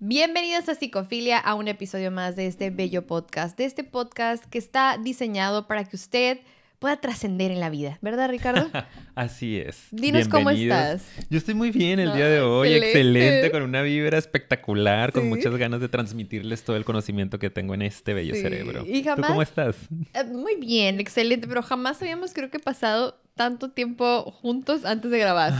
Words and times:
Bienvenidos 0.00 0.68
a 0.68 0.74
Psicofilia, 0.74 1.38
a 1.38 1.54
un 1.54 1.68
episodio 1.68 2.10
más 2.10 2.36
de 2.36 2.46
este 2.46 2.70
bello 2.70 3.06
podcast, 3.06 3.56
de 3.56 3.64
este 3.64 3.84
podcast 3.84 4.44
que 4.44 4.58
está 4.58 4.98
diseñado 4.98 5.66
para 5.66 5.84
que 5.84 5.96
usted 5.96 6.40
pueda 6.80 7.00
trascender 7.00 7.50
en 7.50 7.60
la 7.60 7.70
vida, 7.70 7.98
¿verdad, 8.02 8.28
Ricardo? 8.28 8.68
Así 9.14 9.56
es. 9.56 9.86
Dinos 9.92 10.28
cómo 10.28 10.50
estás. 10.50 11.06
Yo 11.30 11.38
estoy 11.38 11.54
muy 11.54 11.70
bien 11.70 12.00
el 12.00 12.12
día 12.12 12.26
de 12.28 12.40
hoy, 12.42 12.68
excelente. 12.74 12.98
excelente, 12.98 13.50
con 13.52 13.62
una 13.62 13.80
vibra 13.82 14.18
espectacular, 14.18 15.12
con 15.12 15.28
muchas 15.28 15.56
ganas 15.56 15.80
de 15.80 15.88
transmitirles 15.88 16.64
todo 16.64 16.76
el 16.76 16.84
conocimiento 16.84 17.38
que 17.38 17.48
tengo 17.48 17.72
en 17.72 17.82
este 17.82 18.12
bello 18.12 18.34
Sí. 18.34 18.42
cerebro. 18.42 18.84
Y 18.86 19.02
¿Tú 19.02 19.22
cómo 19.26 19.40
estás? 19.40 19.76
Eh, 20.12 20.24
Muy 20.24 20.56
bien, 20.56 21.00
excelente, 21.00 21.46
pero 21.46 21.62
jamás 21.62 22.02
habíamos 22.02 22.34
creo 22.34 22.50
que 22.50 22.58
pasado 22.58 23.18
tanto 23.36 23.70
tiempo 23.70 24.30
juntos 24.42 24.84
antes 24.84 25.10
de 25.10 25.18
grabar. 25.18 25.54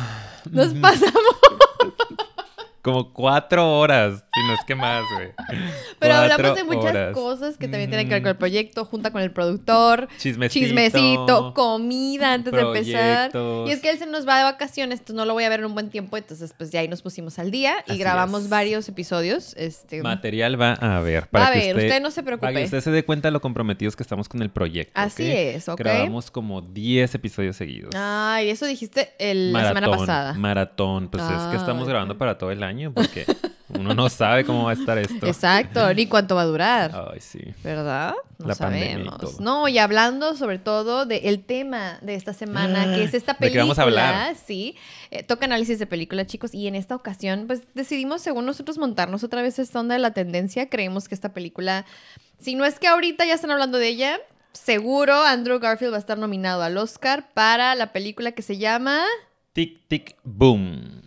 Nos 0.50 0.74
pasamos, 0.74 1.14
Como 2.84 3.12
cuatro 3.14 3.78
horas, 3.78 4.24
si 4.34 4.40
no 4.46 4.52
es 4.54 4.60
que 4.66 4.74
más, 4.74 5.02
güey. 5.14 5.28
pero 5.98 6.14
hablamos 6.14 6.54
de 6.54 6.64
muchas 6.64 6.84
horas. 6.84 7.14
cosas 7.14 7.56
que 7.56 7.66
también 7.66 7.88
tienen 7.88 8.06
que 8.08 8.14
ver 8.14 8.22
con 8.22 8.28
el 8.28 8.34
Mm. 8.34 8.38
proyecto, 8.38 8.84
junta 8.84 9.10
con 9.10 9.22
el 9.22 9.30
productor, 9.30 10.06
Chismecito. 10.18 10.66
chismecito, 10.66 11.54
comida 11.54 12.34
antes 12.34 12.52
de 12.52 12.60
empezar. 12.60 13.30
Y 13.66 13.70
es 13.70 13.80
que 13.80 13.88
él 13.90 13.98
se 13.98 14.06
nos 14.06 14.28
va 14.28 14.36
de 14.38 14.44
vacaciones, 14.44 14.98
entonces 15.00 15.16
no 15.16 15.24
lo 15.24 15.32
voy 15.32 15.44
a 15.44 15.48
ver 15.48 15.60
en 15.60 15.66
un 15.66 15.72
buen 15.74 15.88
tiempo, 15.88 16.16
entonces 16.18 16.52
pues 16.56 16.70
ya 16.70 16.80
ahí 16.80 16.88
nos 16.88 17.00
pusimos 17.00 17.38
al 17.38 17.50
día 17.50 17.76
y 17.86 17.92
Así 17.92 17.98
grabamos 18.00 18.42
es. 18.44 18.48
varios 18.50 18.86
episodios. 18.88 19.54
Este, 19.56 20.02
Material 20.02 20.60
va 20.60 20.74
a 20.78 20.96
haber. 20.98 21.22
va 21.24 21.28
Para 21.30 21.46
a 21.46 21.50
ver, 21.52 21.74
usted, 21.74 21.86
usted 21.86 22.02
no 22.02 22.10
se 22.10 22.22
Para 22.22 22.36
que 22.36 22.40
preocupe. 22.40 22.64
usted 22.64 22.80
se 22.82 22.90
dé 22.90 23.04
cuenta 23.04 23.28
de 23.28 23.32
lo 23.32 23.40
comprometidos 23.40 23.96
que 23.96 24.02
estamos 24.02 24.28
con 24.28 24.42
el 24.42 24.50
proyecto. 24.50 24.92
Así 24.94 25.30
es, 25.30 25.68
¿ok? 25.70 25.78
Grabamos 25.78 26.30
como 26.30 26.60
10 26.60 27.14
episodios 27.14 27.56
seguidos. 27.56 27.94
Ay, 27.96 28.50
eso 28.50 28.66
dijiste 28.66 29.12
el- 29.18 29.54
la 29.54 29.68
semana 29.68 29.90
pasada. 29.90 30.34
Maratón. 30.34 31.08
Pues 31.08 31.22
es 31.24 31.42
que 31.50 31.56
estamos 31.56 31.84
Ah, 31.86 31.90
grabando 31.90 32.18
para 32.18 32.36
todo 32.36 32.50
el 32.50 32.62
año 32.62 32.73
porque 32.92 33.24
uno 33.68 33.94
no 33.94 34.08
sabe 34.08 34.44
cómo 34.44 34.64
va 34.64 34.70
a 34.70 34.74
estar 34.74 34.98
esto. 34.98 35.26
Exacto, 35.26 35.92
ni 35.94 36.06
cuánto 36.06 36.34
va 36.34 36.42
a 36.42 36.46
durar. 36.46 37.10
Ay, 37.12 37.20
sí. 37.20 37.40
¿Verdad? 37.62 38.14
No 38.38 38.48
La 38.48 38.54
pandemia 38.54 38.88
y 38.90 38.92
sabemos. 39.04 39.18
todo. 39.18 39.36
No, 39.40 39.68
y 39.68 39.78
hablando 39.78 40.36
sobre 40.36 40.58
todo 40.58 41.06
del 41.06 41.44
tema 41.44 41.98
de 42.02 42.14
esta 42.14 42.32
semana, 42.32 42.94
que 42.94 43.04
es 43.04 43.14
esta 43.14 43.32
¿De 43.32 43.36
qué 43.36 43.40
película. 43.40 43.62
vamos 43.62 43.78
a 43.78 43.82
hablar? 43.82 44.36
Sí, 44.36 44.76
eh, 45.10 45.22
toca 45.22 45.44
análisis 45.46 45.78
de 45.78 45.86
película, 45.86 46.26
chicos, 46.26 46.52
y 46.54 46.66
en 46.66 46.74
esta 46.74 46.94
ocasión, 46.96 47.44
pues 47.46 47.62
decidimos, 47.74 48.22
según 48.22 48.46
nosotros, 48.46 48.76
montarnos 48.78 49.22
otra 49.24 49.40
vez 49.42 49.58
esta 49.58 49.80
onda 49.80 49.94
de 49.94 50.00
la 50.00 50.12
tendencia. 50.12 50.68
Creemos 50.68 51.08
que 51.08 51.14
esta 51.14 51.32
película, 51.32 51.84
si 52.38 52.54
no 52.56 52.64
es 52.64 52.78
que 52.78 52.88
ahorita 52.88 53.24
ya 53.24 53.34
están 53.34 53.50
hablando 53.52 53.78
de 53.78 53.88
ella, 53.88 54.18
seguro 54.52 55.14
Andrew 55.22 55.58
Garfield 55.58 55.92
va 55.92 55.96
a 55.96 56.00
estar 56.00 56.18
nominado 56.18 56.62
al 56.62 56.76
Oscar 56.76 57.28
para 57.34 57.74
la 57.74 57.92
película 57.92 58.32
que 58.32 58.42
se 58.42 58.58
llama. 58.58 59.02
Tic, 59.52 59.80
tic, 59.88 60.16
boom. 60.24 61.00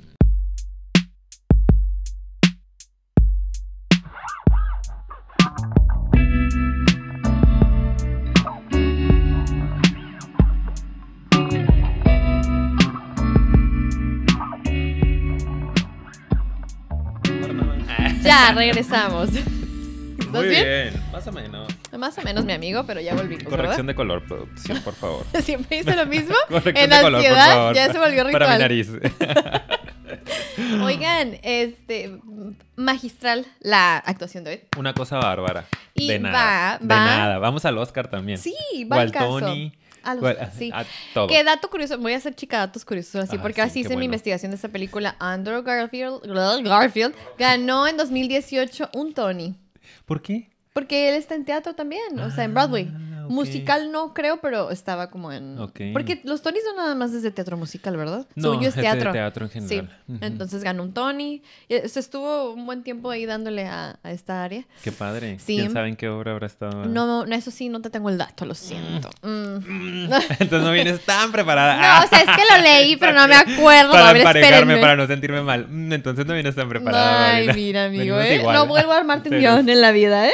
Ya, 18.27 18.51
regresamos. 18.53 19.29
¿Estás 19.29 20.27
Muy 20.31 20.47
bien? 20.49 20.63
bien. 20.63 21.03
Más 21.11 21.25
o 21.27 21.31
menos. 21.31 21.67
Más 21.97 22.17
o 22.17 22.21
menos, 22.21 22.43
mi 22.45 22.53
amigo, 22.53 22.83
pero 22.85 22.99
ya 22.99 23.13
volvimos. 23.15 23.45
¿verdad? 23.45 23.57
Corrección 23.57 23.87
de 23.87 23.95
color, 23.95 24.23
producción, 24.27 24.81
por 24.81 24.93
favor. 24.93 25.25
Siempre 25.41 25.77
hice 25.79 25.95
lo 25.95 26.05
mismo. 26.05 26.35
Corrección 26.49 26.75
en 26.83 26.89
de 26.89 26.95
color, 27.01 27.11
por 27.11 27.15
ansiedad 27.15 27.53
favor. 27.55 27.75
ya 27.75 27.91
se 27.93 27.99
volvió 27.99 28.23
ritual. 28.25 28.43
Para 28.43 28.53
mi 28.55 28.59
nariz. 28.59 28.89
Oigan, 30.83 31.37
este 31.43 32.17
magistral 32.75 33.45
la 33.61 33.97
actuación 33.97 34.43
de 34.43 34.51
hoy. 34.51 34.59
Una 34.77 34.93
cosa 34.93 35.17
bárbara. 35.17 35.65
Y 35.93 36.07
de 36.07 36.19
nada. 36.19 36.33
va- 36.35 36.77
de 36.79 36.87
va- 36.95 37.05
nada. 37.05 37.37
Vamos 37.39 37.65
al 37.65 37.77
Oscar 37.77 38.07
también. 38.09 38.37
Sí, 38.37 38.55
va 38.91 39.01
al 39.01 39.11
caso. 39.11 39.39
A 40.03 40.15
los- 40.15 40.23
o 40.23 40.27
al- 40.27 40.51
sí. 40.57 40.71
a 40.73 40.85
todo. 41.13 41.27
Qué 41.27 41.43
dato 41.43 41.69
curioso, 41.69 41.97
voy 41.97 42.13
a 42.13 42.17
hacer 42.17 42.35
chica 42.35 42.57
datos 42.59 42.85
curiosos 42.85 43.15
así, 43.23 43.37
Ah, 43.37 43.41
porque 43.41 43.61
sí, 43.61 43.67
así 43.67 43.79
hice 43.81 43.89
mi 43.89 43.95
bueno. 43.95 44.05
investigación 44.05 44.51
de 44.51 44.55
esta 44.55 44.69
película. 44.69 45.15
Andrew 45.19 45.61
Garfield, 45.63 46.21
Garfield 46.63 47.15
ganó 47.37 47.87
en 47.87 47.97
2018 47.97 48.89
un 48.93 49.13
Tony. 49.13 49.55
¿Por 50.05 50.21
qué? 50.21 50.49
Porque 50.73 51.09
él 51.09 51.15
está 51.15 51.33
en 51.35 51.43
teatro 51.43 51.73
también, 51.73 52.19
o 52.19 52.29
sea, 52.31 52.43
en 52.43 52.53
Broadway. 52.53 52.87
Musical 53.29 53.91
no 53.91 54.13
creo, 54.13 54.39
pero 54.41 54.71
estaba 54.71 55.09
como 55.09 55.31
en... 55.31 55.57
Porque 55.93 56.21
los 56.23 56.41
Tonys 56.41 56.61
no 56.65 56.75
nada 56.81 56.95
más 56.95 57.11
es 57.13 57.23
de 57.23 57.31
teatro 57.31 57.57
musical, 57.57 57.95
¿verdad? 57.97 58.25
No, 58.35 58.53
Suyo 58.53 58.69
es 58.69 58.75
de 58.75 58.81
teatro. 58.81 59.11
teatro 59.11 59.45
en 59.45 59.51
Sí, 59.67 59.75
general. 59.75 59.99
Ujú. 60.07 60.17
entonces 60.25 60.63
ganó 60.63 60.83
un 60.83 60.93
Tony. 60.93 61.41
Se 61.69 61.99
estuvo 61.99 62.51
un 62.53 62.65
buen 62.65 62.83
tiempo 62.83 63.09
ahí 63.09 63.25
dándole 63.25 63.65
a, 63.67 63.99
a 64.03 64.11
esta 64.11 64.43
área. 64.43 64.65
Qué 64.83 64.91
padre. 64.91 65.37
Sí. 65.39 65.57
¿Quién 65.57 65.71
sabe 65.73 65.89
en 65.89 65.95
qué 65.95 66.09
obra 66.09 66.31
habrá 66.31 66.47
estado? 66.47 66.85
No, 66.85 67.25
no, 67.25 67.35
eso 67.35 67.51
sí, 67.51 67.69
no 67.69 67.81
te 67.81 67.89
tengo 67.89 68.09
el 68.09 68.17
dato, 68.17 68.45
lo 68.45 68.55
siento. 68.55 69.09
Mm. 69.21 70.11
Entonces 70.39 70.61
no 70.61 70.71
vienes 70.71 70.99
tan 71.05 71.31
preparada. 71.31 71.99
No, 71.99 72.05
o 72.05 72.07
sea, 72.09 72.19
es 72.19 72.25
que 72.25 72.55
lo 72.55 72.61
leí, 72.61 72.95
pero 72.97 73.13
no 73.13 73.27
me 73.27 73.35
acuerdo. 73.35 73.91
Para 73.91 74.09
a 74.09 74.13
ver, 74.13 74.21
emparejarme, 74.21 74.77
para 74.77 74.95
no 74.95 75.07
sentirme 75.07 75.41
mal. 75.41 75.67
Mm, 75.67 75.93
Entonces 75.93 76.25
no 76.25 76.33
vienes 76.33 76.55
tan 76.55 76.69
preparada. 76.69 77.35
Ay, 77.35 77.49
mira, 77.53 77.85
amigo, 77.87 78.19
¿eh? 78.19 78.41
No 78.43 78.65
vuelvo 78.67 78.91
a 78.93 78.97
armarte 78.97 79.29
un 79.29 79.35
Sí. 79.35 79.39
guion 79.41 79.67
en 79.69 79.81
la 79.81 79.91
vida, 79.91 80.27
¿eh? 80.27 80.33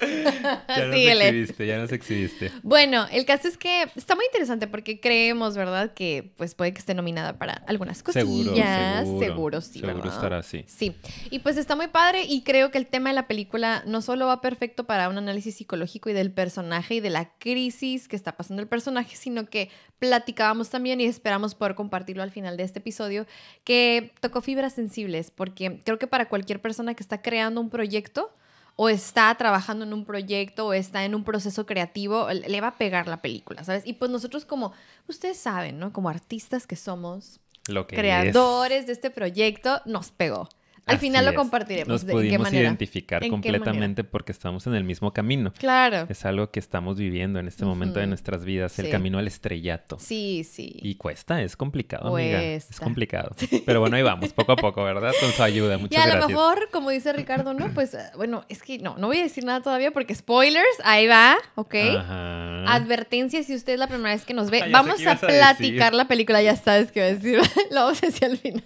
Ya 0.00 0.64
nos 0.86 0.94
Síguele. 0.94 1.28
exhibiste, 1.28 1.66
ya 1.66 1.78
nos 1.78 1.92
exhibiste. 1.92 2.52
Bueno, 2.62 3.06
el 3.10 3.24
caso 3.24 3.48
es 3.48 3.56
que 3.56 3.88
está 3.96 4.14
muy 4.14 4.24
interesante 4.26 4.66
porque 4.66 5.00
creemos, 5.00 5.56
¿verdad? 5.56 5.92
Que 5.94 6.32
pues 6.36 6.54
puede 6.54 6.72
que 6.72 6.78
esté 6.78 6.94
nominada 6.94 7.38
para 7.38 7.54
algunas 7.66 8.02
cosillas. 8.02 8.26
Seguro, 8.26 8.54
seguro. 8.54 9.20
Seguro, 9.20 9.60
sí, 9.60 9.80
Seguro 9.80 9.96
¿verdad? 9.96 10.14
estará 10.14 10.38
así. 10.38 10.64
Sí, 10.66 10.94
y 11.30 11.40
pues 11.40 11.56
está 11.56 11.76
muy 11.76 11.88
padre 11.88 12.24
y 12.24 12.42
creo 12.42 12.70
que 12.70 12.78
el 12.78 12.86
tema 12.86 13.10
de 13.10 13.14
la 13.14 13.26
película 13.28 13.82
no 13.86 14.02
solo 14.02 14.26
va 14.26 14.40
perfecto 14.40 14.84
para 14.84 15.08
un 15.08 15.18
análisis 15.18 15.56
psicológico 15.56 16.10
y 16.10 16.12
del 16.12 16.32
personaje 16.32 16.94
y 16.96 17.00
de 17.00 17.10
la 17.10 17.30
crisis 17.38 18.08
que 18.08 18.16
está 18.16 18.36
pasando 18.36 18.62
el 18.62 18.68
personaje, 18.68 19.16
sino 19.16 19.46
que 19.46 19.70
platicábamos 19.98 20.70
también 20.70 21.00
y 21.00 21.04
esperamos 21.04 21.54
poder 21.54 21.74
compartirlo 21.74 22.22
al 22.22 22.30
final 22.30 22.56
de 22.56 22.62
este 22.62 22.78
episodio, 22.78 23.26
que 23.64 24.12
tocó 24.20 24.40
fibras 24.40 24.72
sensibles, 24.72 25.30
porque 25.30 25.80
creo 25.84 25.98
que 25.98 26.06
para 26.06 26.28
cualquier 26.28 26.60
persona 26.60 26.94
que 26.94 27.02
está 27.02 27.20
creando 27.22 27.60
un 27.60 27.70
proyecto 27.70 28.30
o 28.76 28.88
está 28.88 29.34
trabajando 29.34 29.84
en 29.84 29.92
un 29.92 30.04
proyecto 30.04 30.66
o 30.66 30.72
está 30.72 31.04
en 31.04 31.14
un 31.14 31.24
proceso 31.24 31.66
creativo, 31.66 32.28
le 32.30 32.60
va 32.60 32.68
a 32.68 32.78
pegar 32.78 33.08
la 33.08 33.20
película, 33.20 33.64
¿sabes? 33.64 33.82
Y 33.86 33.94
pues 33.94 34.10
nosotros 34.10 34.44
como, 34.44 34.72
ustedes 35.08 35.38
saben, 35.38 35.78
¿no? 35.78 35.92
Como 35.92 36.08
artistas 36.08 36.66
que 36.66 36.76
somos, 36.76 37.40
Lo 37.68 37.86
que 37.86 37.96
creadores 37.96 38.86
de 38.86 38.92
este 38.92 39.10
proyecto, 39.10 39.82
nos 39.84 40.10
pegó. 40.10 40.48
Al 40.86 40.96
Así 40.96 41.06
final 41.06 41.24
lo 41.24 41.30
es. 41.32 41.36
compartiremos. 41.36 41.88
Nos 41.88 42.00
¿De 42.06 42.12
qué 42.12 42.12
pudimos 42.12 42.40
manera? 42.40 42.62
identificar 42.64 43.22
¿En 43.22 43.28
qué 43.28 43.30
completamente 43.30 44.04
porque 44.04 44.32
estamos 44.32 44.66
en 44.66 44.74
el 44.74 44.84
mismo 44.84 45.12
camino. 45.12 45.52
Claro. 45.58 46.06
Es 46.08 46.24
algo 46.24 46.50
que 46.50 46.58
estamos 46.60 46.98
viviendo 46.98 47.38
en 47.38 47.48
este 47.48 47.64
momento 47.64 48.00
de 48.00 48.06
nuestras 48.06 48.44
vidas, 48.44 48.78
el 48.78 48.90
camino 48.90 49.18
al 49.18 49.26
estrellato. 49.26 49.98
Sí, 49.98 50.44
sí. 50.44 50.78
Y 50.82 50.94
cuesta, 50.96 51.42
es 51.42 51.56
complicado, 51.56 52.16
amiga. 52.16 52.42
Es 52.42 52.80
complicado. 52.80 53.34
Pero 53.66 53.80
bueno, 53.80 53.96
ahí 53.96 54.02
vamos, 54.02 54.32
poco 54.32 54.52
a 54.52 54.56
poco, 54.56 54.82
¿verdad? 54.84 55.12
Con 55.20 55.30
su 55.32 55.42
ayuda. 55.42 55.76
Y 55.76 55.78
Muchas 55.82 56.02
a 56.02 56.06
lo 56.06 56.12
gracias. 56.12 56.28
mejor, 56.30 56.68
como 56.72 56.90
dice 56.90 57.12
Ricardo, 57.12 57.54
¿no? 57.54 57.72
Pues 57.74 57.94
eh, 57.94 58.10
bueno, 58.16 58.44
es 58.48 58.62
que 58.62 58.78
no, 58.78 58.96
no 58.98 59.06
voy 59.08 59.18
a 59.18 59.22
decir 59.22 59.44
nada 59.44 59.60
todavía 59.60 59.90
porque 59.92 60.14
spoilers, 60.14 60.66
ahí 60.84 61.06
va, 61.06 61.36
¿ok? 61.54 61.74
Ajá. 61.98 62.74
Advertencia 62.74 63.42
si 63.42 63.54
usted 63.54 63.74
es 63.74 63.78
la 63.78 63.86
primera 63.86 64.14
vez 64.14 64.24
que 64.24 64.34
nos 64.34 64.50
ve. 64.50 64.62
Ah, 64.62 64.68
vamos 64.70 64.96
qué 64.96 65.08
a 65.08 65.16
platicar 65.16 65.94
la 65.94 66.06
película, 66.08 66.42
ya 66.42 66.56
sabes 66.56 66.90
qué 66.92 67.00
voy 67.00 67.10
a 67.10 67.14
decir. 67.14 67.40
Lo 67.70 67.80
vamos 67.84 68.02
a 68.02 68.06
decir 68.06 68.24
al 68.24 68.38
final. 68.38 68.62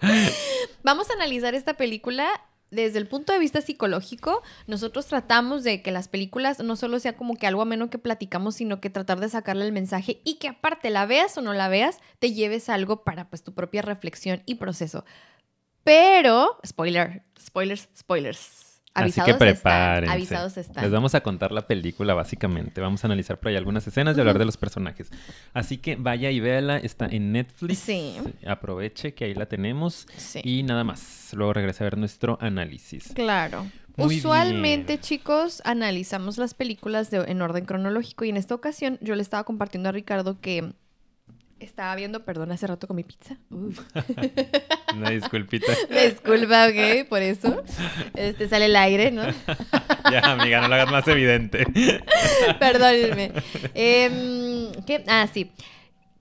vamos 0.82 1.10
a 1.10 1.14
analizar 1.14 1.54
esta 1.54 1.74
película 1.74 2.28
desde 2.70 2.98
el 2.98 3.06
punto 3.06 3.32
de 3.32 3.38
vista 3.38 3.60
psicológico. 3.60 4.42
Nosotros 4.66 5.06
tratamos 5.06 5.64
de 5.64 5.82
que 5.82 5.92
las 5.92 6.08
películas 6.08 6.60
no 6.60 6.76
solo 6.76 6.98
sea 6.98 7.16
como 7.16 7.36
que 7.36 7.46
algo 7.46 7.62
ameno 7.62 7.90
que 7.90 7.98
platicamos, 7.98 8.56
sino 8.56 8.80
que 8.80 8.90
tratar 8.90 9.20
de 9.20 9.28
sacarle 9.28 9.64
el 9.64 9.72
mensaje 9.72 10.20
y 10.24 10.34
que 10.34 10.48
aparte 10.48 10.90
la 10.90 11.06
veas 11.06 11.36
o 11.38 11.42
no 11.42 11.52
la 11.52 11.68
veas, 11.68 11.98
te 12.18 12.32
lleves 12.32 12.68
algo 12.68 13.04
para 13.04 13.28
pues 13.28 13.42
tu 13.42 13.54
propia 13.54 13.82
reflexión 13.82 14.42
y 14.46 14.56
proceso. 14.56 15.04
Pero, 15.84 16.58
spoiler, 16.66 17.22
spoilers, 17.38 17.88
spoilers. 17.96 18.65
Así 18.96 19.02
Avisados 19.20 19.26
que 19.26 19.30
están, 19.32 19.48
prepárense. 19.54 20.12
avisados 20.14 20.56
están. 20.56 20.82
Les 20.84 20.92
vamos 20.92 21.14
a 21.14 21.20
contar 21.22 21.52
la 21.52 21.66
película, 21.66 22.14
básicamente. 22.14 22.80
Vamos 22.80 23.04
a 23.04 23.06
analizar 23.08 23.38
por 23.38 23.48
ahí 23.50 23.56
algunas 23.56 23.86
escenas 23.86 24.16
y 24.16 24.20
hablar 24.20 24.38
de 24.38 24.44
los 24.46 24.56
personajes. 24.56 25.10
Así 25.52 25.78
que 25.78 25.96
vaya 25.96 26.30
y 26.30 26.40
véala. 26.40 26.78
Está 26.78 27.06
en 27.06 27.32
Netflix. 27.32 27.78
Sí. 27.78 28.16
Aproveche 28.46 29.14
que 29.14 29.24
ahí 29.26 29.34
la 29.34 29.46
tenemos. 29.46 30.06
Sí. 30.16 30.40
Y 30.44 30.62
nada 30.62 30.84
más. 30.84 31.30
Luego 31.34 31.52
regrese 31.52 31.84
a 31.84 31.86
ver 31.86 31.98
nuestro 31.98 32.38
análisis. 32.40 33.12
Claro. 33.14 33.66
Muy 33.96 34.16
Usualmente, 34.18 34.94
bien. 34.94 35.00
chicos, 35.00 35.62
analizamos 35.64 36.36
las 36.36 36.52
películas 36.54 37.10
de- 37.10 37.24
en 37.30 37.40
orden 37.40 37.64
cronológico 37.64 38.24
y 38.26 38.28
en 38.28 38.36
esta 38.36 38.54
ocasión 38.54 38.98
yo 39.00 39.14
le 39.14 39.22
estaba 39.22 39.44
compartiendo 39.44 39.88
a 39.88 39.92
Ricardo 39.92 40.38
que 40.40 40.72
estaba 41.60 41.94
viendo, 41.96 42.24
perdón, 42.24 42.52
hace 42.52 42.66
rato 42.66 42.86
con 42.86 42.96
mi 42.96 43.04
pizza. 43.04 43.36
Una 43.50 45.10
disculpita. 45.10 45.72
Disculpa, 45.90 46.68
ok, 46.68 47.08
por 47.08 47.22
eso. 47.22 47.62
Este 48.14 48.48
sale 48.48 48.66
el 48.66 48.76
aire, 48.76 49.10
¿no? 49.10 49.22
ya, 50.10 50.20
amiga, 50.32 50.60
no 50.60 50.68
lo 50.68 50.74
hagas 50.74 50.90
más 50.90 51.08
evidente. 51.08 51.66
Perdónenme. 52.58 53.32
Em, 53.74 54.72
¿qué? 54.86 55.04
Ah, 55.06 55.28
sí. 55.32 55.50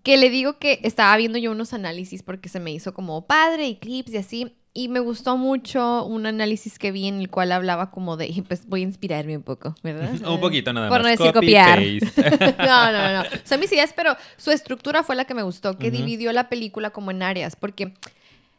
Que 0.04 0.18
le 0.18 0.30
digo 0.30 0.60
que 0.60 0.80
estaba 0.84 1.16
viendo 1.18 1.38
yo 1.38 1.52
unos 1.52 1.74
análisis 1.74 2.22
porque 2.22 2.50
se 2.50 2.60
me 2.60 2.72
hizo 2.72 2.94
como 2.94 3.26
padre 3.26 3.68
y 3.68 3.78
clips 3.78 4.14
y 4.14 4.18
así. 4.18 4.56
Y 4.77 4.89
me 4.89 5.00
gustó 5.00 5.38
mucho 5.38 6.04
un 6.06 6.25
análisis 6.25 6.77
que 6.77 6.92
vi 6.92 7.07
en 7.07 7.19
el 7.22 7.30
cual 7.31 7.51
hablaba 7.54 7.89
como 7.92 8.18
de, 8.18 8.44
pues 8.48 8.68
voy 8.68 8.81
a 8.81 8.83
inspirarme 8.83 9.36
un 9.38 9.42
poco, 9.44 9.74
¿verdad? 9.81 10.12
un 10.30 10.39
poquito 10.42 10.72
nada 10.74 10.89
Por 10.89 11.01
más. 11.01 11.04
no 11.04 11.10
decir 11.10 11.33
Copy, 11.33 11.48
copiar. 11.48 11.80
paste. 11.80 12.56
no, 12.60 12.92
no, 12.92 13.24
no. 13.24 13.30
Son 13.45 13.60
mis 13.60 13.72
ideas, 13.72 13.94
pero 13.95 14.16
su 14.38 14.51
estructura 14.51 15.01
fue 15.01 15.16
la 15.16 15.25
que 15.25 15.33
me 15.33 15.42
gustó, 15.44 15.77
que 15.77 15.89
dividió 15.89 16.31
la 16.33 16.50
película 16.50 16.92
como 16.92 17.10
en 17.12 17.24
áreas, 17.24 17.56
porque 17.56 17.94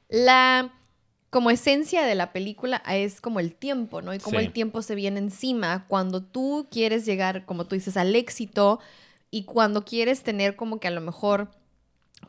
la 0.09 0.73
como 1.29 1.51
esencia 1.51 2.05
de 2.07 2.15
la 2.15 2.33
película 2.33 2.83
es 2.89 3.21
como 3.21 3.41
el 3.41 3.53
tiempo, 3.53 4.01
¿no? 4.01 4.15
Y 4.15 4.19
como 4.19 4.39
Sí. 4.39 4.47
el 4.47 4.53
tiempo 4.53 4.81
se 4.81 4.95
viene 4.95 5.19
encima 5.19 5.85
cuando 5.87 6.23
tú 6.23 6.67
quieres 6.71 7.05
llegar, 7.05 7.45
como 7.45 7.67
tú 7.67 7.75
dices, 7.75 7.97
al 7.99 8.15
éxito 8.17 8.81
y 9.31 9.45
cuando 9.45 9.85
quieres 9.85 10.23
tener 10.23 10.57
como 10.57 10.81
que 10.81 10.89
a 10.89 10.93
lo 10.93 11.03
mejor 11.03 11.51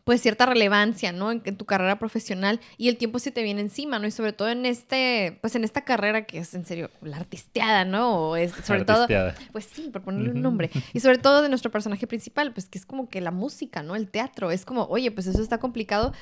pues 0.07 0.21
cierta 0.21 0.45
relevancia, 0.45 1.11
¿no? 1.11 1.33
En, 1.33 1.41
en 1.43 1.57
tu 1.57 1.65
carrera 1.65 1.99
profesional 1.99 2.61
y 2.77 2.87
el 2.87 2.95
tiempo 2.95 3.19
se 3.19 3.29
te 3.29 3.43
viene 3.43 3.59
encima, 3.59 3.99
¿no? 3.99 4.07
Y 4.07 4.11
sobre 4.11 4.31
todo 4.31 4.47
en 4.47 4.65
este, 4.65 5.37
pues 5.41 5.53
en 5.55 5.65
esta 5.65 5.81
carrera 5.83 6.25
que 6.25 6.37
es 6.39 6.53
en 6.53 6.65
serio 6.65 6.89
la 7.01 7.17
artisteada, 7.17 7.83
¿no? 7.83 8.29
O 8.29 8.35
es 8.37 8.53
sobre 8.63 8.85
todo 8.85 9.01
Artisteada. 9.03 9.35
pues 9.51 9.65
sí, 9.65 9.89
por 9.91 10.03
ponerle 10.03 10.31
un 10.31 10.41
nombre. 10.41 10.71
Y 10.93 11.01
sobre 11.01 11.17
todo 11.17 11.41
de 11.41 11.49
nuestro 11.49 11.71
personaje 11.71 12.07
principal, 12.07 12.53
pues 12.53 12.69
que 12.69 12.77
es 12.77 12.85
como 12.85 13.09
que 13.09 13.19
la 13.19 13.31
música, 13.31 13.83
¿no? 13.83 13.97
El 13.97 14.07
teatro. 14.09 14.49
Es 14.49 14.63
como, 14.63 14.85
oye, 14.85 15.11
pues 15.11 15.27
eso 15.27 15.41
está 15.41 15.57
complicado. 15.57 16.13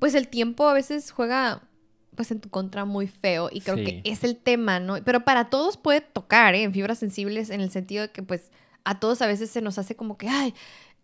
Pues 0.00 0.16
el 0.16 0.26
tiempo 0.26 0.66
a 0.68 0.74
veces 0.74 1.12
juega 1.12 1.62
pues 2.16 2.32
en 2.32 2.40
tu 2.40 2.50
contra 2.50 2.84
muy 2.84 3.06
feo 3.06 3.50
y 3.52 3.60
creo 3.60 3.76
Sí. 3.76 3.84
que 3.84 4.02
es 4.04 4.24
el 4.24 4.36
tema, 4.36 4.80
¿no? 4.80 4.96
Pero 5.04 5.24
para 5.24 5.48
todos 5.48 5.76
puede 5.76 6.00
tocar, 6.00 6.56
¿eh? 6.56 6.64
En 6.64 6.72
fibras 6.72 6.98
sensibles 6.98 7.50
en 7.50 7.60
el 7.60 7.70
sentido 7.70 8.02
de 8.02 8.10
que 8.10 8.24
pues 8.24 8.50
a 8.82 8.98
todos 8.98 9.22
a 9.22 9.26
veces 9.26 9.50
se 9.50 9.60
nos 9.60 9.78
hace 9.78 9.94
como 9.94 10.16
que, 10.16 10.28
ay, 10.28 10.54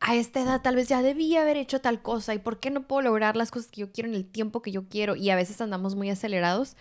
a 0.06 0.16
esta 0.16 0.40
edad 0.42 0.60
tal 0.60 0.76
vez 0.76 0.86
ya 0.86 1.00
debía 1.00 1.40
haber 1.40 1.56
hecho 1.56 1.80
tal 1.80 2.02
cosa 2.02 2.34
y 2.34 2.38
por 2.38 2.60
qué 2.60 2.70
no 2.70 2.86
puedo 2.86 3.00
lograr 3.00 3.36
las 3.36 3.50
cosas 3.50 3.70
que 3.70 3.80
yo 3.80 3.90
quiero 3.90 4.10
en 4.10 4.14
el 4.14 4.26
tiempo 4.26 4.60
que 4.60 4.70
yo 4.70 4.86
quiero 4.86 5.16
y 5.16 5.30
a 5.30 5.36
veces 5.36 5.62
andamos 5.62 5.94
muy 5.94 6.10
acelerados. 6.10 6.76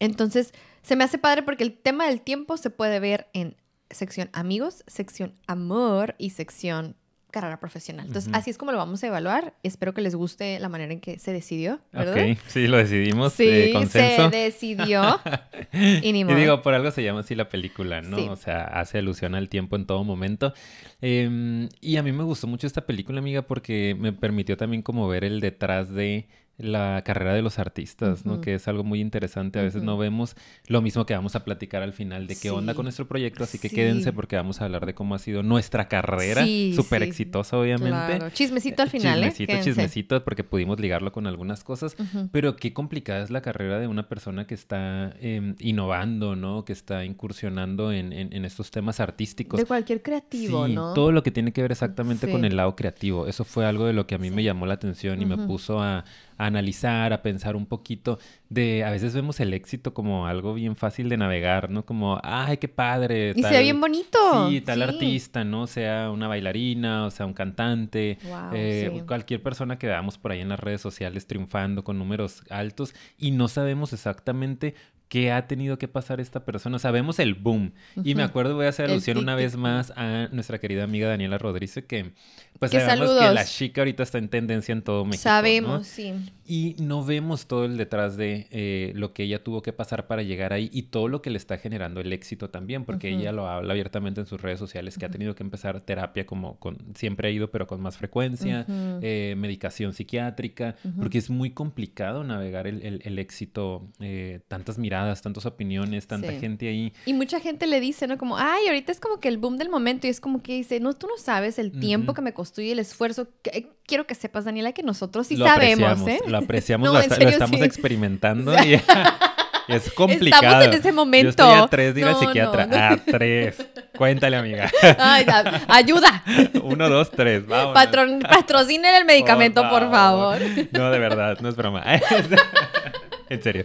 Entonces, 0.00 0.52
se 0.82 0.94
me 0.94 1.04
hace 1.04 1.16
padre 1.16 1.42
porque 1.42 1.64
el 1.64 1.76
tema 1.78 2.06
del 2.06 2.20
tiempo 2.20 2.58
se 2.58 2.68
puede 2.68 3.00
ver 3.00 3.28
en 3.32 3.56
sección 3.90 4.28
amigos, 4.34 4.84
sección 4.86 5.34
amor 5.46 6.14
y 6.18 6.30
sección 6.30 6.94
carrera 7.30 7.60
profesional. 7.60 8.06
Entonces, 8.06 8.32
así 8.34 8.50
es 8.50 8.58
como 8.58 8.72
lo 8.72 8.78
vamos 8.78 9.02
a 9.04 9.06
evaluar. 9.06 9.54
Espero 9.62 9.92
que 9.94 10.00
les 10.00 10.14
guste 10.14 10.58
la 10.60 10.68
manera 10.68 10.92
en 10.92 11.00
que 11.00 11.18
se 11.18 11.32
decidió, 11.32 11.80
¿verdad? 11.92 12.14
Ok, 12.30 12.38
sí, 12.48 12.66
lo 12.66 12.76
decidimos. 12.78 13.32
Sí, 13.34 13.48
eh, 13.48 13.70
consenso. 13.72 14.30
se 14.30 14.36
decidió. 14.36 15.20
y 15.72 16.12
ni 16.12 16.20
Y 16.20 16.24
modo. 16.24 16.36
digo, 16.36 16.62
por 16.62 16.74
algo 16.74 16.90
se 16.90 17.02
llama 17.02 17.20
así 17.20 17.34
la 17.34 17.48
película, 17.48 18.00
¿no? 18.00 18.16
Sí. 18.16 18.26
O 18.28 18.36
sea, 18.36 18.62
hace 18.64 18.98
alusión 18.98 19.34
al 19.34 19.48
tiempo 19.48 19.76
en 19.76 19.86
todo 19.86 20.04
momento. 20.04 20.52
Em, 21.00 21.68
y 21.80 21.96
a 21.96 22.02
mí 22.02 22.12
me 22.12 22.24
gustó 22.24 22.46
mucho 22.46 22.66
esta 22.66 22.86
película, 22.86 23.18
amiga, 23.20 23.42
porque 23.42 23.96
me 23.98 24.12
permitió 24.12 24.56
también 24.56 24.82
como 24.82 25.06
ver 25.08 25.24
el 25.24 25.40
detrás 25.40 25.92
de 25.92 26.28
la 26.58 27.02
carrera 27.04 27.34
de 27.34 27.42
los 27.42 27.58
artistas, 27.58 28.26
¿no? 28.26 28.40
Que 28.40 28.54
es 28.54 28.66
algo 28.68 28.82
muy 28.84 29.00
interesante. 29.00 29.58
A 29.58 29.62
veces 29.62 29.82
no 29.84 29.96
vemos 29.96 30.34
lo 30.66 30.82
mismo 30.82 31.06
que 31.06 31.14
vamos 31.14 31.36
a 31.36 31.44
platicar 31.44 31.82
al 31.82 31.92
final 31.92 32.26
de 32.26 32.36
qué 32.36 32.50
onda 32.50 32.74
con 32.74 32.84
nuestro 32.84 33.06
proyecto, 33.06 33.44
así 33.44 33.58
que 33.58 33.68
Sí. 33.68 33.76
quédense 33.76 34.12
porque 34.12 34.34
vamos 34.36 34.60
a 34.60 34.64
hablar 34.64 34.84
de 34.84 34.92
cómo 34.94 35.14
ha 35.14 35.18
sido 35.20 35.42
nuestra 35.44 35.88
carrera, 35.88 36.44
súper 36.74 37.02
sí. 37.02 37.08
exitosa 37.08 37.56
obviamente. 37.58 37.90
Claro. 38.16 38.30
Chismecito 38.30 38.82
al 38.82 38.90
final, 38.90 39.18
¿eh? 39.20 39.28
Chismecito, 39.28 39.46
Quédense. 39.52 39.70
chismecito, 39.70 40.24
porque 40.24 40.42
pudimos 40.44 40.80
ligarlo 40.80 41.12
con 41.12 41.26
algunas 41.28 41.62
cosas. 41.62 41.96
Pero 42.32 42.56
qué 42.56 42.72
complicada 42.72 43.22
es 43.22 43.30
la 43.30 43.40
carrera 43.40 43.78
de 43.78 43.86
una 43.86 44.08
persona 44.08 44.46
que 44.46 44.54
está 44.54 45.14
em, 45.20 45.54
innovando, 45.60 46.34
¿no? 46.34 46.64
Que 46.64 46.72
está 46.72 47.04
incursionando 47.04 47.92
en, 47.92 48.12
en- 48.12 48.32
en 48.32 48.44
estos 48.44 48.70
temas 48.70 48.98
artísticos. 49.00 49.60
De 49.60 49.66
cualquier 49.66 50.02
creativo, 50.02 50.66
¿no? 50.66 50.92
todo 50.94 51.12
lo 51.12 51.22
que 51.22 51.30
tiene 51.30 51.52
que 51.52 51.62
ver 51.62 51.70
exactamente 51.72 52.28
con 52.30 52.44
el 52.44 52.56
lado 52.56 52.74
creativo. 52.74 53.26
Eso 53.28 53.44
fue 53.44 53.64
algo 53.64 53.86
de 53.86 53.92
lo 53.92 54.06
que 54.06 54.14
a 54.16 54.18
mí 54.18 54.30
me 54.30 54.42
llamó 54.42 54.66
la 54.66 54.74
atención 54.74 55.20
y 55.22 55.26
me 55.26 55.36
puso 55.36 55.80
a, 55.80 56.04
a 56.38 56.46
analizar, 56.46 57.12
a 57.12 57.20
pensar 57.20 57.56
un 57.56 57.66
poquito 57.66 58.18
de, 58.48 58.84
a 58.84 58.90
veces 58.90 59.12
vemos 59.14 59.40
el 59.40 59.52
éxito 59.52 59.92
como 59.92 60.26
algo 60.26 60.54
bien 60.54 60.76
fácil 60.76 61.08
de 61.10 61.16
navegar, 61.18 61.68
¿no? 61.68 61.84
Como, 61.84 62.18
ay, 62.22 62.56
qué 62.56 62.68
padre. 62.68 63.30
Y 63.36 63.42
se 63.42 63.48
ve 63.48 63.54
tal- 63.54 63.62
bien 63.64 63.80
bonito. 63.80 64.48
Sí, 64.48 64.60
tal 64.62 64.76
Sí. 64.78 64.82
artista, 64.84 65.44
¿no? 65.44 65.66
Sea 65.66 66.10
una 66.10 66.28
bailarina, 66.28 67.04
o 67.04 67.10
sea, 67.10 67.26
un 67.26 67.34
cantante, 67.34 68.18
Wow, 68.24 68.50
eh, 68.54 68.90
sí. 68.94 69.00
cualquier 69.06 69.42
persona 69.42 69.78
que 69.78 69.86
veamos 69.88 70.16
por 70.16 70.32
ahí 70.32 70.40
en 70.40 70.48
las 70.48 70.60
redes 70.60 70.80
sociales 70.80 71.26
triunfando 71.26 71.84
con 71.84 71.98
números 71.98 72.42
altos 72.48 72.94
y 73.18 73.32
no 73.32 73.48
sabemos 73.48 73.92
exactamente 73.92 74.74
qué 75.08 75.32
ha 75.32 75.46
tenido 75.46 75.78
que 75.78 75.88
pasar 75.88 76.20
esta 76.20 76.44
persona. 76.44 76.78
Sabemos 76.78 77.18
el 77.18 77.34
boom. 77.34 77.72
Y 78.04 78.14
me 78.14 78.22
acuerdo, 78.22 78.54
voy 78.54 78.66
a 78.66 78.68
hacer 78.68 78.90
alusión 78.90 79.16
una 79.18 79.34
vez 79.34 79.56
más 79.56 79.92
a 79.96 80.28
nuestra 80.32 80.58
querida 80.58 80.84
amiga 80.84 81.08
Daniela 81.08 81.38
Rodríguez, 81.38 81.82
que 81.86 82.12
pues 82.58 82.72
Que 82.72 82.80
sabemos 82.80 83.10
que 83.10 83.14
saludos. 83.18 83.34
la 83.34 83.44
chica 83.44 83.82
ahorita 83.82 84.02
está 84.02 84.18
en 84.18 84.28
tendencia 84.28 84.72
en 84.72 84.82
todo 84.82 85.04
México. 85.04 85.20
¿no? 85.28 85.30
Sabemos, 85.30 85.86
sí. 85.86 86.12
Y 86.44 86.74
no 86.80 87.04
vemos 87.04 87.46
todo 87.46 87.64
el 87.66 87.76
detrás 87.76 88.16
de 88.16 88.48
eh, 88.50 88.92
lo 88.96 89.12
que 89.12 89.22
ella 89.22 89.44
tuvo 89.44 89.62
que 89.62 89.72
pasar 89.72 90.08
para 90.08 90.22
llegar 90.22 90.52
ahí 90.52 90.68
y 90.72 90.82
todo 90.84 91.06
lo 91.06 91.22
que 91.22 91.30
le 91.30 91.36
está 91.38 91.56
generando 91.58 92.00
el 92.00 92.12
éxito 92.12 92.50
también, 92.50 92.84
porque 92.84 93.10
ella 93.10 93.30
lo 93.32 93.46
habla 93.46 93.72
abiertamente 93.74 94.20
en 94.20 94.26
sus 94.26 94.40
redes 94.42 94.58
sociales, 94.58 94.98
que 94.98 95.06
ha 95.06 95.10
tenido 95.10 95.34
que 95.36 95.44
empezar 95.44 95.80
terapia 95.82 96.26
como 96.26 96.58
con, 96.58 96.78
siempre 96.96 97.28
ha 97.28 97.30
ido, 97.30 97.50
pero 97.52 97.66
con 97.68 97.80
más 97.80 97.96
frecuencia, 97.96 98.66
eh, 99.02 99.34
medicación 99.38 99.92
psiquiátrica, 99.92 100.74
porque 100.98 101.18
es 101.18 101.30
muy 101.30 101.50
complicado 101.50 102.24
navegar 102.24 102.66
el, 102.66 102.82
el- 102.82 103.02
el 103.04 103.18
éxito, 103.20 103.86
eh, 104.00 104.40
tantas 104.48 104.78
miradas, 104.78 104.97
tantas 105.22 105.46
opiniones, 105.46 106.06
tanta 106.06 106.28
Sí. 106.30 106.38
gente 106.40 106.68
ahí. 106.68 106.92
Y 107.06 107.12
mucha 107.14 107.40
gente 107.40 107.66
le 107.66 107.80
dice, 107.80 108.06
¿no? 108.06 108.18
Como, 108.18 108.36
ay, 108.38 108.66
ahorita 108.68 108.92
es 108.92 109.00
como 109.00 109.18
que 109.20 109.28
el 109.28 109.38
boom 109.38 109.56
del 109.56 109.68
momento 109.68 110.06
y 110.06 110.10
es 110.10 110.20
como 110.20 110.42
que 110.42 110.54
dice, 110.54 110.80
no, 110.80 110.92
tú 110.94 111.06
no 111.06 111.16
sabes 111.18 111.58
el 111.58 111.72
tiempo 111.72 112.12
Ujú. 112.12 112.16
que 112.16 112.22
me 112.22 112.32
costó 112.34 112.60
y 112.62 112.70
el 112.70 112.78
esfuerzo. 112.78 113.28
que- 113.42 113.50
eh, 113.50 113.66
quiero 113.86 114.06
que 114.06 114.14
sepas, 114.14 114.44
Daniela, 114.44 114.72
que 114.72 114.82
nosotros 114.82 115.26
sí 115.26 115.36
lo 115.36 115.46
sabemos, 115.46 115.90
apreciamos, 115.90 116.08
¿eh? 116.08 116.30
lo 116.30 116.38
apreciamos, 116.38 116.86
No, 116.86 116.92
lo, 116.94 117.00
esta- 117.00 117.14
lo 117.14 117.18
serio, 117.20 117.30
estamos 117.32 117.58
sí. 117.60 117.64
experimentando 117.66 118.52
y 118.64 118.74
es 119.68 119.90
complicado. 119.92 120.42
Estamos 120.44 120.64
en 120.66 120.72
ese 120.74 120.88
Yo 120.88 120.94
momento. 120.94 121.28
estoy 121.30 121.52
a 121.60 121.66
tres 121.68 121.94
de 121.94 122.00
ir 122.00 122.06
al 122.06 122.12
No, 122.12 122.20
psiquiatra. 122.20 122.66
no, 122.66 122.76
no. 122.76 122.84
A 122.84 122.96
tres. 122.96 123.56
Cuéntale, 123.98 124.36
amiga. 124.36 124.70
Ay, 124.98 125.24
da- 125.24 125.62
ayuda. 125.68 126.22
Uno, 126.62 126.88
dos, 126.88 127.10
tres. 127.10 127.46
Vamos. 127.46 127.74
Patron, 127.74 128.20
patrocinen 128.20 128.94
el 128.94 129.04
medicamento, 129.04 129.68
por 129.68 129.90
favor. 129.90 130.38
No, 130.72 130.90
de 130.90 130.98
verdad, 130.98 131.38
no 131.40 131.48
es 131.48 131.56
broma. 131.56 131.82
en 133.30 133.42
serio. 133.42 133.62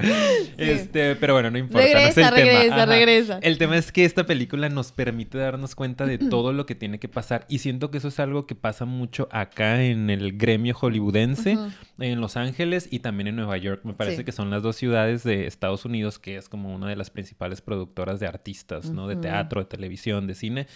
Este, 0.57 1.15
pero 1.15 1.33
bueno, 1.35 1.49
no 1.49 1.57
importa. 1.57 1.87
no 1.87 1.99
es 1.99 2.15
Regresa, 2.15 2.21
el 2.29 2.35
tema. 2.35 2.51
regresa, 2.51 2.75
Ajá. 2.75 2.85
regresa. 2.85 3.39
El 3.41 3.57
tema 3.57 3.77
es 3.77 3.91
que 3.93 4.03
esta 4.03 4.25
película 4.25 4.67
nos 4.67 4.91
permite 4.91 5.37
darnos 5.37 5.73
cuenta 5.75 6.05
de 6.05 6.17
todo 6.17 6.51
lo 6.51 6.65
que 6.65 6.75
tiene 6.75 6.99
que 6.99 7.07
pasar. 7.07 7.45
Y 7.47 7.59
siento 7.59 7.89
que 7.89 7.99
eso 7.99 8.09
es 8.09 8.19
algo 8.19 8.45
que 8.45 8.55
pasa 8.55 8.83
mucho 8.85 9.29
acá 9.31 9.81
en 9.83 10.09
el 10.09 10.37
gremio 10.37 10.73
hollywoodense, 10.75 11.57
en 11.99 12.19
Los 12.21 12.35
Ángeles 12.35 12.89
y 12.91 12.99
también 12.99 13.27
en 13.27 13.37
Nueva 13.37 13.55
York. 13.57 13.81
Me 13.85 13.93
parece 13.93 14.17
Sí. 14.17 14.23
que 14.25 14.31
son 14.33 14.49
las 14.49 14.63
dos 14.63 14.75
ciudades 14.75 15.23
de 15.23 15.47
Estados 15.47 15.85
Unidos 15.85 16.19
que 16.19 16.35
es 16.35 16.49
como 16.49 16.73
una 16.75 16.89
de 16.89 16.97
las 16.97 17.09
principales 17.09 17.61
productoras 17.61 18.19
de 18.19 18.27
artistas, 18.27 18.89
¿no? 18.89 19.07
De 19.07 19.15
teatro, 19.15 19.61
de 19.61 19.65
televisión, 19.65 20.22
de 20.27 20.35
cine, 20.35 20.67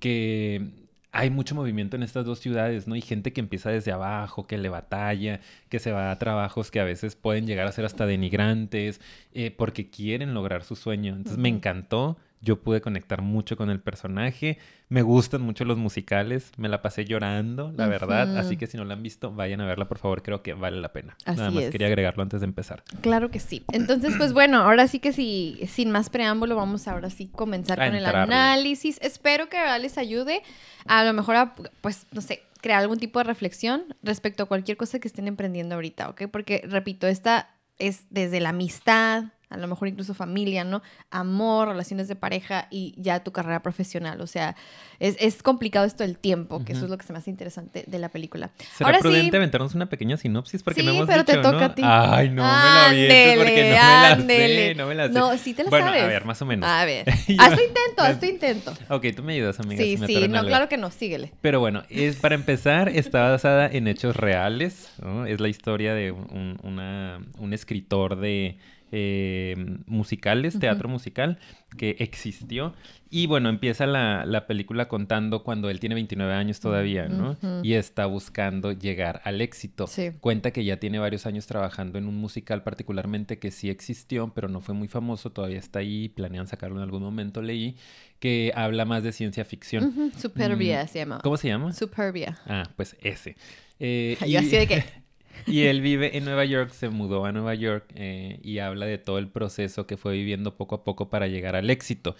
que 0.00 0.70
hay 1.12 1.30
mucho 1.30 1.54
movimiento 1.54 1.96
en 1.96 2.02
estas 2.02 2.24
dos 2.24 2.40
ciudades, 2.40 2.88
¿no? 2.88 2.96
Y 2.96 3.00
gente 3.00 3.32
que 3.32 3.40
empieza 3.40 3.70
desde 3.70 3.92
abajo, 3.92 4.48
que 4.48 4.58
le 4.58 4.68
batalla, 4.68 5.40
que 5.74 5.80
se 5.80 5.90
va 5.90 6.12
a 6.12 6.18
trabajos 6.20 6.70
que 6.70 6.78
a 6.78 6.84
veces 6.84 7.16
pueden 7.16 7.48
llegar 7.48 7.66
a 7.66 7.72
ser 7.72 7.84
hasta 7.84 8.06
denigrantes, 8.06 9.00
eh, 9.32 9.50
porque 9.50 9.90
quieren 9.90 10.32
lograr 10.32 10.62
su 10.62 10.76
sueño. 10.76 11.16
Entonces 11.16 11.36
me 11.36 11.48
encantó. 11.48 12.16
Yo 12.40 12.60
pude 12.60 12.80
conectar 12.80 13.22
mucho 13.22 13.56
con 13.56 13.70
el 13.70 13.80
personaje. 13.80 14.58
Me 14.88 15.02
gustan 15.02 15.40
mucho 15.40 15.64
los 15.64 15.76
musicales. 15.76 16.52
Me 16.58 16.68
la 16.68 16.80
pasé 16.80 17.06
llorando, 17.06 17.72
la 17.76 17.88
verdad. 17.88 18.38
Así 18.38 18.56
que 18.56 18.68
si 18.68 18.76
no 18.76 18.84
la 18.84 18.94
han 18.94 19.02
visto, 19.02 19.32
vayan 19.32 19.62
a 19.62 19.66
verla, 19.66 19.88
por 19.88 19.98
favor. 19.98 20.22
Creo 20.22 20.44
que 20.44 20.54
vale 20.54 20.80
la 20.80 20.92
pena. 20.92 21.16
Nada 21.26 21.46
Así 21.48 21.54
más 21.56 21.64
es. 21.64 21.70
quería 21.72 21.88
agregarlo 21.88 22.22
antes 22.22 22.40
de 22.40 22.44
empezar. 22.46 22.84
Claro 23.00 23.32
que 23.32 23.40
sí. 23.40 23.64
Entonces, 23.72 24.14
pues 24.16 24.32
bueno, 24.32 24.58
ahora 24.58 24.86
sí 24.86 25.00
que 25.00 25.12
sí, 25.12 25.58
sin 25.66 25.90
más 25.90 26.08
preámbulo, 26.08 26.54
vamos 26.54 26.86
ahora 26.86 27.10
sí 27.10 27.26
comenzar 27.26 27.80
A 27.80 27.86
con 27.86 27.96
el 27.96 28.06
análisis. 28.06 29.00
Espero 29.02 29.48
que 29.48 29.56
les 29.80 29.98
ayude 29.98 30.42
a 30.86 31.02
lo 31.02 31.12
mejor 31.14 31.34
a, 31.34 31.54
pues, 31.80 32.06
no 32.12 32.20
sé, 32.20 32.42
crear 32.64 32.80
algún 32.80 32.98
tipo 32.98 33.18
de 33.18 33.24
reflexión 33.24 33.94
respecto 34.02 34.42
a 34.42 34.46
cualquier 34.46 34.78
cosa 34.78 34.98
que 34.98 35.06
estén 35.06 35.28
emprendiendo 35.28 35.74
ahorita, 35.74 36.08
¿ok? 36.08 36.22
Porque, 36.32 36.62
repito, 36.66 37.06
esta 37.06 37.50
es 37.78 38.06
desde 38.08 38.40
la 38.40 38.48
amistad, 38.48 39.24
a 39.54 39.56
lo 39.56 39.66
mejor 39.68 39.88
incluso 39.88 40.14
familia, 40.14 40.64
¿no? 40.64 40.82
Amor, 41.10 41.68
relaciones 41.68 42.08
de 42.08 42.16
pareja 42.16 42.66
y 42.70 42.94
ya 42.96 43.22
tu 43.24 43.32
carrera 43.32 43.62
profesional. 43.62 44.20
O 44.20 44.26
sea, 44.26 44.56
es, 45.00 45.16
es 45.20 45.42
complicado 45.42 45.86
esto 45.86 46.02
del 46.04 46.18
tiempo, 46.18 46.64
que 46.64 46.72
eso 46.72 46.84
es 46.84 46.90
lo 46.90 46.98
que 46.98 47.06
se 47.06 47.12
me 47.12 47.18
hace 47.18 47.30
interesante 47.30 47.84
de 47.86 47.98
la 47.98 48.08
película. 48.08 48.50
¿Será 48.76 48.88
Ahora 48.90 48.98
prudente 49.00 49.30
sí, 49.30 49.36
aventarnos 49.36 49.74
una 49.74 49.86
pequeña 49.86 50.16
sinopsis? 50.16 50.62
Porque 50.62 50.80
Sí, 50.80 50.86
no 50.86 50.92
hemos 50.92 51.06
pero 51.06 51.24
te 51.24 51.36
toca 51.36 51.52
¿no? 51.58 51.64
a 51.64 51.74
ti. 51.74 51.82
Ay, 51.84 52.28
no 52.30 52.42
me 52.42 52.48
la 52.48 53.36
porque 53.36 53.62
no 53.64 53.70
me 53.70 53.74
la 53.74 54.10
Ándele, 54.12 54.68
sé. 54.68 54.74
No 54.74 54.86
me 54.86 54.94
la 54.94 55.06
sé. 55.08 55.12
No, 55.14 55.36
sí 55.38 55.54
te 55.54 55.64
la 55.64 55.70
bueno, 55.70 55.86
sabes. 55.86 56.02
a 56.02 56.06
ver, 56.06 56.24
más 56.24 56.42
o 56.42 56.46
menos. 56.46 56.68
A 56.68 56.84
ver, 56.84 57.08
haz 57.38 57.54
tu 57.54 57.60
intento, 57.60 58.02
haz 58.02 58.20
tu 58.20 58.26
intento. 58.34 58.72
Ok, 58.88 59.06
tú 59.14 59.22
me 59.22 59.34
ayudas, 59.34 59.58
amiga. 59.60 59.82
Sí, 59.82 59.94
si 59.94 60.00
me 60.00 60.06
sí, 60.06 60.28
no, 60.28 60.38
algo. 60.38 60.48
claro 60.48 60.68
que 60.68 60.76
no, 60.76 60.90
síguele. 60.90 61.32
Pero 61.40 61.60
bueno, 61.60 61.82
es, 61.88 62.16
para 62.16 62.34
empezar, 62.34 62.88
está 62.88 63.30
basada 63.30 63.66
en 63.66 63.88
hechos 63.88 64.16
reales. 64.16 64.90
¿no? 65.02 65.26
Es 65.26 65.40
la 65.40 65.48
historia 65.48 65.94
de 65.94 66.10
un, 66.12 66.58
una- 66.62 67.20
un 67.38 67.52
escritor 67.52 68.16
de 68.16 68.58
eh, 68.96 69.56
musicales, 69.86 70.56
teatro 70.60 70.88
musical, 70.88 71.40
que 71.76 71.96
existió. 71.98 72.74
Y 73.10 73.26
bueno, 73.26 73.48
empieza 73.48 73.86
la, 73.86 74.24
la, 74.24 74.46
película 74.46 74.86
contando 74.86 75.42
cuando 75.42 75.68
él 75.68 75.80
tiene 75.80 75.96
29 75.96 76.32
años 76.32 76.60
todavía, 76.60 77.08
¿no? 77.08 77.36
Y 77.64 77.72
está 77.72 78.06
buscando 78.06 78.70
llegar 78.70 79.20
al 79.24 79.40
éxito. 79.40 79.86
Cuenta 80.20 80.52
que 80.52 80.64
ya 80.64 80.76
tiene 80.78 81.00
varios 81.00 81.26
años 81.26 81.46
trabajando 81.48 81.98
en 81.98 82.06
un 82.06 82.14
musical 82.14 82.62
particularmente 82.62 83.40
que 83.40 83.50
sí 83.50 83.68
existió, 83.68 84.32
pero 84.32 84.48
no 84.48 84.60
fue 84.60 84.76
muy 84.76 84.86
famoso, 84.86 85.32
todavía 85.32 85.58
está 85.58 85.80
ahí, 85.80 86.08
planean 86.08 86.46
sacarlo 86.46 86.76
en 86.76 86.84
algún 86.84 87.02
momento, 87.02 87.42
leí, 87.42 87.76
que 88.20 88.52
habla 88.54 88.84
más 88.84 89.02
de 89.02 89.10
ciencia 89.10 89.44
ficción. 89.44 90.12
Superbia 90.16 90.84
mm, 90.84 90.88
se 90.88 90.98
llama. 91.00 91.18
¿Cómo 91.20 91.36
se 91.36 91.48
llama? 91.48 91.72
Superbia. 91.72 92.38
Ah, 92.46 92.70
pues 92.76 92.96
ese. 93.00 93.34
Eh, 93.80 94.16
Yo 94.28 94.38
así 94.38 94.50
de 94.50 94.68
que... 94.68 94.84
Y 95.46 95.64
él 95.64 95.80
vive 95.80 96.16
en 96.16 96.24
Nueva 96.24 96.44
York, 96.44 96.70
se 96.70 96.88
mudó 96.88 97.24
a 97.24 97.32
Nueva 97.32 97.54
York 97.54 97.84
eh, 97.94 98.38
y 98.42 98.58
habla 98.58 98.86
de 98.86 98.98
todo 98.98 99.18
el 99.18 99.28
proceso 99.28 99.86
que 99.86 99.96
fue 99.96 100.14
viviendo 100.14 100.56
poco 100.56 100.76
a 100.76 100.84
poco 100.84 101.10
para 101.10 101.26
llegar 101.26 101.56
al 101.56 101.70
éxito. 101.70 102.16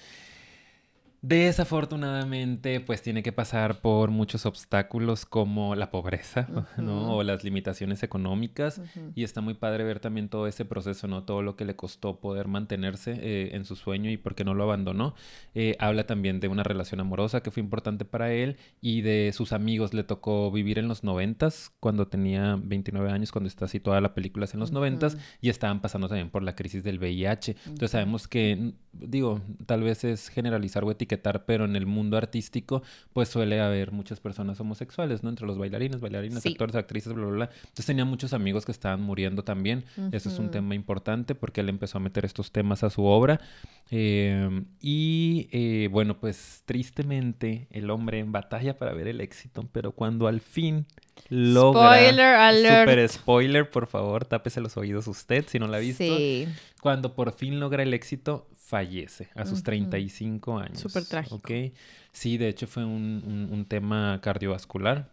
Desafortunadamente, 1.26 2.80
pues 2.80 3.00
tiene 3.00 3.22
que 3.22 3.32
pasar 3.32 3.80
por 3.80 4.10
muchos 4.10 4.44
obstáculos 4.44 5.24
como 5.24 5.74
la 5.74 5.90
pobreza, 5.90 6.46
¿no? 6.76 7.16
O 7.16 7.22
las 7.22 7.42
limitaciones 7.42 8.02
económicas. 8.02 8.82
Y 9.14 9.24
está 9.24 9.40
muy 9.40 9.54
padre 9.54 9.84
ver 9.84 10.00
también 10.00 10.28
todo 10.28 10.46
ese 10.46 10.66
proceso, 10.66 11.08
¿no? 11.08 11.24
Todo 11.24 11.40
lo 11.40 11.56
que 11.56 11.64
le 11.64 11.76
costó 11.76 12.20
poder 12.20 12.46
mantenerse 12.46 13.12
eh, 13.22 13.56
en 13.56 13.64
su 13.64 13.74
sueño 13.74 14.10
y 14.10 14.18
por 14.18 14.34
qué 14.34 14.44
no 14.44 14.52
lo 14.52 14.64
abandonó. 14.64 15.14
Eh, 15.54 15.76
habla 15.78 16.06
también 16.06 16.40
de 16.40 16.48
una 16.48 16.62
relación 16.62 17.00
amorosa 17.00 17.42
que 17.42 17.50
fue 17.50 17.62
importante 17.62 18.04
para 18.04 18.30
él 18.30 18.58
y 18.82 19.00
de 19.00 19.32
sus 19.32 19.54
amigos. 19.54 19.94
Le 19.94 20.04
tocó 20.04 20.50
vivir 20.50 20.78
en 20.78 20.88
los 20.88 21.04
noventas, 21.04 21.72
cuando 21.80 22.06
tenía 22.06 22.58
29 22.62 23.10
años, 23.10 23.32
cuando 23.32 23.48
está 23.48 23.66
toda 23.82 24.02
la 24.02 24.12
película 24.12 24.46
en 24.52 24.60
los 24.60 24.72
noventas, 24.72 25.16
y 25.40 25.48
estaban 25.48 25.80
pasando 25.80 26.06
también 26.06 26.28
por 26.28 26.42
la 26.42 26.54
crisis 26.54 26.84
del 26.84 26.98
VIH. 26.98 27.56
Entonces 27.64 27.92
sabemos 27.92 28.28
que, 28.28 28.74
digo, 28.92 29.40
tal 29.64 29.82
vez 29.82 30.04
es 30.04 30.28
generalizar 30.28 30.84
o 30.84 30.90
etiquetar 30.90 31.13
pero 31.22 31.64
en 31.64 31.76
el 31.76 31.86
mundo 31.86 32.16
artístico, 32.16 32.82
pues 33.12 33.28
suele 33.28 33.60
haber 33.60 33.92
muchas 33.92 34.20
personas 34.20 34.60
homosexuales, 34.60 35.22
¿no? 35.22 35.30
Entre 35.30 35.46
los 35.46 35.58
bailarines, 35.58 36.00
bailarinas, 36.00 36.44
actores, 36.44 36.74
actrices, 36.76 37.12
bla, 37.12 37.26
bla, 37.26 37.34
bla. 37.34 37.50
Entonces 37.56 37.86
tenía 37.86 38.04
muchos 38.04 38.32
amigos 38.32 38.64
que 38.64 38.72
estaban 38.72 39.00
muriendo 39.00 39.44
también. 39.44 39.84
Eso 40.12 40.28
es 40.28 40.38
un 40.38 40.50
tema 40.50 40.74
importante 40.74 41.34
porque 41.34 41.60
él 41.60 41.68
empezó 41.68 41.98
a 41.98 42.00
meter 42.00 42.24
estos 42.24 42.52
temas 42.52 42.82
a 42.82 42.90
su 42.90 43.04
obra. 43.04 43.40
Em, 43.90 44.64
y 44.80 45.48
eh, 45.52 45.88
bueno, 45.90 46.18
pues 46.18 46.62
tristemente 46.64 47.68
el 47.70 47.90
hombre 47.90 48.18
en 48.18 48.32
batalla 48.32 48.76
para 48.78 48.92
ver 48.94 49.08
el 49.08 49.20
éxito, 49.20 49.68
pero 49.72 49.92
cuando 49.92 50.26
al 50.26 50.40
fin 50.40 50.86
logra... 51.28 51.94
Spoiler 51.94 52.34
alert. 52.34 52.88
Super 52.88 53.08
spoiler, 53.08 53.70
por 53.70 53.86
favor, 53.86 54.24
tápese 54.24 54.60
los 54.60 54.76
oídos 54.76 55.06
usted 55.06 55.44
si 55.48 55.58
no 55.58 55.68
la 55.68 55.78
ha 55.78 55.80
visto. 55.80 56.04
Sí. 56.04 56.48
Cuando 56.80 57.14
por 57.14 57.32
fin 57.32 57.60
logra 57.60 57.82
el 57.82 57.94
éxito, 57.94 58.48
fallece 58.64 59.28
a 59.34 59.44
sus 59.44 59.62
35 59.62 60.58
años. 60.58 60.80
Súper 60.80 61.04
trágico. 61.04 61.42
Sí, 62.12 62.38
de 62.38 62.48
hecho 62.48 62.66
fue 62.66 62.84
un, 62.84 63.66
tema 63.68 64.20
cardiovascular, 64.22 65.10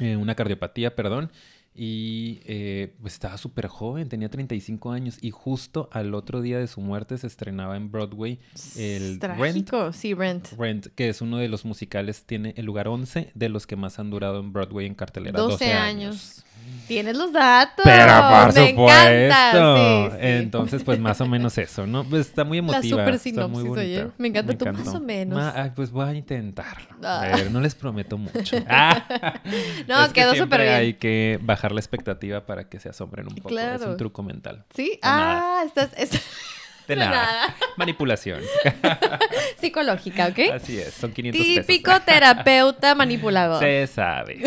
eh, 0.00 0.16
una 0.16 0.34
cardiopatía, 0.34 0.94
perdón. 0.94 1.30
Y 1.74 2.40
eh, 2.44 2.94
pues 3.00 3.14
estaba 3.14 3.38
súper 3.38 3.66
joven, 3.66 4.06
tenía 4.10 4.28
35 4.28 4.92
años 4.92 5.16
y 5.22 5.30
justo 5.30 5.88
al 5.90 6.14
otro 6.14 6.42
día 6.42 6.58
de 6.58 6.66
su 6.66 6.82
muerte 6.82 7.16
se 7.16 7.26
estrenaba 7.26 7.78
en 7.78 7.90
Broadway 7.90 8.38
el 8.76 9.18
Rent. 9.18 9.70
Sí, 9.94 10.12
Rent. 10.12 10.52
Rent, 10.58 10.88
que 10.88 11.08
es 11.08 11.22
uno 11.22 11.38
de 11.38 11.48
los 11.48 11.64
musicales, 11.64 12.24
tiene 12.26 12.52
el 12.58 12.66
lugar 12.66 12.88
11 12.88 13.32
de 13.34 13.48
los 13.48 13.66
que 13.66 13.76
más 13.76 13.98
han 13.98 14.10
durado 14.10 14.40
en 14.40 14.52
Broadway 14.52 14.86
en 14.86 14.94
cartelera. 14.94 15.40
12, 15.40 15.72
años. 15.72 16.44
Tienes 16.86 17.16
los 17.16 17.32
datos. 17.32 17.84
Pero 17.84 18.12
por 18.12 18.54
Me 18.54 18.70
supuesto. 18.70 20.16
Entonces, 20.18 20.82
pues 20.82 20.98
más 20.98 21.20
o 21.20 21.26
menos 21.26 21.56
eso, 21.58 21.86
¿no? 21.86 22.04
Pues 22.04 22.26
está 22.28 22.44
muy 22.44 22.58
emotiva. 22.58 22.82
La 22.82 23.04
super 23.04 23.18
sinopsis, 23.18 23.70
oye. 23.70 24.08
Me 24.18 24.28
encanta 24.28 24.56
tú 24.56 24.66
más 24.66 24.88
o 24.88 25.00
menos. 25.00 25.54
pues 25.74 25.90
voy 25.90 26.08
a 26.08 26.14
intentarlo. 26.14 26.88
A 27.02 27.22
ah. 27.22 27.36
ver, 27.36 27.50
no 27.50 27.60
les 27.60 27.74
prometo 27.74 28.18
mucho. 28.18 28.56
Ah. 28.74 29.04
no, 29.88 30.12
quedó 30.12 30.34
súper 30.34 30.62
bien. 30.62 30.74
Hay 30.74 30.94
que 30.94 31.38
bajar 31.42 31.72
la 31.72 31.80
expectativa 31.80 32.46
para 32.46 32.68
que 32.68 32.80
se 32.80 32.88
asombren 32.88 33.26
un 33.26 33.34
poco. 33.34 33.48
Claro. 33.48 33.74
Es 33.76 33.82
un 33.82 33.96
truco 33.96 34.22
mental. 34.22 34.64
Sí. 34.74 34.98
ah, 35.02 35.62
estás... 35.66 35.90
De 36.94 37.04
nada. 37.04 37.54
Manipulación. 37.76 38.40
Psicológica, 39.60 40.28
¿ok? 40.28 40.54
Así 40.54 40.78
es, 40.78 40.94
son 40.94 41.12
500 41.12 41.66
Típico 41.66 42.00
terapeuta 42.00 42.94
manipulador. 42.94 43.60
Se 43.60 43.86
sabe. 43.86 44.40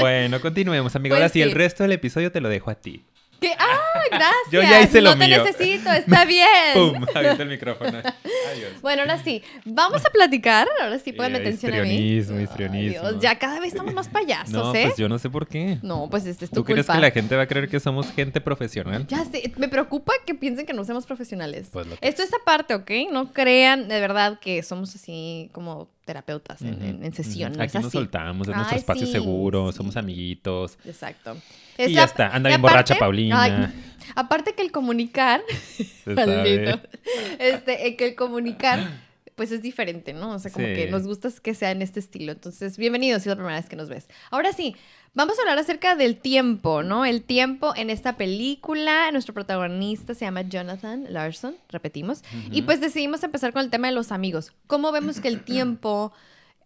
bueno, 0.00 0.40
continuemos, 0.40 0.94
amigo. 0.96 1.14
Pues 1.14 1.22
Ahora 1.22 1.28
sí, 1.28 1.42
el 1.42 1.52
resto 1.52 1.82
del 1.84 1.92
episodio 1.92 2.32
te 2.32 2.40
lo 2.40 2.48
dejo 2.48 2.70
a 2.70 2.74
ti. 2.74 3.04
¿Qué? 3.40 3.52
¡Ah, 3.58 3.78
gracias! 4.10 4.34
Yo 4.50 4.62
ya 4.62 4.82
hice 4.82 5.00
lo 5.00 5.16
mío. 5.16 5.38
No 5.38 5.44
te 5.44 5.50
necesito, 5.50 5.90
está 5.92 6.24
bien. 6.24 6.46
¡Pum! 6.74 7.04
Avienta 7.14 7.42
el 7.42 7.48
micrófono. 7.48 7.98
Adiós. 7.98 8.80
Bueno, 8.80 9.02
ahora 9.02 9.22
sí. 9.22 9.42
Vamos 9.64 10.04
a 10.04 10.10
platicar. 10.10 10.68
Ahora 10.82 10.98
sí, 10.98 11.12
pueden 11.12 11.36
atención 11.36 11.74
a 11.74 11.82
mí. 11.82 11.94
Histrionismo, 11.94 12.40
histrionismo. 12.40 13.20
ya 13.20 13.38
cada 13.38 13.60
vez 13.60 13.72
estamos 13.72 13.94
más 13.94 14.08
payasos, 14.08 14.52
no, 14.52 14.74
¿eh? 14.74 14.84
pues 14.86 14.96
yo 14.96 15.08
no 15.08 15.18
sé 15.18 15.30
por 15.30 15.46
qué. 15.46 15.78
No, 15.82 16.08
pues 16.10 16.26
este 16.26 16.44
es 16.44 16.50
tu 16.50 16.56
¿Tú 16.56 16.64
crees 16.64 16.86
que 16.86 16.98
la 16.98 17.10
gente 17.10 17.36
va 17.36 17.42
a 17.42 17.46
creer 17.46 17.68
que 17.68 17.80
somos 17.80 18.10
gente 18.12 18.40
profesional? 18.40 19.06
Ya 19.06 19.24
sé. 19.24 19.52
Me 19.56 19.68
preocupa 19.68 20.12
que 20.24 20.34
piensen 20.34 20.66
que 20.66 20.72
no 20.72 20.84
somos 20.84 21.06
profesionales. 21.06 21.68
Pues 21.72 21.86
Esto 22.00 22.22
es 22.22 22.30
aparte, 22.34 22.74
¿ok? 22.74 22.90
No 23.10 23.32
crean 23.32 23.88
de 23.88 24.00
verdad 24.00 24.38
que 24.40 24.62
somos 24.62 24.94
así 24.94 25.50
como 25.52 25.88
terapeutas 26.06 26.62
en, 26.62 27.12
sesión. 27.12 27.60
Aquí 27.60 27.76
nos 27.78 27.92
soltamos, 27.92 28.48
es 28.48 28.54
nuestro 28.54 28.78
espacio 28.78 29.06
seguro, 29.06 29.72
somos 29.72 29.96
amiguitos. 29.96 30.78
Exacto. 30.86 31.36
y 31.76 31.92
ya 31.92 32.04
está, 32.04 32.28
anda 32.28 32.48
bien 32.48 32.62
borracha 32.62 32.94
Paulina. 32.94 33.74
aparte 34.14 34.54
que 34.54 34.62
el 34.62 34.70
comunicar, 34.70 35.42
este, 36.06 37.86
eh, 37.86 37.96
que 37.96 38.06
el 38.06 38.14
comunicar, 38.14 38.88
pues 39.34 39.50
es 39.50 39.60
diferente, 39.60 40.12
¿no? 40.12 40.30
O 40.30 40.38
sea, 40.38 40.52
como 40.52 40.64
que 40.64 40.88
nos 40.90 41.06
gusta 41.06 41.28
que 41.42 41.54
sea 41.54 41.72
en 41.72 41.82
este 41.82 42.00
estilo. 42.00 42.32
Entonces, 42.32 42.78
bienvenidos 42.78 43.22
si 43.22 43.28
es 43.28 43.30
la 43.32 43.36
primera 43.36 43.56
vez 43.56 43.68
que 43.68 43.76
nos 43.76 43.88
ves. 43.88 44.08
Ahora 44.30 44.52
sí, 44.52 44.76
Vamos 45.16 45.38
a 45.38 45.40
hablar 45.40 45.58
acerca 45.58 45.96
del 45.96 46.18
tiempo, 46.18 46.82
¿no? 46.82 47.06
El 47.06 47.22
tiempo 47.22 47.72
en 47.74 47.88
esta 47.88 48.18
película. 48.18 49.10
Nuestro 49.12 49.32
protagonista 49.32 50.12
se 50.12 50.26
llama 50.26 50.42
Jonathan 50.42 51.06
Larson, 51.08 51.56
repetimos. 51.70 52.22
Y 52.50 52.60
pues 52.60 52.82
decidimos 52.82 53.22
empezar 53.22 53.54
con 53.54 53.62
el 53.62 53.70
tema 53.70 53.88
de 53.88 53.94
los 53.94 54.12
amigos. 54.12 54.52
¿Cómo 54.66 54.92
vemos 54.92 55.18
que 55.20 55.28
el 55.28 55.42
tiempo 55.42 56.12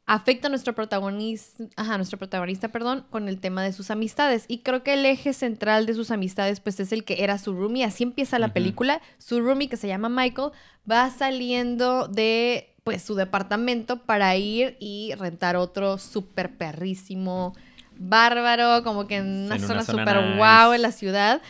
afecta 0.04 0.48
a 0.48 0.50
nuestro 0.50 0.74
protagonista, 0.74 1.62
ajá, 1.76 1.96
nuestro 1.96 2.18
protagonista, 2.18 2.70
perdón, 2.72 3.06
con 3.10 3.28
el 3.28 3.38
tema 3.38 3.62
de 3.62 3.72
sus 3.72 3.92
amistades. 3.92 4.46
Y 4.48 4.58
creo 4.58 4.82
que 4.82 4.94
el 4.94 5.06
eje 5.06 5.32
central 5.32 5.86
de 5.86 5.94
sus 5.94 6.10
amistades, 6.10 6.58
pues 6.58 6.80
es 6.80 6.90
el 6.90 7.04
que 7.04 7.22
era 7.22 7.38
su 7.38 7.54
roomie. 7.54 7.84
Así 7.84 8.02
empieza 8.02 8.40
la 8.40 8.52
película. 8.52 9.00
Su 9.18 9.40
roomie, 9.40 9.68
que 9.68 9.76
se 9.76 9.86
llama 9.86 10.08
Michael, 10.08 10.50
va 10.90 11.08
saliendo 11.10 12.08
de, 12.08 12.74
pues, 12.82 13.00
su 13.00 13.14
departamento 13.14 14.02
para 14.02 14.34
ir 14.34 14.76
y 14.80 15.14
rentar 15.16 15.54
otro 15.54 15.98
súper 15.98 16.56
perrísimo 16.56 17.54
bárbaro, 18.00 18.82
como 18.82 19.06
que 19.06 19.18
en 19.18 19.44
una, 19.46 19.58
zona, 19.58 19.84
súper 19.84 20.36
guau 20.36 20.72
en 20.72 20.82
la 20.82 20.90
ciudad. 20.90 21.40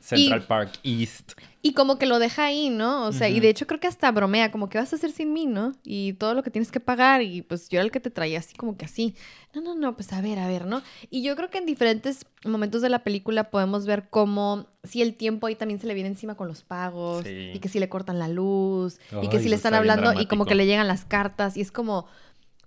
Central 0.00 0.42
Park 0.46 0.78
East. 0.82 1.32
Y 1.60 1.72
como 1.72 1.98
que 1.98 2.06
lo 2.06 2.18
deja 2.18 2.46
ahí, 2.46 2.70
¿no? 2.70 3.04
O 3.04 3.12
sea, 3.12 3.28
y 3.28 3.40
de 3.40 3.48
hecho 3.48 3.66
creo 3.66 3.80
que 3.80 3.88
hasta 3.88 4.10
bromea, 4.12 4.52
como 4.52 4.68
que 4.68 4.78
vas 4.78 4.92
a 4.92 4.96
hacer 4.96 5.10
sin 5.10 5.32
mí, 5.32 5.44
¿no? 5.44 5.72
Y 5.84 6.12
todo 6.14 6.34
lo 6.34 6.42
que 6.42 6.50
tienes 6.50 6.70
que 6.70 6.78
pagar, 6.78 7.20
y 7.20 7.42
pues 7.42 7.68
yo 7.68 7.78
era 7.78 7.84
el 7.84 7.90
que 7.90 7.98
te 7.98 8.10
traía 8.10 8.38
así 8.38 8.54
como 8.56 8.76
que 8.76 8.84
así. 8.84 9.16
No, 9.52 9.60
no, 9.60 9.74
no, 9.74 9.94
pues 9.96 10.12
a 10.12 10.20
ver, 10.20 10.38
a 10.38 10.46
ver, 10.46 10.66
¿no? 10.66 10.82
Y 11.10 11.22
yo 11.22 11.34
creo 11.34 11.50
que 11.50 11.58
en 11.58 11.66
diferentes 11.66 12.26
momentos 12.44 12.80
de 12.80 12.88
la 12.88 13.00
película 13.00 13.50
podemos 13.50 13.86
ver 13.86 14.08
cómo 14.08 14.66
si 14.84 15.02
el 15.02 15.14
tiempo 15.14 15.48
ahí 15.48 15.56
también 15.56 15.80
se 15.80 15.88
le 15.88 15.94
viene 15.94 16.08
encima 16.08 16.36
con 16.36 16.46
los 16.46 16.62
pagos, 16.62 17.26
y 17.26 17.58
que 17.58 17.68
si 17.68 17.80
le 17.80 17.88
cortan 17.88 18.20
la 18.20 18.28
luz, 18.28 19.00
y 19.20 19.28
que 19.28 19.40
si 19.40 19.48
le 19.48 19.56
están 19.56 19.74
hablando 19.74 20.18
y 20.18 20.26
como 20.26 20.46
que 20.46 20.54
le 20.54 20.64
llegan 20.64 20.86
las 20.86 21.04
cartas, 21.04 21.56
y 21.56 21.60
es 21.60 21.72
como 21.72 22.06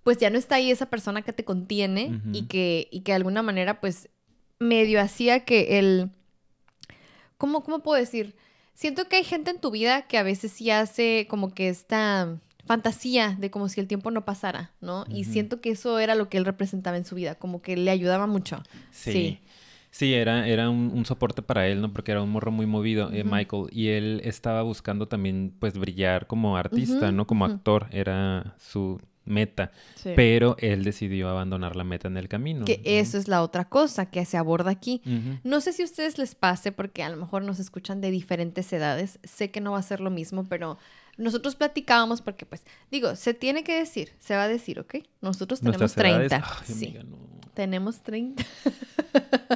pues 0.03 0.17
ya 0.17 0.29
no 0.29 0.38
está 0.38 0.55
ahí 0.55 0.72
esa 0.72 0.88
persona 0.88 1.22
que 1.22 1.34
te 1.34 1.46
contiene 1.46 2.22
y, 2.34 2.43
que, 2.43 2.88
y 2.91 3.01
que 3.01 3.12
de 3.12 3.17
alguna 3.17 3.41
manera 3.43 3.79
pues 3.79 4.10
medio 4.60 5.01
hacía 5.01 5.46
que 5.46 5.79
el... 5.79 6.10
¿Cómo, 7.38 7.63
¿Cómo 7.63 7.79
puedo 7.79 8.00
decir? 8.00 8.36
Siento 8.74 9.08
que 9.08 9.17
hay 9.17 9.24
gente 9.24 9.51
en 9.51 9.60
tu 9.60 9.72
vida 9.72 10.03
que 10.03 10.17
a 10.17 10.24
veces 10.24 10.51
sí 10.51 10.70
hace 10.70 11.27
como 11.29 11.53
que 11.53 11.70
esta 11.70 12.39
fantasía 12.65 13.36
de 13.39 13.51
como 13.51 13.70
si 13.70 13.79
el 13.79 13.88
tiempo 13.88 14.12
no 14.12 14.25
pasara, 14.25 14.72
¿no? 14.81 15.05
Y 15.10 15.25
siento 15.25 15.62
que 15.62 15.72
eso 15.72 16.00
era 16.00 16.15
lo 16.15 16.29
que 16.29 16.38
él 16.38 16.46
representaba 16.46 16.98
en 16.98 17.05
su 17.05 17.15
vida, 17.15 17.36
como 17.36 17.62
que 17.62 17.75
le 17.75 17.91
ayudaba 17.91 18.27
mucho. 18.27 18.63
Sí. 18.91 19.39
sí. 19.89 20.13
era, 20.13 20.48
era 20.48 20.70
un, 20.70 21.05
soporte 21.05 21.41
para 21.41 21.67
él, 21.67 21.81
¿no? 21.81 21.91
Porque 21.91 22.12
era 22.12 22.22
un 22.22 22.29
morro 22.29 22.51
muy 22.51 22.65
movido, 22.65 23.12
eh, 23.12 23.24
Michael. 23.24 23.65
Y 23.72 23.89
él 23.89 24.22
estaba 24.24 24.62
buscando 24.62 25.08
también, 25.08 25.53
pues, 25.60 25.77
brillar 25.77 26.27
como 26.27 26.55
artista, 26.58 27.12
¿no? 27.12 27.27
Como 27.27 27.46
actor. 27.46 27.88
Era 27.91 28.55
su 28.58 29.01
meta, 29.32 29.72
pero 30.16 30.56
él 30.60 30.84
decidió 30.84 31.30
abandonar 31.30 31.76
la 31.76 31.84
meta 31.84 32.08
en 32.08 32.18
el 32.18 32.28
camino. 32.28 32.66
Que 32.66 32.82
eso 32.84 33.18
es 33.18 33.28
la 33.28 33.42
otra 33.42 33.66
cosa 33.66 34.08
que 34.08 34.24
se 34.26 34.38
aborda 34.38 34.70
aquí. 34.70 35.02
No 35.44 35.62
sé 35.62 35.74
si 35.74 35.82
a 35.82 35.86
ustedes 35.86 36.18
les 36.18 36.36
pase, 36.36 36.72
porque 36.72 37.02
a 37.02 37.10
lo 37.10 37.18
mejor 37.18 37.44
nos 37.44 37.60
escuchan 37.60 38.02
de 38.02 38.12
diferentes 38.12 38.72
edades, 38.72 39.20
sé 39.24 39.50
que 39.50 39.62
no 39.62 39.72
va 39.72 39.80
a 39.80 39.84
ser 39.84 40.02
lo 40.02 40.12
mismo, 40.12 40.46
pero 40.48 40.78
nosotros 41.18 41.56
platicábamos 41.56 42.22
porque, 42.22 42.46
pues, 42.46 42.64
digo, 42.90 43.16
se 43.16 43.34
tiene 43.34 43.64
que 43.64 43.78
decir, 43.78 44.14
se 44.20 44.36
va 44.36 44.44
a 44.44 44.48
decir, 44.48 44.80
¿ok? 44.80 44.96
Nosotros 45.22 45.62
tenemos 45.62 45.94
30. 45.94 46.44
sí. 46.66 46.98
tenemos 47.54 48.02
30. 48.02 48.44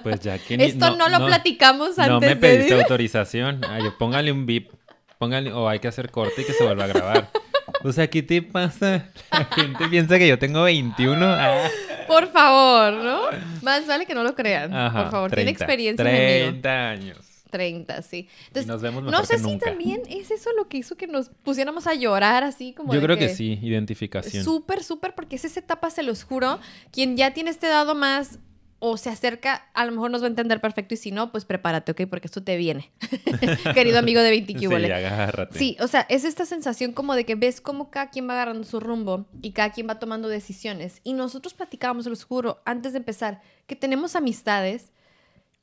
Pues 0.03 0.19
ya 0.19 0.37
que 0.37 0.55
Esto 0.59 0.95
no, 0.95 1.09
lo 1.09 1.25
platicamos 1.25 1.97
antes 1.97 2.09
No 2.09 2.19
me 2.19 2.35
pediste 2.35 2.73
autorización. 2.73 3.61
Ay, 3.67 3.83
póngale 3.97 4.31
un 4.31 4.45
bip. 4.45 4.71
Póngale, 5.17 5.51
o 5.53 5.69
hay 5.69 5.79
que 5.79 5.87
hacer 5.87 6.11
corte 6.11 6.41
y 6.41 6.45
que 6.45 6.53
se 6.53 6.63
vuelva 6.63 6.83
a 6.83 6.87
grabar. 6.87 7.31
O 7.85 7.93
sea, 7.93 8.09
¿qué 8.09 8.23
te 8.23 8.41
pasa? 8.41 9.09
La 9.31 9.45
gente 9.45 9.87
piensa 9.89 10.17
que 10.17 10.27
yo 10.27 10.39
tengo 10.39 10.63
21. 10.63 11.23
Ah. 11.23 11.69
Por 12.07 12.31
favor, 12.31 12.93
¿no? 12.93 13.21
Más 13.61 13.85
vale 13.85 14.07
que 14.07 14.15
no 14.15 14.23
lo 14.23 14.33
crean. 14.33 14.71
Por 14.71 15.11
favor, 15.11 15.31
tiene 15.31 15.51
experiencia. 15.51 16.03
30 16.03 16.89
años. 16.89 17.17
30, 17.51 18.01
sí. 18.01 18.27
Entonces, 18.47 18.67
nos 18.67 18.81
vemos 18.81 19.03
no 19.03 19.23
sé 19.23 19.37
si 19.37 19.57
también 19.59 20.01
es 20.09 20.31
eso 20.31 20.49
lo 20.57 20.67
que 20.67 20.77
hizo 20.77 20.97
que 20.97 21.05
nos 21.05 21.29
pusiéramos 21.29 21.85
a 21.85 21.93
llorar 21.93 22.43
así 22.43 22.73
como. 22.73 22.91
Yo 22.91 23.01
creo 23.01 23.17
que, 23.17 23.29
sí, 23.29 23.59
identificación. 23.61 24.43
Súper, 24.43 24.83
súper, 24.83 25.13
porque 25.13 25.35
es 25.35 25.45
esa 25.45 25.59
etapa, 25.59 25.91
se 25.91 26.01
los 26.01 26.23
juro. 26.23 26.59
Quien 26.91 27.15
ya 27.15 27.35
tiene 27.35 27.51
este 27.51 27.67
dado 27.67 27.93
más 27.93 28.39
o 28.79 28.97
se 28.97 29.09
acerca, 29.09 29.67
a 29.73 29.85
lo 29.85 29.91
mejor 29.91 30.11
nos 30.11 30.21
va 30.21 30.25
a 30.25 30.29
entender 30.29 30.59
perfecto 30.61 30.93
y 30.93 30.97
si 30.97 31.11
no, 31.11 31.31
pues 31.31 31.45
prepárate, 31.45 31.91
¿ok? 31.93 32.01
Porque 32.09 32.27
esto 32.27 32.43
te 32.43 32.57
viene, 32.57 32.91
querido 33.73 33.99
amigo 33.99 34.21
de 34.21 34.29
20 34.29 34.59
Sí, 34.59 34.65
agárrate. 34.65 35.57
Sí, 35.57 35.77
o 35.79 35.87
sea, 35.87 36.05
es 36.09 36.25
esta 36.25 36.45
sensación 36.45 36.91
como 36.91 37.15
de 37.15 37.25
que 37.25 37.35
ves 37.35 37.61
cómo 37.61 37.89
cada 37.89 38.09
quien 38.09 38.27
va 38.27 38.33
agarrando 38.33 38.63
su 38.63 38.79
rumbo 38.79 39.25
y 39.41 39.51
cada 39.51 39.71
quien 39.71 39.87
va 39.87 39.99
tomando 39.99 40.27
decisiones. 40.27 40.99
Y 41.03 41.13
nosotros 41.13 41.53
platicábamos, 41.53 42.05
los 42.05 42.23
juro, 42.23 42.61
antes 42.65 42.91
de 42.93 42.99
empezar, 42.99 43.41
que 43.65 43.75
tenemos 43.75 44.15
amistades 44.15 44.91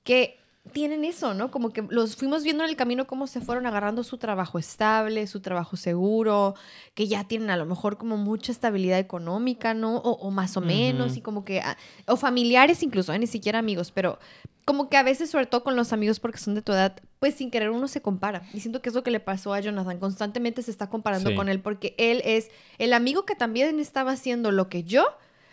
que 0.04 0.41
tienen 0.71 1.04
eso, 1.04 1.35
¿no? 1.35 1.50
Como 1.50 1.71
que 1.71 1.83
los 1.90 2.14
fuimos 2.14 2.45
viendo 2.45 2.62
en 2.62 2.71
el 2.71 2.76
camino 2.76 3.07
cómo 3.07 3.26
se 3.26 3.40
fueron 3.40 3.66
agarrando 3.66 4.04
su 4.04 4.16
trabajo 4.16 4.61
estable, 4.61 5.26
su 5.26 5.40
trabajo 5.40 5.76
seguro, 5.76 6.54
que 6.95 7.09
ya 7.09 7.25
tienen 7.25 7.50
a 7.50 7.57
lo 7.57 7.66
mejor 7.66 7.99
como 7.99 8.16
mucha 8.16 8.52
estabilidad 8.52 9.00
económica, 9.00 9.75
¿no? 9.75 9.97
O, 9.97 10.31
más 10.31 10.57
o 10.57 10.61
menos, 10.61 11.16
y 11.16 11.21
como 11.21 11.45
que, 11.45 11.61
ah, 11.61 11.76
o 12.07 12.16
familiares 12.16 12.83
incluso, 12.85 13.12
¿eh? 13.12 13.19
ni 13.19 13.26
siquiera 13.26 13.59
amigos, 13.59 13.90
pero 13.90 14.21
como 14.64 14.88
que 14.88 14.97
a 14.97 15.02
veces, 15.02 15.31
sobre 15.31 15.47
todo 15.47 15.64
con 15.64 15.75
los 15.75 15.92
amigos 15.92 16.21
porque 16.21 16.38
son 16.38 16.54
de 16.54 16.62
tu 16.62 16.73
edad, 16.73 17.00
pues 17.19 17.35
sin 17.35 17.50
querer 17.50 17.71
uno 17.71 17.88
se 17.88 18.00
compara. 18.00 18.42
Y 18.54 18.61
siento 18.61 18.81
que 18.81 18.90
es 18.90 18.95
lo 18.95 19.02
que 19.02 19.11
le 19.11 19.19
pasó 19.19 19.52
a 19.54 19.61
Jonathan, 19.61 19.99
constantemente 19.99 20.62
se 20.62 20.71
está 20.71 20.88
comparando 20.88 21.35
con 21.35 21.49
él 21.49 21.61
porque 21.61 21.97
él 21.99 22.23
es 22.25 22.50
el 22.78 22.92
amigo 22.92 23.25
que 23.25 23.35
también 23.35 23.81
estaba 23.81 24.12
haciendo 24.12 24.52
lo 24.52 24.69
que 24.69 24.85
yo, 24.85 25.07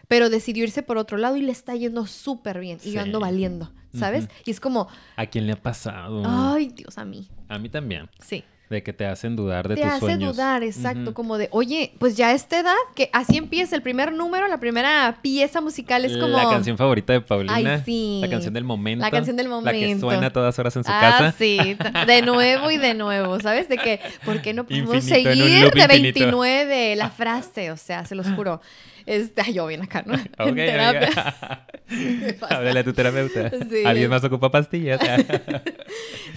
pero 0.09 0.29
decidió 0.29 0.65
irse 0.65 0.83
por 0.83 0.97
otro 0.97 1.17
lado 1.17 1.37
y 1.37 1.41
le 1.41 1.53
está 1.53 1.73
yendo 1.75 2.05
súper 2.05 2.59
bien 2.59 2.79
y 2.83 2.91
yo 2.91 2.99
ando 2.99 3.21
valiendo. 3.21 3.71
¿sabes? 3.97 4.27
Y 4.45 4.51
es 4.51 4.59
como... 4.59 4.87
¿A 5.15 5.25
quién 5.25 5.47
le 5.47 5.53
ha 5.53 5.61
pasado? 5.61 6.23
Ay, 6.25 6.71
Dios, 6.75 6.97
a 6.97 7.05
mí. 7.05 7.27
A 7.47 7.57
mí 7.57 7.69
también. 7.69 8.09
Sí. 8.19 8.43
De 8.69 8.83
que 8.83 8.93
te 8.93 9.07
hacen 9.07 9.35
dudar 9.35 9.67
de 9.67 9.75
tus 9.75 9.83
sueños. 9.83 9.99
Te 9.99 10.11
hace 10.11 10.25
dudar, 10.25 10.63
exacto. 10.63 11.15
Como 11.15 11.39
de, 11.39 11.49
oye, 11.51 11.93
pues 11.97 12.15
ya 12.15 12.27
a 12.27 12.33
esta 12.33 12.59
edad, 12.59 12.75
que 12.95 13.09
así 13.13 13.35
empieza 13.35 13.75
el 13.75 13.81
primer 13.81 14.13
número, 14.13 14.47
la 14.47 14.59
primera 14.59 15.17
pieza 15.23 15.59
musical 15.59 16.05
es 16.05 16.15
como... 16.15 16.37
La 16.37 16.49
canción 16.49 16.77
favorita 16.77 17.13
de 17.13 17.21
Paulina. 17.21 17.55
Ay, 17.55 17.81
sí. 17.83 18.19
La 18.21 18.29
canción 18.29 18.53
del 18.53 18.65
momento. 18.65 19.03
La 19.03 19.09
canción 19.09 19.35
del 19.35 19.49
momento. 19.49 19.71
La 19.71 19.87
que 19.87 19.99
suena 19.99 20.29
todas 20.31 20.59
horas 20.59 20.75
en 20.75 20.83
su 20.83 20.91
ah, 20.91 20.99
casa. 20.99 21.31
sí. 21.31 21.77
De 22.05 22.21
nuevo 22.21 22.69
y 22.69 22.77
de 22.77 22.93
nuevo, 22.93 23.39
¿sabes? 23.39 23.69
De 23.69 23.77
que, 23.77 23.99
¿por 24.23 24.39
qué 24.43 24.53
no 24.53 24.65
podemos 24.65 25.03
seguir 25.03 25.71
de 25.71 25.87
29? 25.87 26.95
La 26.95 27.09
frase, 27.09 27.71
o 27.71 27.77
sea, 27.77 28.05
se 28.05 28.13
los 28.13 28.27
juro. 28.29 28.61
Este, 29.09 29.41
ay, 29.41 29.53
yo 29.53 29.65
bien 29.65 29.81
acá, 29.81 30.03
¿no? 30.05 30.13
Ok, 30.37 30.55
terapia. 30.55 31.65
Háblale 32.49 32.79
a 32.81 32.83
tu 32.83 32.93
terapeuta. 32.93 33.49
Sí. 33.49 33.83
¿Alguien 33.83 34.07
más 34.07 34.23
ocupa 34.23 34.51
pastillas? 34.51 35.01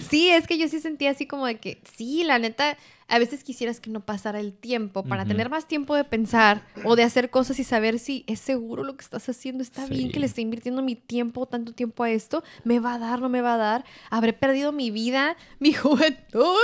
sí, 0.09 0.31
es 0.31 0.47
que 0.47 0.57
yo 0.57 0.67
sí 0.67 0.79
sentía 0.79 1.11
así 1.11 1.27
como 1.27 1.45
de 1.45 1.59
que, 1.59 1.83
sí, 1.95 2.23
la 2.23 2.39
neta, 2.39 2.75
a 3.07 3.19
veces 3.19 3.43
quisieras 3.43 3.79
que 3.79 3.91
no 3.91 3.99
pasara 3.99 4.39
el 4.39 4.53
tiempo 4.53 5.03
para 5.03 5.23
tener 5.23 5.51
más 5.51 5.67
tiempo 5.67 5.95
de 5.95 6.03
pensar 6.03 6.65
o 6.83 6.95
de 6.95 7.03
hacer 7.03 7.29
cosas 7.29 7.59
y 7.59 7.63
saber 7.63 7.99
si 7.99 8.23
es 8.25 8.39
seguro 8.39 8.83
lo 8.83 8.97
que 8.97 9.03
estás 9.03 9.29
haciendo, 9.29 9.61
está 9.61 9.85
bien 9.85 10.11
que 10.11 10.19
le 10.19 10.25
esté 10.25 10.41
invirtiendo 10.41 10.81
mi 10.81 10.95
tiempo, 10.95 11.45
tanto 11.45 11.73
tiempo 11.73 12.03
a 12.03 12.09
esto, 12.09 12.43
me 12.63 12.79
va 12.79 12.95
a 12.95 12.97
dar, 12.97 13.21
no 13.21 13.29
me 13.29 13.41
va 13.41 13.53
a 13.53 13.57
dar, 13.57 13.85
habré 14.09 14.33
perdido 14.33 14.71
mi 14.71 14.89
vida, 14.89 15.37
mi 15.59 15.73
juventud. 15.73 16.57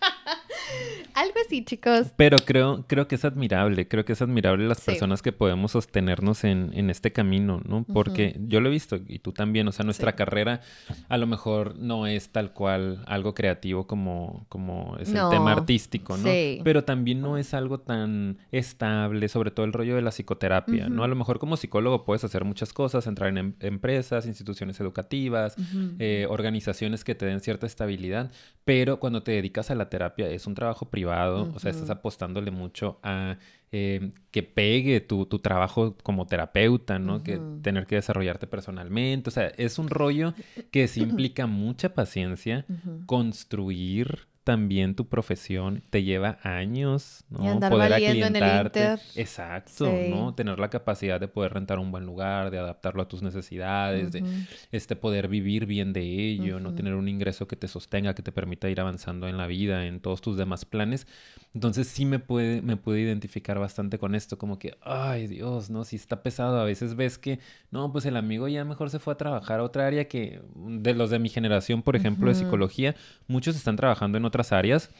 Algo 1.14 1.34
así, 1.44 1.64
chicos. 1.64 2.12
Pero 2.16 2.36
creo, 2.44 2.84
creo 2.86 3.08
que 3.08 3.16
es 3.16 3.24
admirable, 3.24 3.88
creo 3.88 4.04
que 4.04 4.12
es 4.12 4.22
admirable 4.22 4.68
las 4.68 4.80
personas 4.80 5.22
que 5.22 5.32
podemos 5.32 5.72
sostenernos 5.72 6.44
en, 6.44 6.70
en 6.74 6.90
este 6.90 7.12
camino, 7.12 7.60
¿no? 7.64 7.84
Porque 7.84 8.36
yo 8.46 8.60
lo 8.60 8.68
he 8.68 8.72
visto 8.72 8.98
y 9.06 9.18
tú 9.18 9.32
también, 9.32 9.66
o 9.66 9.72
sea, 9.72 9.84
nuestra 9.84 10.14
carrera 10.14 10.60
a 11.08 11.16
lo 11.16 11.26
mejor 11.26 11.76
no 11.76 12.06
es 12.06 12.28
tal 12.30 12.52
cual 12.52 13.02
algo 13.06 13.34
creativo 13.34 13.86
como, 13.86 14.46
como 14.48 14.96
es 15.00 15.08
el 15.08 15.28
tema 15.30 15.52
artístico, 15.52 16.16
¿no? 16.16 16.28
Pero 16.62 16.84
también 16.84 17.20
no 17.20 17.36
es 17.36 17.54
algo 17.54 17.80
tan 17.80 18.38
estable, 18.52 19.28
sobre 19.28 19.50
todo 19.50 19.66
el 19.66 19.72
rollo 19.72 19.96
de 19.96 20.02
la 20.02 20.10
psicoterapia, 20.10 20.88
¿no? 20.88 21.02
A 21.02 21.08
lo 21.08 21.16
mejor 21.16 21.38
como 21.38 21.56
psicólogo 21.56 22.04
puedes 22.04 22.22
hacer 22.24 22.44
muchas 22.44 22.72
cosas, 22.72 23.06
entrar 23.06 23.30
en 23.30 23.38
em, 23.38 23.54
empresas, 23.60 24.26
instituciones 24.26 24.78
educativas, 24.80 25.56
eh, 25.98 26.26
organizaciones 26.28 27.02
que 27.02 27.14
te 27.14 27.26
den 27.26 27.40
cierta 27.40 27.66
estabilidad, 27.66 28.30
pero 28.64 29.00
cuando 29.00 29.22
te 29.22 29.32
dedicas 29.32 29.70
a 29.70 29.74
la 29.74 29.87
terapia 29.88 30.28
es 30.28 30.46
un 30.46 30.54
trabajo 30.54 30.90
privado, 30.90 31.50
o 31.54 31.58
sea, 31.58 31.70
estás 31.70 31.90
apostándole 31.90 32.50
mucho 32.50 32.98
a 33.02 33.38
eh, 33.70 34.12
que 34.30 34.42
pegue 34.42 35.00
tu, 35.00 35.26
trabajo 35.26 35.96
como 36.02 36.26
terapeuta, 36.26 36.98
¿no? 36.98 37.22
Que 37.22 37.40
tener 37.62 37.86
que 37.86 37.96
desarrollarte 37.96 38.46
personalmente, 38.46 39.28
o 39.28 39.32
sea, 39.32 39.48
es 39.56 39.78
un 39.78 39.88
rollo 39.88 40.34
que 40.70 40.88
sí 40.88 41.02
implica 41.02 41.46
mucha 41.46 41.94
paciencia, 41.94 42.64
construir 43.06 44.28
también 44.48 44.94
tu 44.94 45.10
profesión 45.10 45.82
te 45.90 46.04
lleva 46.04 46.38
años, 46.42 47.22
¿no? 47.28 47.44
Y 47.44 47.48
andar 47.48 47.70
poder 47.70 47.92
aclientarte. 47.92 48.94
Exacto, 49.14 49.92
¿no? 50.08 50.34
Tener 50.34 50.58
la 50.58 50.70
capacidad 50.70 51.20
de 51.20 51.28
poder 51.28 51.52
rentar 51.52 51.78
un 51.78 51.90
buen 51.90 52.06
lugar, 52.06 52.50
de 52.50 52.58
adaptarlo 52.58 53.02
a 53.02 53.08
tus 53.08 53.20
necesidades, 53.20 54.10
de 54.10 54.24
este 54.72 54.96
poder 54.96 55.28
vivir 55.28 55.66
bien 55.66 55.92
de 55.92 56.00
ello, 56.00 56.60
no 56.60 56.74
tener 56.74 56.94
un 56.94 57.08
ingreso 57.08 57.46
que 57.46 57.56
te 57.56 57.68
sostenga, 57.68 58.14
que 58.14 58.22
te 58.22 58.32
permita 58.32 58.70
ir 58.70 58.80
avanzando 58.80 59.28
en 59.28 59.36
la 59.36 59.46
vida, 59.46 59.84
en 59.84 60.00
todos 60.00 60.22
tus 60.22 60.38
demás 60.38 60.64
planes. 60.64 61.06
Entonces 61.54 61.88
sí 61.88 62.04
me 62.04 62.18
puede, 62.18 62.62
me 62.62 62.76
puede 62.76 63.00
identificar 63.00 63.58
bastante 63.58 63.98
con 63.98 64.14
esto, 64.14 64.38
como 64.38 64.58
que, 64.58 64.76
ay 64.80 65.26
Dios, 65.26 65.70
¿no? 65.70 65.84
Si 65.84 65.96
está 65.96 66.22
pesado, 66.22 66.60
a 66.60 66.64
veces 66.64 66.94
ves 66.94 67.18
que, 67.18 67.38
no, 67.70 67.92
pues 67.92 68.06
el 68.06 68.16
amigo 68.16 68.48
ya 68.48 68.64
mejor 68.64 68.90
se 68.90 68.98
fue 68.98 69.14
a 69.14 69.16
trabajar 69.16 69.60
a 69.60 69.62
otra 69.62 69.86
área 69.86 70.08
que, 70.08 70.40
de 70.54 70.94
los 70.94 71.10
de 71.10 71.18
mi 71.18 71.28
generación, 71.28 71.82
por 71.82 71.96
ejemplo, 71.96 72.28
de 72.28 72.34
psicología, 72.34 72.94
muchos 73.26 73.56
están 73.56 73.76
trabajando 73.76 74.18
en 74.18 74.24
otra 74.24 74.38
áreas 74.50 74.90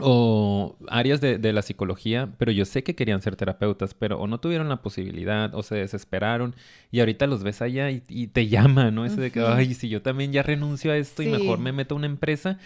o 0.00 0.76
áreas 0.88 1.20
de, 1.20 1.52
la 1.52 1.62
psicología, 1.62 2.28
pero 2.36 2.50
yo 2.50 2.64
sé 2.64 2.82
que 2.82 2.96
querían 2.96 3.22
ser 3.22 3.36
terapeutas, 3.36 3.94
pero 3.94 4.18
o 4.18 4.26
no 4.26 4.38
tuvieron 4.38 4.68
la 4.68 4.82
posibilidad 4.82 5.54
o 5.54 5.62
se 5.62 5.76
desesperaron 5.76 6.56
y 6.90 6.98
ahorita 6.98 7.28
los 7.28 7.44
ves 7.44 7.62
allá 7.62 7.90
y, 7.90 8.00
te 8.26 8.48
llaman, 8.48 8.94
¿no? 8.94 9.04
Ese 9.04 9.20
de 9.20 9.30
que, 9.30 9.40
ay, 9.40 9.74
si 9.74 9.88
yo 9.88 10.02
también 10.02 10.32
ya 10.32 10.42
renuncio 10.42 10.90
a 10.90 10.96
esto 10.96 11.22
y 11.22 11.26
mejor 11.26 11.60
me 11.60 11.72
meto 11.72 11.94
a 11.94 11.98
una 11.98 12.06
empresa, 12.06 12.58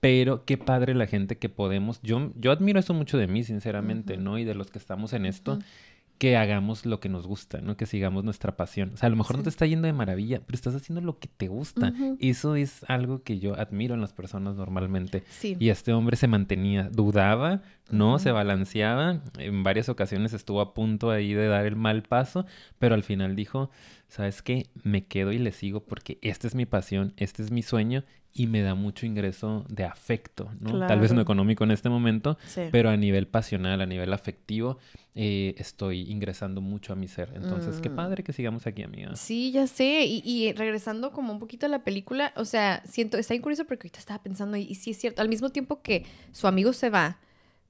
pero 0.00 0.44
qué 0.44 0.58
padre 0.58 0.94
la 0.94 1.06
gente 1.06 1.38
que 1.38 1.48
podemos, 1.48 1.98
yo, 2.02 2.32
yo 2.36 2.52
admiro 2.52 2.78
eso 2.78 2.92
mucho 2.92 3.16
de 3.16 3.26
mí, 3.26 3.42
sinceramente, 3.42 4.18
¿no? 4.18 4.38
Y 4.38 4.44
de 4.44 4.54
los 4.54 4.70
que 4.70 4.78
estamos 4.78 5.14
en 5.14 5.24
esto, 5.24 5.58
que 6.18 6.36
hagamos 6.36 6.86
lo 6.86 7.00
que 7.00 7.08
nos 7.08 7.26
gusta, 7.26 7.60
¿no? 7.60 7.76
Que 7.76 7.86
sigamos 7.86 8.24
nuestra 8.24 8.56
pasión. 8.56 8.92
O 8.94 8.96
sea, 8.96 9.06
a 9.06 9.10
lo 9.10 9.16
mejor 9.16 9.36
no 9.36 9.42
te 9.42 9.48
está 9.48 9.66
yendo 9.66 9.86
de 9.86 9.92
maravilla, 9.92 10.40
pero 10.44 10.56
estás 10.56 10.74
haciendo 10.74 11.00
lo 11.00 11.18
que 11.18 11.28
te 11.28 11.48
gusta. 11.48 11.92
Eso 12.20 12.56
es 12.56 12.84
algo 12.88 13.22
que 13.22 13.38
yo 13.38 13.58
admiro 13.58 13.94
en 13.94 14.00
las 14.00 14.12
personas 14.12 14.56
normalmente. 14.56 15.24
Sí. 15.28 15.56
Y 15.58 15.68
este 15.68 15.92
hombre 15.92 16.16
se 16.16 16.28
mantenía, 16.28 16.88
dudaba, 16.90 17.62
¿no? 17.90 18.18
Se 18.18 18.32
balanceaba. 18.32 19.20
En 19.38 19.62
varias 19.62 19.88
ocasiones 19.88 20.32
estuvo 20.32 20.60
a 20.60 20.74
punto 20.74 21.10
ahí 21.10 21.34
de 21.34 21.48
dar 21.48 21.66
el 21.66 21.76
mal 21.76 22.02
paso, 22.02 22.46
pero 22.78 22.94
al 22.94 23.02
final 23.02 23.36
dijo, 23.36 23.70
¿sabes 24.08 24.42
qué? 24.42 24.66
Me 24.82 25.04
quedo 25.04 25.32
y 25.32 25.38
le 25.38 25.52
sigo 25.52 25.80
porque 25.80 26.18
esta 26.22 26.46
es 26.46 26.54
mi 26.54 26.66
pasión, 26.66 27.12
este 27.16 27.42
es 27.42 27.50
mi 27.50 27.62
sueño 27.62 28.04
y 28.36 28.46
me 28.48 28.60
da 28.60 28.74
mucho 28.74 29.06
ingreso 29.06 29.64
de 29.68 29.84
afecto, 29.84 30.50
¿no? 30.60 30.86
Tal 30.86 31.00
vez 31.00 31.12
no 31.14 31.22
económico 31.22 31.64
en 31.64 31.70
este 31.70 31.88
momento, 31.88 32.36
pero 32.70 32.90
a 32.90 32.96
nivel 32.96 33.26
pasional, 33.26 33.80
a 33.80 33.86
nivel 33.86 34.12
afectivo, 34.12 34.78
eh, 35.14 35.54
estoy 35.56 36.10
ingresando 36.10 36.60
mucho 36.60 36.92
a 36.92 36.96
mi 36.96 37.08
ser. 37.08 37.32
Entonces, 37.34 37.80
qué 37.80 37.88
mm. 37.88 37.96
padre 37.96 38.22
que 38.22 38.34
sigamos 38.34 38.66
aquí, 38.66 38.82
amiga. 38.82 39.16
Sí, 39.16 39.52
ya 39.52 39.66
sé. 39.66 40.04
Y, 40.06 40.52
regresando 40.52 41.12
como 41.12 41.32
un 41.32 41.38
poquito 41.38 41.64
a 41.64 41.70
la 41.70 41.82
película, 41.82 42.34
o 42.36 42.44
sea, 42.44 42.82
siento, 42.84 43.16
está 43.16 43.40
curioso 43.40 43.64
porque 43.64 43.86
ahorita 43.86 44.00
estaba 44.00 44.22
pensando, 44.22 44.58
y, 44.58 44.62
y, 44.62 44.74
sí 44.74 44.90
es 44.90 44.98
cierto, 44.98 45.22
al 45.22 45.30
mismo 45.30 45.48
tiempo 45.48 45.80
que 45.80 46.04
su 46.32 46.46
amigo 46.46 46.74
se 46.74 46.90
va 46.90 47.18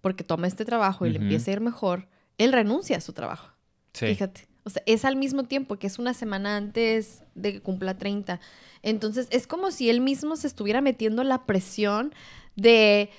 porque 0.01 0.25
toma 0.25 0.49
este 0.49 0.65
trabajo 0.65 1.07
y 1.07 1.11
le 1.11 1.19
empieza 1.19 1.53
a 1.53 1.55
ir 1.55 1.61
mejor, 1.61 2.09
él 2.39 2.53
renuncia 2.53 2.97
a 2.97 3.01
su 3.01 3.13
trabajo. 3.13 3.53
Sí. 3.93 4.07
Fíjate. 4.07 4.49
O 4.67 4.71
sea, 4.71 4.83
es 4.85 5.05
al 5.05 5.15
mismo 5.15 5.45
tiempo 5.45 5.77
que 5.77 5.87
es 5.87 6.01
una 6.01 6.13
semana 6.13 6.57
antes 6.57 7.23
de 7.37 7.53
que 7.53 7.61
cumpla 7.61 7.97
30. 7.97 8.41
Entonces, 8.83 9.29
es 9.31 9.47
como 9.47 9.71
si 9.71 9.89
él 9.89 10.01
mismo 10.01 10.35
se 10.35 10.49
estuviera 10.49 10.81
metiendo 10.81 11.23
la 11.23 11.47
presión 11.47 12.13
de, 12.57 13.11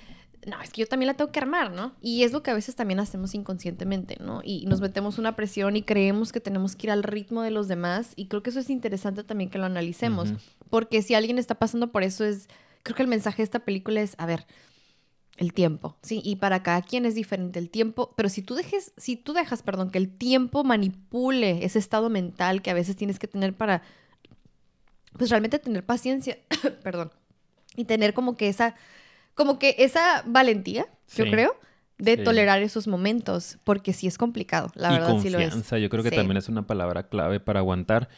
no, 0.46 0.60
es 0.60 0.70
que 0.70 0.82
yo 0.82 0.86
también 0.86 1.06
la 1.06 1.14
tengo 1.14 1.32
que 1.32 1.40
armar, 1.40 1.72
¿no? 1.72 1.94
Y 2.02 2.24
es 2.24 2.32
lo 2.32 2.42
que 2.42 2.50
a 2.50 2.54
veces 2.54 2.74
también 2.76 3.00
hacemos 3.00 3.34
inconscientemente, 3.34 4.18
¿no? 4.20 4.42
Y 4.44 4.66
nos 4.66 4.82
metemos 4.82 5.16
una 5.16 5.36
presión 5.36 5.74
y 5.74 5.82
creemos 5.82 6.32
que 6.32 6.40
tenemos 6.40 6.76
que 6.76 6.88
ir 6.88 6.90
al 6.90 7.02
ritmo 7.02 7.40
de 7.40 7.50
los 7.50 7.66
demás. 7.66 8.12
Y 8.14 8.26
creo 8.26 8.42
que 8.42 8.50
eso 8.50 8.60
es 8.60 8.68
interesante 8.68 9.24
también 9.24 9.48
que 9.48 9.56
lo 9.56 9.64
analicemos. 9.64 10.34
Porque 10.68 11.00
si 11.00 11.14
alguien 11.14 11.38
está 11.38 11.54
pasando 11.54 11.90
por 11.92 12.02
eso, 12.02 12.26
es, 12.26 12.48
creo 12.82 12.94
que 12.94 13.02
el 13.02 13.08
mensaje 13.08 13.38
de 13.38 13.44
esta 13.44 13.60
película 13.60 14.02
es, 14.02 14.16
a 14.18 14.26
ver, 14.26 14.46
El 15.38 15.52
tiempo, 15.52 15.96
sí, 16.02 16.20
y 16.24 16.36
para 16.36 16.62
cada 16.64 16.82
quien 16.82 17.06
es 17.06 17.14
diferente 17.14 17.58
el 17.60 17.70
tiempo, 17.70 18.12
pero 18.16 18.28
si 18.28 18.42
tú 18.42 18.54
dejes, 18.56 18.92
si 18.96 19.14
tú 19.16 19.32
dejas, 19.32 19.62
perdón, 19.62 19.90
que 19.90 19.98
el 19.98 20.10
tiempo 20.10 20.64
manipule 20.64 21.64
ese 21.64 21.78
estado 21.78 22.10
mental 22.10 22.60
que 22.60 22.70
a 22.70 22.74
veces 22.74 22.96
tienes 22.96 23.20
que 23.20 23.28
tener 23.28 23.54
para, 23.54 23.82
pues 25.16 25.30
realmente 25.30 25.58
tener 25.60 25.84
paciencia, 25.86 26.38
perdón, 26.82 27.12
y 27.76 27.84
tener 27.84 28.14
como 28.14 28.36
que 28.36 28.48
esa, 28.48 28.74
como 29.34 29.58
que 29.60 29.76
esa 29.78 30.22
valentía, 30.26 30.86
yo 31.14 31.24
creo, 31.30 31.56
de 31.98 32.16
Sí. 32.16 32.24
tolerar 32.24 32.60
esos 32.62 32.86
momentos, 32.88 33.58
porque 33.64 33.92
sí 33.92 34.06
es 34.08 34.18
complicado, 34.18 34.70
la 34.74 34.90
y 34.90 34.94
verdad 34.94 35.16
sí 35.22 35.30
lo 35.30 35.38
es. 35.38 35.50
confianza, 35.50 35.78
yo 35.78 35.88
creo 35.88 36.02
que 36.02 36.10
Sí. 36.10 36.16
también 36.16 36.36
es 36.36 36.48
una 36.48 36.66
palabra 36.66 37.08
clave 37.08 37.38
para 37.40 37.60
aguantar. 37.60 38.08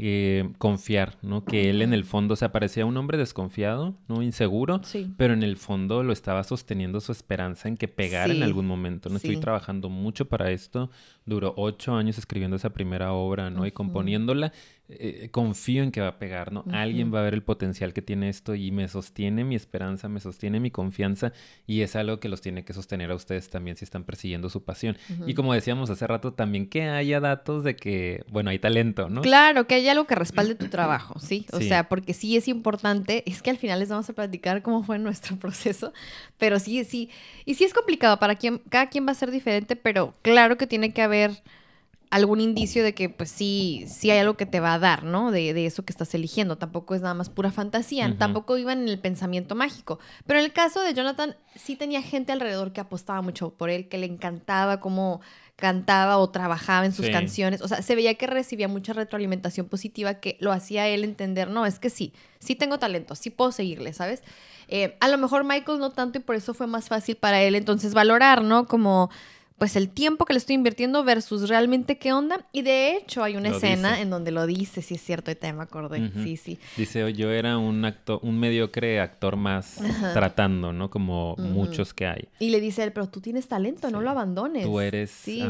Eh, 0.00 0.48
confiar, 0.58 1.16
¿no? 1.22 1.44
Que 1.44 1.70
él 1.70 1.82
en 1.82 1.92
el 1.92 2.04
fondo, 2.04 2.34
o 2.34 2.36
sea, 2.36 2.52
parecía 2.52 2.86
un 2.86 2.96
hombre 2.96 3.18
desconfiado, 3.18 3.96
¿no? 4.06 4.22
Inseguro, 4.22 4.80
Sí. 4.84 5.12
pero 5.16 5.34
en 5.34 5.42
el 5.42 5.56
fondo 5.56 6.04
lo 6.04 6.12
estaba 6.12 6.44
sosteniendo 6.44 7.00
su 7.00 7.10
esperanza 7.10 7.66
en 7.68 7.76
que 7.76 7.88
pegara 7.88 8.32
en 8.32 8.44
algún 8.44 8.66
momento. 8.66 9.08
No 9.10 9.16
estoy 9.16 9.38
trabajando 9.38 9.88
mucho 9.88 10.26
para 10.28 10.52
esto. 10.52 10.88
Duró 11.26 11.52
ocho 11.56 11.94
años 11.94 12.16
escribiendo 12.16 12.56
esa 12.56 12.70
primera 12.70 13.12
obra, 13.12 13.50
¿no? 13.50 13.66
Y 13.66 13.72
componiéndola. 13.72 14.52
Eh, 14.90 15.28
confío 15.30 15.82
en 15.82 15.92
que 15.92 16.00
va 16.00 16.08
a 16.08 16.18
pegar, 16.18 16.50
¿no? 16.50 16.64
Alguien 16.72 17.12
va 17.12 17.20
a 17.20 17.22
ver 17.22 17.34
el 17.34 17.42
potencial 17.42 17.92
que 17.92 18.00
tiene 18.00 18.30
esto 18.30 18.54
y 18.54 18.70
me 18.70 18.88
sostiene 18.88 19.44
mi 19.44 19.54
esperanza, 19.54 20.08
me 20.08 20.18
sostiene 20.18 20.60
mi 20.60 20.70
confianza 20.70 21.34
y 21.66 21.82
es 21.82 21.94
algo 21.94 22.20
que 22.20 22.30
los 22.30 22.40
tiene 22.40 22.64
que 22.64 22.72
sostener 22.72 23.10
a 23.10 23.14
ustedes 23.14 23.50
también 23.50 23.76
si 23.76 23.84
están 23.84 24.04
persiguiendo 24.04 24.48
su 24.48 24.64
pasión. 24.64 24.96
Y 25.26 25.34
como 25.34 25.52
decíamos 25.52 25.90
hace 25.90 26.06
rato, 26.06 26.32
también 26.32 26.66
que 26.70 26.84
haya 26.88 27.20
datos 27.20 27.64
de 27.64 27.76
que, 27.76 28.24
bueno, 28.30 28.48
hay 28.48 28.58
talento, 28.60 29.10
¿no? 29.10 29.20
Claro, 29.20 29.66
que 29.66 29.74
haya 29.74 29.92
algo 29.92 30.06
que 30.06 30.14
respalde 30.14 30.54
tu 30.54 30.68
trabajo, 30.68 31.18
¿sí? 31.20 31.44
O 31.52 31.58
Sí. 31.60 31.68
sea, 31.68 31.86
porque 31.90 32.14
sí 32.14 32.38
es 32.38 32.48
importante, 32.48 33.24
es 33.30 33.42
que 33.42 33.50
al 33.50 33.58
final 33.58 33.80
les 33.80 33.90
vamos 33.90 34.08
a 34.08 34.14
platicar 34.14 34.62
cómo 34.62 34.82
fue 34.84 34.98
nuestro 34.98 35.36
proceso, 35.40 35.92
pero 36.38 36.58
sí, 36.58 36.82
sí, 36.84 37.10
y 37.44 37.56
sí 37.56 37.64
es 37.64 37.74
complicado 37.74 38.18
para 38.18 38.36
quien, 38.36 38.62
cada 38.70 38.88
quien 38.88 39.06
va 39.06 39.10
a 39.12 39.14
ser 39.16 39.30
diferente, 39.30 39.76
pero 39.76 40.14
claro 40.22 40.56
que 40.56 40.66
tiene 40.66 40.94
que 40.94 41.02
haber 41.02 41.42
algún 42.10 42.40
indicio 42.40 42.82
de 42.82 42.94
que 42.94 43.08
pues 43.10 43.30
sí, 43.30 43.84
sí 43.86 44.10
hay 44.10 44.18
algo 44.20 44.36
que 44.36 44.46
te 44.46 44.60
va 44.60 44.74
a 44.74 44.78
dar, 44.78 45.04
¿no? 45.04 45.30
De, 45.30 45.52
de 45.52 45.66
eso 45.66 45.84
que 45.84 45.92
estás 45.92 46.14
eligiendo, 46.14 46.56
tampoco 46.56 46.94
es 46.94 47.02
nada 47.02 47.14
más 47.14 47.28
pura 47.28 47.50
fantasía, 47.52 48.16
tampoco 48.18 48.56
iban 48.56 48.80
en 48.82 48.88
el 48.88 48.98
pensamiento 48.98 49.54
mágico, 49.54 49.98
pero 50.26 50.38
en 50.38 50.46
el 50.46 50.52
caso 50.52 50.80
de 50.80 50.94
Jonathan 50.94 51.36
sí 51.54 51.76
tenía 51.76 52.00
gente 52.00 52.32
alrededor 52.32 52.72
que 52.72 52.80
apostaba 52.80 53.20
mucho 53.20 53.50
por 53.50 53.68
él, 53.68 53.88
que 53.88 53.98
le 53.98 54.06
encantaba 54.06 54.80
cómo 54.80 55.20
cantaba 55.56 56.18
o 56.18 56.30
trabajaba 56.30 56.86
en 56.86 56.92
sus 56.92 57.06
Sí. 57.06 57.12
canciones, 57.12 57.60
o 57.62 57.68
sea, 57.68 57.82
se 57.82 57.94
veía 57.96 58.14
que 58.14 58.26
recibía 58.28 58.68
mucha 58.68 58.92
retroalimentación 58.92 59.66
positiva 59.68 60.14
que 60.14 60.36
lo 60.40 60.52
hacía 60.52 60.86
él 60.88 61.02
entender, 61.04 61.50
no, 61.50 61.66
es 61.66 61.78
que 61.80 61.90
sí, 61.90 62.12
sí 62.38 62.54
tengo 62.54 62.78
talento, 62.78 63.16
sí 63.16 63.30
puedo 63.30 63.50
seguirle, 63.52 63.92
¿sabes? 63.92 64.22
Eh, 64.68 64.96
a 65.00 65.08
lo 65.08 65.18
mejor 65.18 65.44
Michael 65.44 65.78
no 65.80 65.90
tanto 65.90 66.18
y 66.18 66.22
por 66.22 66.36
eso 66.36 66.54
fue 66.54 66.66
más 66.68 66.88
fácil 66.88 67.16
para 67.16 67.42
él 67.42 67.54
entonces 67.54 67.92
valorar, 67.92 68.42
¿no? 68.42 68.66
Como 68.66 69.10
pues 69.58 69.74
el 69.76 69.88
tiempo 69.90 70.24
que 70.24 70.32
le 70.32 70.38
estoy 70.38 70.54
invirtiendo 70.54 71.02
versus 71.04 71.48
realmente 71.48 71.98
qué 71.98 72.12
onda. 72.12 72.46
Y 72.52 72.62
de 72.62 72.96
hecho 72.96 73.24
hay 73.24 73.36
una 73.36 73.50
Lo 73.50 73.56
escena 73.56 73.90
dice. 73.90 74.02
en 74.02 74.10
donde 74.10 74.30
lo 74.30 74.46
dice, 74.46 74.82
sí 74.82 74.94
es 74.94 75.00
cierto, 75.02 75.30
ahorita 75.30 75.48
ya 75.48 75.52
me 75.52 75.62
acordé, 75.64 76.10
sí, 76.22 76.36
sí. 76.36 76.58
Dice, 76.76 77.12
yo 77.12 77.30
era 77.32 77.58
un 77.58 77.84
actor, 77.84 78.20
un 78.22 78.38
mediocre 78.38 79.00
actor 79.00 79.36
más 79.36 79.80
Ajá. 79.80 80.12
tratando, 80.12 80.72
¿no? 80.72 80.90
Como 80.90 81.34
muchos 81.38 81.92
que 81.92 82.06
hay. 82.06 82.28
Y 82.38 82.50
le 82.50 82.60
dice 82.60 82.84
él, 82.84 82.92
pero 82.92 83.08
tú 83.08 83.20
tienes 83.20 83.48
talento, 83.48 83.90
no 83.90 84.00
lo 84.00 84.10
abandones. 84.10 84.64
Tú 84.64 84.80
eres, 84.80 85.10
Sí. 85.10 85.42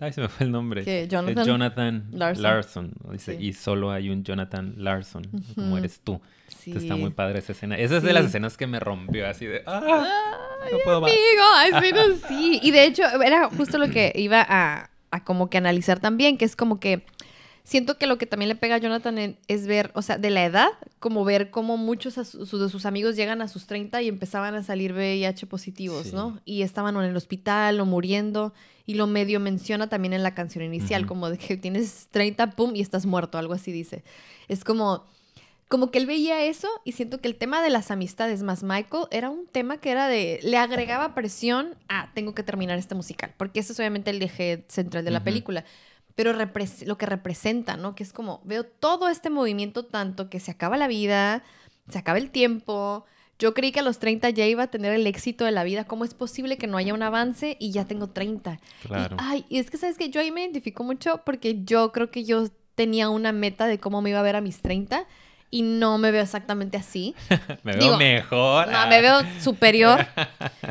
ay, 0.00 0.12
se 0.12 0.20
me 0.20 0.28
fue 0.28 0.46
el 0.46 0.52
nombre. 0.52 0.84
¿Qué? 0.84 1.02
Es 1.04 1.08
Jonathan 1.08 1.46
Jonathan 1.46 2.08
Larson. 2.12 2.42
Larson. 2.42 2.92
dice, 3.12 3.36
Sí. 3.38 3.46
y 3.46 3.52
solo 3.52 3.90
hay 3.92 4.10
un 4.10 4.24
Jonathan 4.24 4.74
Larson, 4.78 5.22
como 5.54 5.78
eres 5.78 6.00
tú. 6.00 6.20
Sí. 6.58 6.72
Está 6.76 6.96
muy 6.96 7.10
padre 7.10 7.38
esa 7.40 7.52
escena. 7.52 7.76
Esa 7.76 7.98
es 7.98 8.02
de 8.02 8.12
las 8.12 8.26
escenas 8.26 8.56
que 8.56 8.66
me 8.66 8.80
rompió 8.80 9.26
así 9.28 9.46
de, 9.46 9.62
ah, 9.66 10.32
no 10.70 10.78
puedo 10.84 11.00
más. 11.00 11.10
Amigo, 11.10 11.42
ay, 11.56 11.72
sí, 11.82 11.92
no, 11.94 12.28
sí. 12.28 12.60
Y 12.62 12.70
de 12.70 12.84
hecho, 12.84 13.02
era 13.22 13.48
justo 13.50 13.78
lo 13.78 13.88
que 13.90 14.12
iba 14.16 14.44
a, 14.46 14.90
a 15.10 15.24
como 15.24 15.50
que 15.50 15.58
analizar 15.58 16.00
también, 16.00 16.38
que 16.38 16.44
es 16.44 16.56
como 16.56 16.80
que 16.80 17.04
siento 17.64 17.96
que 17.96 18.06
lo 18.06 18.18
que 18.18 18.26
también 18.26 18.50
le 18.50 18.56
pega 18.56 18.74
a 18.74 18.78
Jonathan 18.78 19.36
es 19.48 19.66
ver, 19.66 19.90
o 19.94 20.02
sea, 20.02 20.18
de 20.18 20.28
la 20.30 20.44
edad, 20.44 20.68
como 20.98 21.24
ver 21.24 21.50
cómo 21.50 21.76
muchos 21.78 22.14
de 22.16 22.24
sus 22.68 22.84
amigos 22.86 23.16
llegan 23.16 23.40
a 23.40 23.48
sus 23.48 23.66
30 23.66 24.02
y 24.02 24.08
empezaban 24.08 24.54
a 24.54 24.62
salir 24.62 24.92
VIH 24.92 25.46
positivos, 25.46 26.08
Sí. 26.08 26.14
¿no? 26.14 26.40
Y 26.44 26.62
estaban 26.62 26.94
en 26.96 27.02
el 27.04 27.16
hospital 27.16 27.80
o 27.80 27.86
muriendo. 27.86 28.52
Y 28.86 28.96
lo 28.96 29.06
medio 29.06 29.40
menciona 29.40 29.88
también 29.88 30.12
en 30.12 30.22
la 30.22 30.34
canción 30.34 30.62
inicial, 30.62 31.06
como 31.06 31.30
de 31.30 31.38
que 31.38 31.56
tienes 31.56 32.08
30, 32.10 32.50
pum, 32.50 32.76
y 32.76 32.82
estás 32.82 33.06
muerto, 33.06 33.38
algo 33.38 33.54
así 33.54 33.72
dice. 33.72 34.04
Es 34.46 34.62
como, 34.62 35.06
como 35.74 35.90
que 35.90 35.98
él 35.98 36.06
veía 36.06 36.44
eso 36.44 36.68
y 36.84 36.92
siento 36.92 37.20
que 37.20 37.26
el 37.26 37.34
tema 37.34 37.60
de 37.60 37.68
las 37.68 37.90
amistades 37.90 38.44
más 38.44 38.62
Michael 38.62 39.08
era 39.10 39.28
un 39.28 39.48
tema 39.48 39.78
que 39.78 39.90
era 39.90 40.06
de, 40.06 40.38
le 40.44 40.56
agregaba 40.56 41.16
presión 41.16 41.74
a 41.88 42.12
tengo 42.14 42.32
que 42.32 42.44
terminar 42.44 42.78
este 42.78 42.94
musical, 42.94 43.34
porque 43.36 43.58
ese 43.58 43.72
es 43.72 43.80
obviamente 43.80 44.10
el 44.10 44.22
eje 44.22 44.64
central 44.68 45.04
de 45.04 45.10
la 45.10 45.24
película, 45.24 45.64
pero 46.14 46.32
lo 46.32 46.96
que 46.96 47.06
representa, 47.06 47.76
¿no? 47.76 47.96
Que 47.96 48.04
es 48.04 48.12
como, 48.12 48.40
veo 48.44 48.62
todo 48.62 49.08
este 49.08 49.30
movimiento 49.30 49.84
tanto 49.84 50.30
que 50.30 50.38
se 50.38 50.52
acaba 50.52 50.76
la 50.76 50.86
vida, 50.86 51.42
se 51.88 51.98
acaba 51.98 52.18
el 52.18 52.30
tiempo. 52.30 53.04
Yo 53.40 53.52
creí 53.52 53.72
que 53.72 53.80
a 53.80 53.82
los 53.82 53.98
30 53.98 54.30
ya 54.30 54.46
iba 54.46 54.62
a 54.62 54.68
tener 54.68 54.92
el 54.92 55.08
éxito 55.08 55.44
de 55.44 55.50
la 55.50 55.64
vida. 55.64 55.86
¿Cómo 55.86 56.04
es 56.04 56.14
posible 56.14 56.56
que 56.56 56.68
no 56.68 56.76
haya 56.76 56.94
un 56.94 57.02
avance 57.02 57.56
y 57.58 57.72
ya 57.72 57.84
tengo 57.84 58.10
30? 58.10 58.60
Y, 58.84 58.86
Claro. 58.86 59.16
ay, 59.18 59.44
y 59.48 59.58
es 59.58 59.72
que, 59.72 59.76
¿sabes 59.76 59.98
que 59.98 60.08
Yo 60.08 60.20
ahí 60.20 60.30
me 60.30 60.42
identifico 60.42 60.84
mucho 60.84 61.22
porque 61.26 61.64
yo 61.64 61.90
creo 61.90 62.12
que 62.12 62.22
yo 62.22 62.46
tenía 62.76 63.10
una 63.10 63.32
meta 63.32 63.66
de 63.66 63.80
cómo 63.80 64.02
me 64.02 64.10
iba 64.10 64.20
a 64.20 64.22
ver 64.22 64.36
a 64.36 64.40
mis 64.40 64.62
30 64.62 65.08
y 65.54 65.62
no 65.62 65.98
me 65.98 66.10
veo 66.10 66.24
exactamente 66.24 66.76
así. 66.76 67.14
me 67.62 67.74
veo 67.74 67.80
digo, 67.80 67.96
mejor. 67.96 68.66
No, 68.66 68.76
ah. 68.76 68.86
me 68.88 69.00
veo 69.00 69.20
superior. 69.40 70.04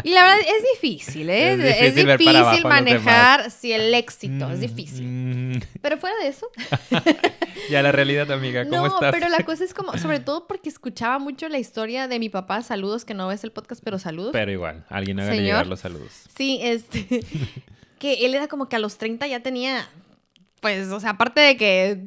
Y 0.03 0.11
la 0.11 0.23
verdad 0.23 0.39
es 0.41 0.63
difícil, 0.73 1.29
¿eh? 1.29 1.53
Es 1.53 1.87
Es 1.87 1.95
difícil 1.95 2.35
abajo 2.35 2.67
manejar 2.67 3.49
si 3.49 3.71
el 3.71 3.93
éxito, 3.93 4.51
es 4.51 4.59
difícil. 4.59 5.05
mm. 5.07 5.61
Pero 5.81 5.97
fuera 5.97 6.17
de 6.17 6.27
eso, 6.27 6.47
Ya 7.69 7.81
la 7.81 7.93
realidad, 7.93 8.29
amiga, 8.29 8.65
¿cómo 8.65 8.87
no, 8.87 8.95
estás? 8.95 9.13
pero 9.13 9.29
la 9.29 9.45
cosa 9.45 9.63
es 9.63 9.73
como, 9.73 9.97
sobre 9.97 10.19
todo 10.19 10.47
porque 10.47 10.67
escuchaba 10.67 11.17
mucho 11.17 11.47
la 11.47 11.59
historia 11.59 12.09
de 12.09 12.19
mi 12.19 12.27
papá, 12.27 12.61
saludos, 12.61 13.05
que 13.05 13.13
no 13.13 13.29
ves 13.29 13.45
el 13.45 13.53
podcast, 13.53 13.81
pero 13.81 13.99
saludos. 13.99 14.31
Pero 14.33 14.51
igual, 14.51 14.83
alguien 14.89 15.17
haga 15.21 15.33
llegar 15.33 15.65
los 15.65 15.79
saludos. 15.79 16.25
Sí, 16.35 16.59
este, 16.61 17.23
que 17.99 18.25
él 18.25 18.35
era 18.35 18.49
como 18.49 18.67
que 18.67 18.75
a 18.75 18.79
los 18.79 18.97
30 18.97 19.27
ya 19.27 19.39
tenía, 19.39 19.87
pues, 20.59 20.89
o 20.89 20.99
sea, 20.99 21.11
aparte 21.11 21.39
de 21.39 21.55
que 21.55 22.03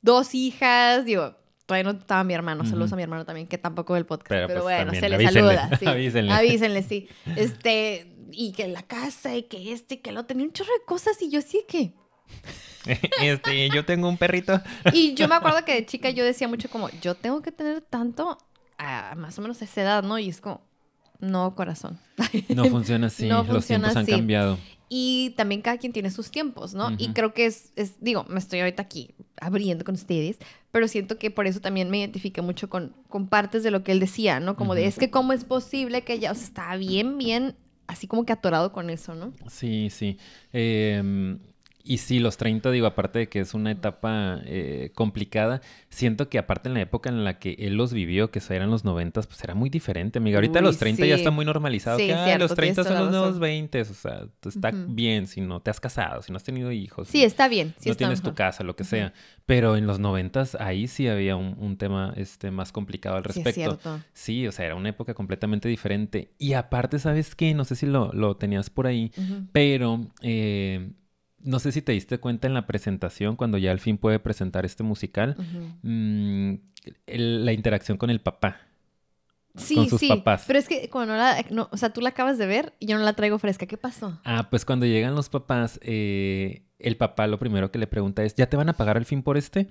dos 0.00 0.32
hijas, 0.36 1.04
digo, 1.04 1.34
todavía 1.66 1.92
no 1.92 1.98
estaba 1.98 2.24
mi 2.24 2.34
hermano, 2.34 2.64
saludos 2.64 2.92
a 2.92 2.96
mi 2.96 3.02
hermano 3.02 3.24
también, 3.24 3.46
que 3.46 3.58
tampoco 3.58 3.92
ve 3.94 4.00
el 4.00 4.06
podcast, 4.06 4.28
Pero, 4.28 4.46
pero, 4.48 4.62
pues, 4.62 4.76
bueno, 4.76 4.92
se 4.94 5.08
le 5.08 5.24
saluda, 5.24 5.70
sí. 5.78 5.86
avísenle. 5.86 6.32
Avísenle, 6.32 6.82
sí. 6.82 7.08
Este, 7.36 8.14
y 8.30 8.52
que 8.52 8.68
la 8.68 8.82
casa 8.82 9.34
y 9.34 9.44
que 9.44 9.72
este 9.72 9.94
y 9.94 9.98
que 9.98 10.12
lo 10.12 10.24
tenía 10.24 10.44
un 10.44 10.52
chorro 10.52 10.72
de 10.72 10.84
cosas 10.84 11.20
y 11.22 11.30
yo 11.30 11.40
sí 11.40 11.64
que... 11.68 11.92
este, 13.22 13.68
yo 13.70 13.84
tengo 13.84 14.08
un 14.08 14.16
perrito. 14.16 14.60
Y 14.92 15.14
yo 15.14 15.28
me 15.28 15.36
acuerdo 15.36 15.64
que 15.64 15.74
de 15.74 15.86
chica 15.86 16.10
yo 16.10 16.24
decía 16.24 16.48
mucho 16.48 16.68
como, 16.68 16.90
yo 17.00 17.14
tengo 17.14 17.40
que 17.42 17.52
tener 17.52 17.80
tanto 17.80 18.38
a 18.78 19.14
más 19.16 19.38
o 19.38 19.42
menos 19.42 19.62
esa 19.62 19.82
edad, 19.82 20.02
¿no? 20.02 20.18
Y 20.18 20.28
es 20.28 20.40
como, 20.40 20.62
no, 21.20 21.54
corazón. 21.54 21.98
No 22.48 22.64
funciona 22.66 23.06
así. 23.06 23.26
No 23.28 23.38
los 23.38 23.46
funciona 23.46 23.88
tiempos 23.88 24.12
han 24.12 24.18
cambiado. 24.18 24.58
Y 24.96 25.30
también 25.30 25.60
cada 25.60 25.76
quien 25.76 25.92
tiene 25.92 26.08
sus 26.12 26.30
tiempos, 26.30 26.72
¿no? 26.72 26.92
Y 26.98 27.08
creo 27.14 27.34
que 27.34 27.46
es, 27.46 27.72
es, 27.74 28.00
digo, 28.00 28.24
me 28.28 28.38
estoy 28.38 28.60
ahorita 28.60 28.82
aquí 28.82 29.10
abriendo 29.40 29.84
con 29.84 29.96
ustedes, 29.96 30.38
pero 30.70 30.86
siento 30.86 31.18
que 31.18 31.32
por 31.32 31.48
eso 31.48 31.58
también 31.58 31.90
me 31.90 31.98
identifiqué 31.98 32.42
mucho 32.42 32.68
con, 32.70 32.94
con 33.08 33.26
partes 33.26 33.64
de 33.64 33.72
lo 33.72 33.82
que 33.82 33.90
él 33.90 33.98
decía, 33.98 34.38
¿no? 34.38 34.54
Como 34.54 34.76
de, 34.76 34.86
es 34.86 34.96
que 34.96 35.10
cómo 35.10 35.32
es 35.32 35.44
posible 35.44 36.02
que 36.02 36.14
o 36.14 36.20
sea, 36.20 36.30
estaba 36.32 36.76
bien, 36.76 37.18
bien, 37.18 37.56
así 37.88 38.06
como 38.06 38.24
que 38.24 38.32
atorado 38.32 38.70
con 38.70 38.88
eso, 38.88 39.16
¿no? 39.16 39.32
Sí, 39.48 39.90
sí. 39.90 40.16
Eh, 40.52 41.02
y 41.86 41.98
sí, 41.98 42.18
los 42.18 42.38
30, 42.38 42.70
digo, 42.70 42.86
aparte 42.86 43.18
de 43.18 43.28
que 43.28 43.40
es 43.40 43.52
una 43.52 43.70
etapa 43.70 44.40
eh, 44.46 44.90
complicada, 44.94 45.60
siento 45.90 46.30
que 46.30 46.38
aparte 46.38 46.68
en 46.70 46.74
la 46.74 46.80
época 46.80 47.10
en 47.10 47.24
la 47.24 47.38
que 47.38 47.56
él 47.58 47.74
los 47.74 47.92
vivió, 47.92 48.30
que 48.30 48.40
eran 48.48 48.70
los 48.70 48.84
90, 48.84 49.20
pues 49.22 49.44
era 49.44 49.54
muy 49.54 49.68
diferente, 49.68 50.18
amiga. 50.18 50.38
Ahorita 50.38 50.60
Uy, 50.60 50.64
los 50.64 50.78
30 50.78 51.04
ya 51.04 51.14
está 51.14 51.30
muy 51.30 51.44
normalizado. 51.44 51.98
Sí, 51.98 52.06
que 52.06 52.14
"Ay, 52.14 52.24
cierto, 52.24 52.44
los 52.44 52.54
30 52.54 52.82
tienes 52.82 52.96
son 52.98 53.04
los 53.04 53.10
nuevos 53.10 53.28
razón. 53.28 53.40
20. 53.42 53.80
O 53.82 53.84
sea, 53.84 54.26
está 54.46 54.70
bien 54.72 55.26
si 55.26 55.42
no 55.42 55.60
te 55.60 55.70
has 55.70 55.78
casado, 55.78 56.22
si 56.22 56.32
no 56.32 56.36
has 56.36 56.44
tenido 56.44 56.72
hijos. 56.72 57.08
Sí, 57.08 57.22
está 57.22 57.48
bien. 57.48 57.74
Sí 57.78 57.90
no 57.90 57.92
está 57.92 57.98
tienes 57.98 58.22
tu 58.22 58.34
casa, 58.34 58.64
lo 58.64 58.74
que 58.76 58.84
sea. 58.84 59.12
Pero 59.44 59.76
en 59.76 59.86
los 59.86 59.98
90 59.98 60.44
ahí 60.60 60.88
sí 60.88 61.06
había 61.06 61.36
un, 61.36 61.54
un 61.58 61.76
tema 61.76 62.14
este, 62.16 62.50
más 62.50 62.72
complicado 62.72 63.16
al 63.16 63.24
Sí, 63.24 63.40
es 63.40 63.44
respecto. 63.44 63.78
cierto. 63.78 64.00
Sí, 64.14 64.46
o 64.46 64.52
sea, 64.52 64.64
era 64.64 64.74
una 64.74 64.88
época 64.88 65.12
completamente 65.12 65.68
diferente. 65.68 66.32
Y 66.38 66.54
aparte, 66.54 66.98
¿sabes 66.98 67.34
qué? 67.34 67.52
No 67.52 67.64
sé 67.66 67.76
si 67.76 67.84
lo, 67.84 68.10
lo 68.14 68.36
tenías 68.38 68.70
por 68.70 68.86
ahí, 68.86 69.12
pero 69.52 70.00
eh, 70.22 70.90
no 71.44 71.58
sé 71.60 71.70
si 71.72 71.80
te 71.82 71.92
diste 71.92 72.18
cuenta 72.18 72.46
en 72.48 72.54
la 72.54 72.66
presentación, 72.66 73.36
cuando 73.36 73.56
ya 73.58 73.70
al 73.70 73.78
fin 73.78 73.98
puede 73.98 74.18
presentar 74.18 74.64
este 74.64 74.82
musical, 74.82 75.36
mm, 75.82 76.54
el- 77.06 77.44
la 77.44 77.52
interacción 77.52 77.96
con 77.98 78.10
el 78.10 78.20
papá. 78.20 78.56
Sí, 79.56 79.76
con 79.76 79.88
sus 79.88 80.00
sí. 80.00 80.08
papás. 80.08 80.44
Pero 80.46 80.58
es 80.58 80.66
que 80.68 80.88
cuando 80.90 81.12
no 81.14 81.18
la, 81.18 81.44
no, 81.50 81.68
o 81.70 81.76
sea, 81.76 81.90
tú 81.92 82.00
la 82.00 82.08
acabas 82.10 82.38
de 82.38 82.46
ver 82.46 82.72
y 82.80 82.86
yo 82.86 82.98
no 82.98 83.04
la 83.04 83.12
traigo 83.12 83.38
fresca. 83.38 83.66
¿Qué 83.66 83.76
pasó? 83.76 84.20
Ah, 84.24 84.48
pues 84.50 84.64
cuando 84.64 84.84
llegan 84.86 85.14
los 85.14 85.28
papás, 85.28 85.78
eh, 85.82 86.62
el 86.80 86.96
papá 86.96 87.26
lo 87.28 87.38
primero 87.38 87.70
que 87.70 87.78
le 87.78 87.86
pregunta 87.86 88.24
es, 88.24 88.34
¿ya 88.34 88.48
te 88.50 88.56
van 88.56 88.68
a 88.68 88.72
pagar 88.74 88.96
el 88.96 89.04
fin 89.06 89.22
por 89.22 89.36
este? 89.38 89.68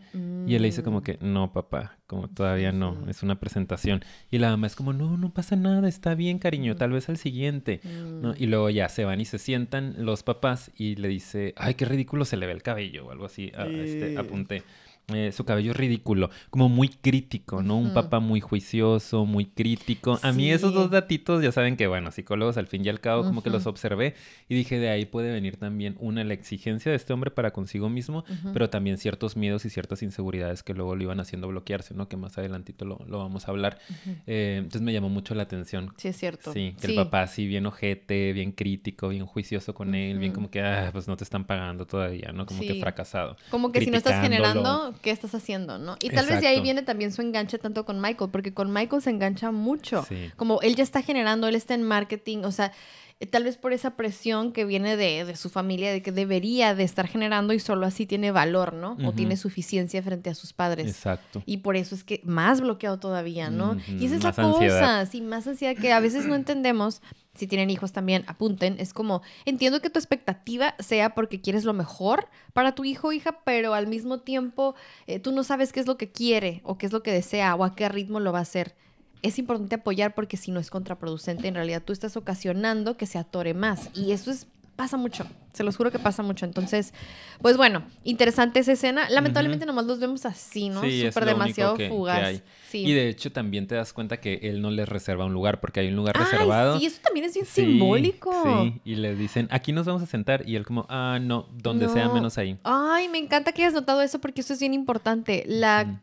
Y 0.47 0.55
él 0.55 0.61
le 0.61 0.69
dice 0.69 0.83
como 0.83 0.99
Mm. 0.99 1.03
que, 1.03 1.17
no, 1.21 1.51
papá, 1.51 1.97
como 2.07 2.29
todavía 2.29 2.71
no, 2.71 3.07
es 3.09 3.21
una 3.23 3.39
presentación. 3.39 4.03
Y 4.31 4.37
la 4.39 4.49
mamá 4.51 4.67
es 4.67 4.75
como, 4.75 4.93
no, 4.93 5.17
no 5.17 5.33
pasa 5.33 5.55
nada, 5.57 5.87
está 5.89 6.15
bien, 6.15 6.39
cariño, 6.39 6.75
tal 6.77 6.91
vez 6.91 7.09
al 7.09 7.17
siguiente. 7.17 7.81
¿no? 7.83 8.29
Mm. 8.31 8.35
Y 8.37 8.45
luego 8.47 8.69
ya 8.69 8.87
se 8.89 9.03
van 9.05 9.19
y 9.21 9.25
se 9.25 9.37
sientan 9.37 9.95
los 9.97 10.23
papás 10.23 10.71
y 10.77 10.95
le 10.95 11.09
dice, 11.09 11.53
ay, 11.57 11.73
qué 11.75 11.83
ridículo 11.85 12.23
se 12.25 12.37
le 12.37 12.45
ve 12.45 12.53
el 12.53 12.63
cabello 12.63 13.05
o 13.07 13.11
algo 13.11 13.25
así, 13.25 13.51
a- 13.55 13.65
este, 13.67 14.17
apunté. 14.17 14.63
Eh, 15.09 15.33
su 15.33 15.43
cabello 15.43 15.71
es 15.71 15.77
ridículo, 15.77 16.29
como 16.49 16.69
muy 16.69 16.87
crítico, 16.87 17.61
¿no? 17.61 17.77
Un 17.77 17.93
papá 17.93 18.21
muy 18.21 18.39
juicioso, 18.39 19.25
muy 19.25 19.45
crítico. 19.45 20.17
A 20.23 20.31
mí 20.31 20.49
esos 20.49 20.73
dos 20.73 20.91
datitos, 20.91 21.43
ya 21.43 21.51
saben 21.51 21.75
que, 21.75 21.87
bueno, 21.87 22.09
psicólogos 22.11 22.55
al 22.55 22.67
fin 22.67 22.85
y 22.85 22.89
al 22.89 23.01
cabo 23.01 23.23
como 23.25 23.43
que 23.43 23.49
los 23.49 23.65
observé 23.67 24.15
y 24.47 24.55
dije, 24.55 24.79
de 24.79 24.89
ahí 24.89 25.05
puede 25.05 25.33
venir 25.33 25.57
también 25.57 25.97
una, 25.99 26.23
la 26.23 26.33
exigencia 26.33 26.89
de 26.89 26.95
este 26.95 27.11
hombre 27.11 27.31
para 27.31 27.51
consigo 27.51 27.89
mismo, 27.89 28.23
pero 28.53 28.69
también 28.69 28.97
ciertos 28.97 29.35
miedos 29.35 29.65
y 29.65 29.69
ciertas 29.69 30.01
inseguridades 30.03 30.63
que 30.63 30.73
luego 30.73 30.95
lo 30.95 31.03
iban 31.03 31.19
haciendo 31.19 31.49
bloquearse, 31.49 31.93
¿no? 31.93 32.07
Que 32.07 32.15
más 32.15 32.37
adelantito 32.37 32.85
lo, 32.85 32.99
lo 33.05 33.17
vamos 33.19 33.49
a 33.49 33.51
hablar. 33.51 33.79
Eh, 34.25 34.55
entonces 34.59 34.81
me 34.83 34.93
llamó 34.93 35.09
mucho 35.09 35.35
la 35.35 35.43
atención. 35.43 35.93
Sí, 35.97 36.07
es 36.07 36.17
cierto. 36.17 36.53
Sí, 36.53 36.75
que 36.79 36.87
Sí. 36.87 36.93
el 36.93 37.03
papá 37.03 37.23
así 37.23 37.45
bien 37.45 37.65
ojete, 37.65 38.31
bien 38.31 38.53
crítico, 38.53 39.09
bien 39.09 39.25
juicioso 39.25 39.73
con 39.73 39.95
él, 39.95 40.17
bien 40.17 40.31
como 40.31 40.49
que, 40.49 40.61
ah, 40.61 40.89
pues 40.93 41.09
no 41.09 41.17
te 41.17 41.25
están 41.25 41.43
pagando 41.43 41.85
todavía, 41.85 42.31
¿no? 42.31 42.45
Como 42.45 42.61
que 42.61 42.73
Sí. 42.75 42.79
fracasado. 42.79 43.35
Como 43.49 43.73
que 43.73 43.81
si 43.81 43.91
no 43.91 43.97
estás 43.97 44.25
criticándolo. 44.25 44.92
¿Qué 45.01 45.12
estás 45.12 45.36
haciendo, 45.36 45.77
no? 45.77 45.97
Y 46.01 46.10
tal 46.10 46.25
vez 46.27 46.41
de 46.41 46.47
ahí 46.47 46.62
viene 46.62 46.82
también 46.82 47.12
su 47.12 47.21
enganche 47.21 47.58
tanto 47.58 47.86
con 47.86 48.01
Michael, 48.01 48.29
porque 48.32 48.53
con 48.53 48.71
Michael 48.71 49.01
se 49.01 49.10
engancha 49.10 49.51
mucho. 49.51 50.03
Sí. 50.08 50.32
Como 50.36 50.62
él 50.62 50.75
ya 50.75 50.84
está 50.84 51.01
generando, 51.01 51.47
él 51.47 51.56
está 51.56 51.73
en 51.73 51.84
marketing, 51.84 52.39
o 52.39 52.51
sea, 52.51 52.71
tal 53.25 53.43
vez 53.43 53.57
por 53.57 53.73
esa 53.73 53.95
presión 53.95 54.51
que 54.51 54.65
viene 54.65 54.97
de, 54.97 55.23
de 55.25 55.36
su 55.36 55.49
familia, 55.49 55.91
de 55.91 56.01
que 56.01 56.12
debería 56.12 56.75
de 56.75 56.83
estar 56.83 57.07
generando 57.07 57.53
y 57.53 57.59
solo 57.59 57.86
así 57.86 58.05
tiene 58.05 58.31
valor, 58.31 58.73
¿no? 58.73 58.97
O 59.05 59.13
tiene 59.13 59.38
suficiencia 59.38 60.01
frente 60.01 60.29
a 60.29 60.36
sus 60.36 60.53
padres. 60.53 60.88
Exacto. 60.88 61.43
Y 61.45 61.57
por 61.57 61.75
eso 61.75 61.95
es 61.95 62.03
que 62.03 62.21
más 62.23 62.62
bloqueado 62.62 62.99
todavía, 62.99 63.49
¿no? 63.49 63.77
Y 63.88 64.05
esa 64.05 64.15
es 64.15 64.23
más 64.23 64.38
la 64.38 64.43
cosa, 64.43 64.53
ansiedad. 64.53 65.09
sí, 65.09 65.21
más 65.21 65.47
ansiedad 65.47 65.75
que 65.75 65.91
a 65.91 65.99
veces 65.99 66.25
no 66.25 66.36
entendemos. 66.36 67.01
Si 67.36 67.47
tienen 67.47 67.71
hijos 67.71 67.93
también, 67.93 68.23
apunten. 68.27 68.75
Es 68.79 68.93
como, 68.93 69.23
entiendo 69.45 69.81
que 69.81 69.89
tu 69.89 69.97
expectativa 69.97 70.75
sea 70.77 71.15
porque 71.15 71.41
quieres 71.41 71.63
lo 71.63 71.73
mejor 71.73 72.27
para 72.53 72.75
tu 72.75 72.83
hijo 72.83 73.07
o 73.07 73.12
hija, 73.12 73.39
pero 73.43 73.73
al 73.73 73.88
mismo 73.88 74.19
tiempo 74.19 74.75
eh, 75.07 75.19
tú 75.19 75.31
no 75.31 75.43
sabes 75.43 75.73
qué 75.73 75.79
es 75.79 75.88
lo 75.88 75.97
que 75.97 76.12
quiere 76.12 76.62
o 76.63 76.77
qué 76.77 76.86
es 76.86 76.91
lo 76.91 77.01
que 77.01 77.12
desea 77.12 77.55
o 77.55 77.63
a 77.63 77.75
qué 77.75 77.89
ritmo 77.89 78.19
lo 78.19 78.31
va 78.31 78.39
a 78.39 78.43
hacer. 78.43 78.75
Es 79.23 79.39
importante 79.39 79.75
apoyar 79.75 80.13
porque 80.13 80.38
si 80.38 80.51
no 80.51 80.59
es 80.59 80.69
contraproducente, 80.69 81.47
en 81.47 81.55
realidad 81.55 81.81
tú 81.83 81.91
estás 81.93 82.15
ocasionando 82.17 82.95
que 82.97 83.05
se 83.07 83.17
atore 83.17 83.53
más. 83.55 83.89
Y 83.95 84.12
eso 84.12 84.29
es 84.31 84.45
pasa 84.75 84.97
mucho, 84.97 85.23
se 85.53 85.63
los 85.63 85.77
juro 85.77 85.91
que 85.91 85.99
pasa 85.99 86.23
mucho. 86.23 86.45
Entonces, 86.47 86.95
pues 87.43 87.57
bueno, 87.57 87.83
interesante 88.03 88.59
esa 88.59 88.71
escena. 88.71 89.07
Lamentablemente 89.12 89.67
nomás 89.67 89.86
los 89.86 89.99
vemos 89.99 90.25
así, 90.25 90.69
¿no? 90.69 90.81
Sí, 90.81 91.03
Súper 91.09 91.25
demasiado 91.25 91.75
que- 91.75 91.83
que 91.83 91.89
fugaz. 91.89 92.23
hay. 92.23 92.41
Sí. 92.69 92.79
Y 92.79 92.91
de 92.93 93.07
hecho 93.07 93.31
también 93.31 93.67
te 93.67 93.75
das 93.75 93.93
cuenta 93.93 94.17
que 94.19 94.39
él 94.41 94.63
no 94.63 94.71
les 94.71 94.89
reserva 94.89 95.25
un 95.25 95.33
lugar, 95.33 95.59
porque 95.62 95.81
hay 95.81 95.89
un 95.89 95.95
lugar 95.95 96.15
Ay, 96.17 96.23
reservado. 96.25 96.79
sí, 96.79 96.88
eso 96.88 96.99
también 97.03 97.27
es 97.27 97.36
bien 97.36 97.45
Sí, 97.45 97.62
simbólico. 97.65 98.33
Sí, 98.63 98.81
y 98.83 98.95
le 98.95 99.15
dicen, 99.15 99.47
aquí 99.51 99.71
nos 99.73 99.86
vamos 99.86 100.01
a 100.01 100.07
sentar. 100.07 100.43
Y 100.49 100.55
él 100.55 100.65
como, 100.65 100.88
ah, 100.89 101.19
no, 101.21 101.47
donde 101.53 101.88
sea 101.88 102.05
No. 102.05 102.15
menos 102.15 102.39
ahí. 102.39 102.57
Ay, 102.63 103.07
me 103.09 103.19
encanta 103.19 103.51
que 103.51 103.62
hayas 103.62 103.75
notado 103.75 104.01
eso 104.01 104.17
porque 104.19 104.41
eso 104.41 104.53
es 104.53 104.59
bien 104.59 104.73
importante. 104.73 105.43
La, 105.45 106.01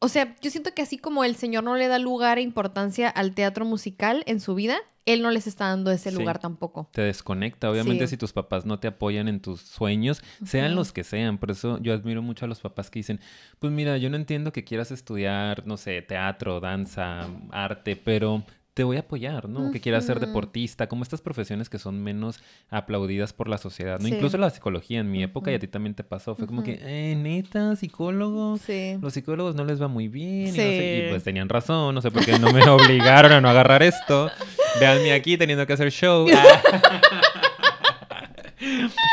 o 0.00 0.08
sea, 0.08 0.36
yo 0.40 0.50
siento 0.50 0.72
que 0.74 0.82
así 0.82 0.98
como 0.98 1.24
el 1.24 1.36
señor 1.36 1.64
no 1.64 1.74
le 1.76 1.88
da 1.88 1.98
lugar 1.98 2.38
e 2.38 2.42
importancia 2.42 3.08
al 3.08 3.34
teatro 3.34 3.64
musical 3.64 4.22
en 4.26 4.40
su 4.40 4.54
vida, 4.54 4.78
él 5.06 5.22
no 5.22 5.30
les 5.30 5.46
está 5.46 5.68
dando 5.68 5.90
ese 5.90 6.10
Sí. 6.10 6.16
lugar 6.18 6.38
tampoco. 6.38 6.90
Te 6.92 7.00
desconecta. 7.00 7.70
Obviamente, 7.70 8.06
Sí. 8.06 8.10
si 8.10 8.16
tus 8.18 8.34
papás 8.34 8.66
no 8.66 8.78
te 8.78 8.88
apoyan 8.88 9.26
en 9.26 9.40
tus 9.40 9.62
sueños, 9.62 10.22
sean 10.44 10.74
los 10.74 10.92
que 10.92 11.02
sean. 11.02 11.38
Por 11.38 11.50
eso 11.50 11.78
yo 11.80 11.94
admiro 11.94 12.20
mucho 12.20 12.44
a 12.44 12.48
los 12.48 12.60
papás 12.60 12.90
que 12.90 12.98
dicen, 12.98 13.18
pues 13.58 13.72
mira, 13.72 13.96
yo 13.96 14.10
no 14.10 14.16
entiendo 14.16 14.52
que 14.52 14.64
quieras 14.64 14.90
estudiar, 14.90 15.66
no 15.66 15.78
sé, 15.78 16.02
teatro, 16.02 16.60
danza, 16.60 17.26
arte, 17.50 17.96
pero 17.96 18.44
te 18.78 18.84
voy 18.84 18.96
a 18.96 19.00
apoyar, 19.00 19.48
¿no? 19.48 19.72
Que 19.72 19.80
quieras 19.80 20.06
ser 20.06 20.20
deportista, 20.20 20.86
como 20.86 21.02
estas 21.02 21.20
profesiones 21.20 21.68
que 21.68 21.80
son 21.80 22.00
menos 22.00 22.38
aplaudidas 22.70 23.32
por 23.32 23.48
la 23.48 23.58
sociedad, 23.58 23.98
¿no? 23.98 24.06
Sí. 24.06 24.14
Incluso 24.14 24.38
la 24.38 24.50
psicología 24.50 25.00
en 25.00 25.10
mi 25.10 25.20
época 25.20 25.50
y 25.50 25.54
a 25.54 25.58
ti 25.58 25.66
también 25.66 25.96
te 25.96 26.04
pasó. 26.04 26.36
Fue 26.36 26.46
como 26.46 26.62
que, 26.62 26.78
eh, 26.80 27.16
neta, 27.16 27.74
psicólogo. 27.74 28.56
Sí. 28.56 28.96
Los 29.02 29.14
psicólogos 29.14 29.56
no 29.56 29.64
les 29.64 29.82
va 29.82 29.88
muy 29.88 30.06
bien. 30.06 30.46
Y, 30.46 30.50
no 30.50 30.54
sé- 30.54 30.98
y 30.98 31.00
Sí. 31.02 31.06
pues 31.10 31.24
tenían 31.24 31.48
razón, 31.48 31.92
no 31.92 32.00
sé 32.00 32.12
por 32.12 32.24
qué 32.24 32.38
no 32.38 32.52
me 32.52 32.62
obligaron 32.70 33.32
a 33.32 33.40
no 33.40 33.48
agarrar 33.48 33.82
esto. 33.82 34.30
Véanme 34.78 35.12
aquí 35.12 35.36
teniendo 35.36 35.66
que 35.66 35.72
hacer 35.72 35.90
show. 35.90 36.28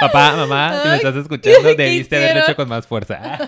Papá, 0.02 0.36
mamá, 0.36 0.80
si 0.84 0.90
me 0.90 0.96
estás 0.98 1.16
escuchando, 1.16 1.60
¿qué 1.70 1.76
debiste 1.76 2.18
haberlo 2.18 2.44
hecho 2.44 2.56
con 2.56 2.68
más 2.70 2.86
fuerza. 2.86 3.40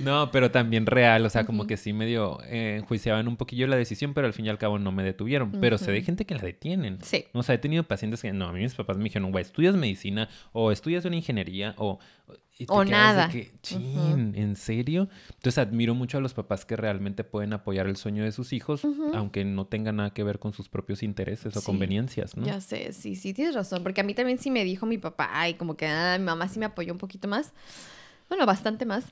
No, 0.00 0.30
pero 0.30 0.50
también 0.50 0.86
real, 0.86 1.24
o 1.24 1.30
sea, 1.30 1.44
como 1.44 1.66
que 1.66 1.76
sí 1.76 1.92
medio 1.92 2.40
eh, 2.44 2.76
enjuiciaban 2.80 3.28
un 3.28 3.36
poquillo 3.36 3.66
la 3.66 3.76
decisión, 3.76 4.12
pero 4.14 4.26
al 4.26 4.32
fin 4.32 4.46
y 4.46 4.48
al 4.48 4.58
cabo 4.58 4.78
no 4.78 4.92
me 4.92 5.02
detuvieron. 5.02 5.52
Pero 5.60 5.78
sé 5.78 5.92
de 5.92 6.02
gente 6.02 6.24
que 6.24 6.34
la 6.34 6.42
detienen. 6.42 6.98
Sí. 7.02 7.24
O 7.32 7.42
sea, 7.42 7.54
he 7.54 7.58
tenido 7.58 7.84
pacientes 7.84 8.22
que, 8.22 8.32
no, 8.32 8.46
a 8.48 8.52
mí 8.52 8.60
mis 8.60 8.74
papás 8.74 8.96
me 8.96 9.04
dijeron, 9.04 9.30
güey, 9.30 9.42
estudias 9.42 9.76
medicina 9.76 10.28
o 10.52 10.72
estudias 10.72 11.04
una 11.04 11.16
ingeniería 11.16 11.74
o... 11.78 11.98
O 12.68 12.84
nada. 12.84 13.28
que, 13.30 13.50
"Chin, 13.62 14.32
¿en 14.36 14.54
serio? 14.54 15.08
Entonces 15.34 15.58
admiro 15.58 15.92
mucho 15.96 16.18
a 16.18 16.20
los 16.20 16.34
papás 16.34 16.64
que 16.64 16.76
realmente 16.76 17.24
pueden 17.24 17.52
apoyar 17.52 17.88
el 17.88 17.96
sueño 17.96 18.22
de 18.22 18.30
sus 18.30 18.52
hijos, 18.52 18.82
aunque 19.12 19.44
no 19.44 19.66
tenga 19.66 19.90
nada 19.90 20.10
que 20.10 20.22
ver 20.22 20.38
con 20.38 20.52
sus 20.52 20.68
propios 20.68 21.02
intereses 21.02 21.56
o 21.56 21.60
Sí. 21.60 21.66
conveniencias, 21.66 22.36
¿no? 22.36 22.46
Ya 22.46 22.60
sé, 22.60 22.92
sí, 22.92 23.16
sí, 23.16 23.34
tienes 23.34 23.56
razón. 23.56 23.82
Porque 23.82 24.02
a 24.02 24.04
mí 24.04 24.14
también 24.14 24.38
sí 24.38 24.52
me 24.52 24.62
dijo 24.62 24.86
mi 24.86 24.98
papá, 24.98 25.30
ay, 25.32 25.54
como 25.54 25.76
que 25.76 25.86
ah, 25.88 26.16
mi 26.16 26.24
mamá 26.26 26.46
sí 26.48 26.60
me 26.60 26.66
apoyó 26.66 26.92
un 26.92 26.98
poquito 27.00 27.26
más. 27.26 27.52
Bueno, 28.28 28.46
bastante 28.46 28.86
más. 28.86 29.04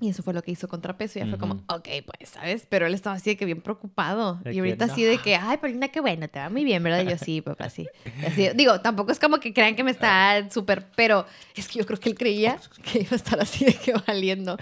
Y 0.00 0.08
eso 0.08 0.22
fue 0.22 0.32
lo 0.32 0.42
que 0.42 0.50
hizo 0.50 0.66
Contrapeso. 0.66 1.18
Y 1.18 1.22
ya 1.22 1.28
fue 1.28 1.38
como, 1.38 1.54
ok, 1.68 1.88
pues, 2.06 2.30
¿sabes? 2.30 2.66
Pero 2.68 2.86
él 2.86 2.94
estaba 2.94 3.16
así 3.16 3.30
de 3.30 3.36
que 3.36 3.44
bien 3.44 3.60
preocupado. 3.60 4.40
De 4.42 4.54
y 4.54 4.58
ahorita 4.58 4.86
así 4.86 5.04
de 5.04 5.18
que, 5.18 5.36
ay, 5.36 5.58
Paulina, 5.58 5.88
qué 5.88 6.00
bueno, 6.00 6.26
te 6.28 6.38
va 6.38 6.48
muy 6.48 6.64
bien, 6.64 6.82
¿verdad? 6.82 7.02
Y 7.02 7.10
yo, 7.10 7.18
sí, 7.18 7.42
papá, 7.42 7.68
sí. 7.68 7.86
Así, 8.26 8.48
digo, 8.54 8.80
tampoco 8.80 9.12
es 9.12 9.20
como 9.20 9.38
que 9.38 9.52
crean 9.52 9.76
que 9.76 9.84
me 9.84 9.90
está 9.90 10.48
súper, 10.50 10.86
pero 10.96 11.26
es 11.54 11.68
que 11.68 11.80
yo 11.80 11.86
creo 11.86 12.00
que 12.00 12.08
él 12.08 12.14
creía 12.16 12.58
que 12.82 13.00
iba 13.00 13.10
a 13.12 13.16
estar 13.16 13.38
así 13.40 13.66
de 13.66 13.74
que 13.74 13.92
valiendo. 14.06 14.56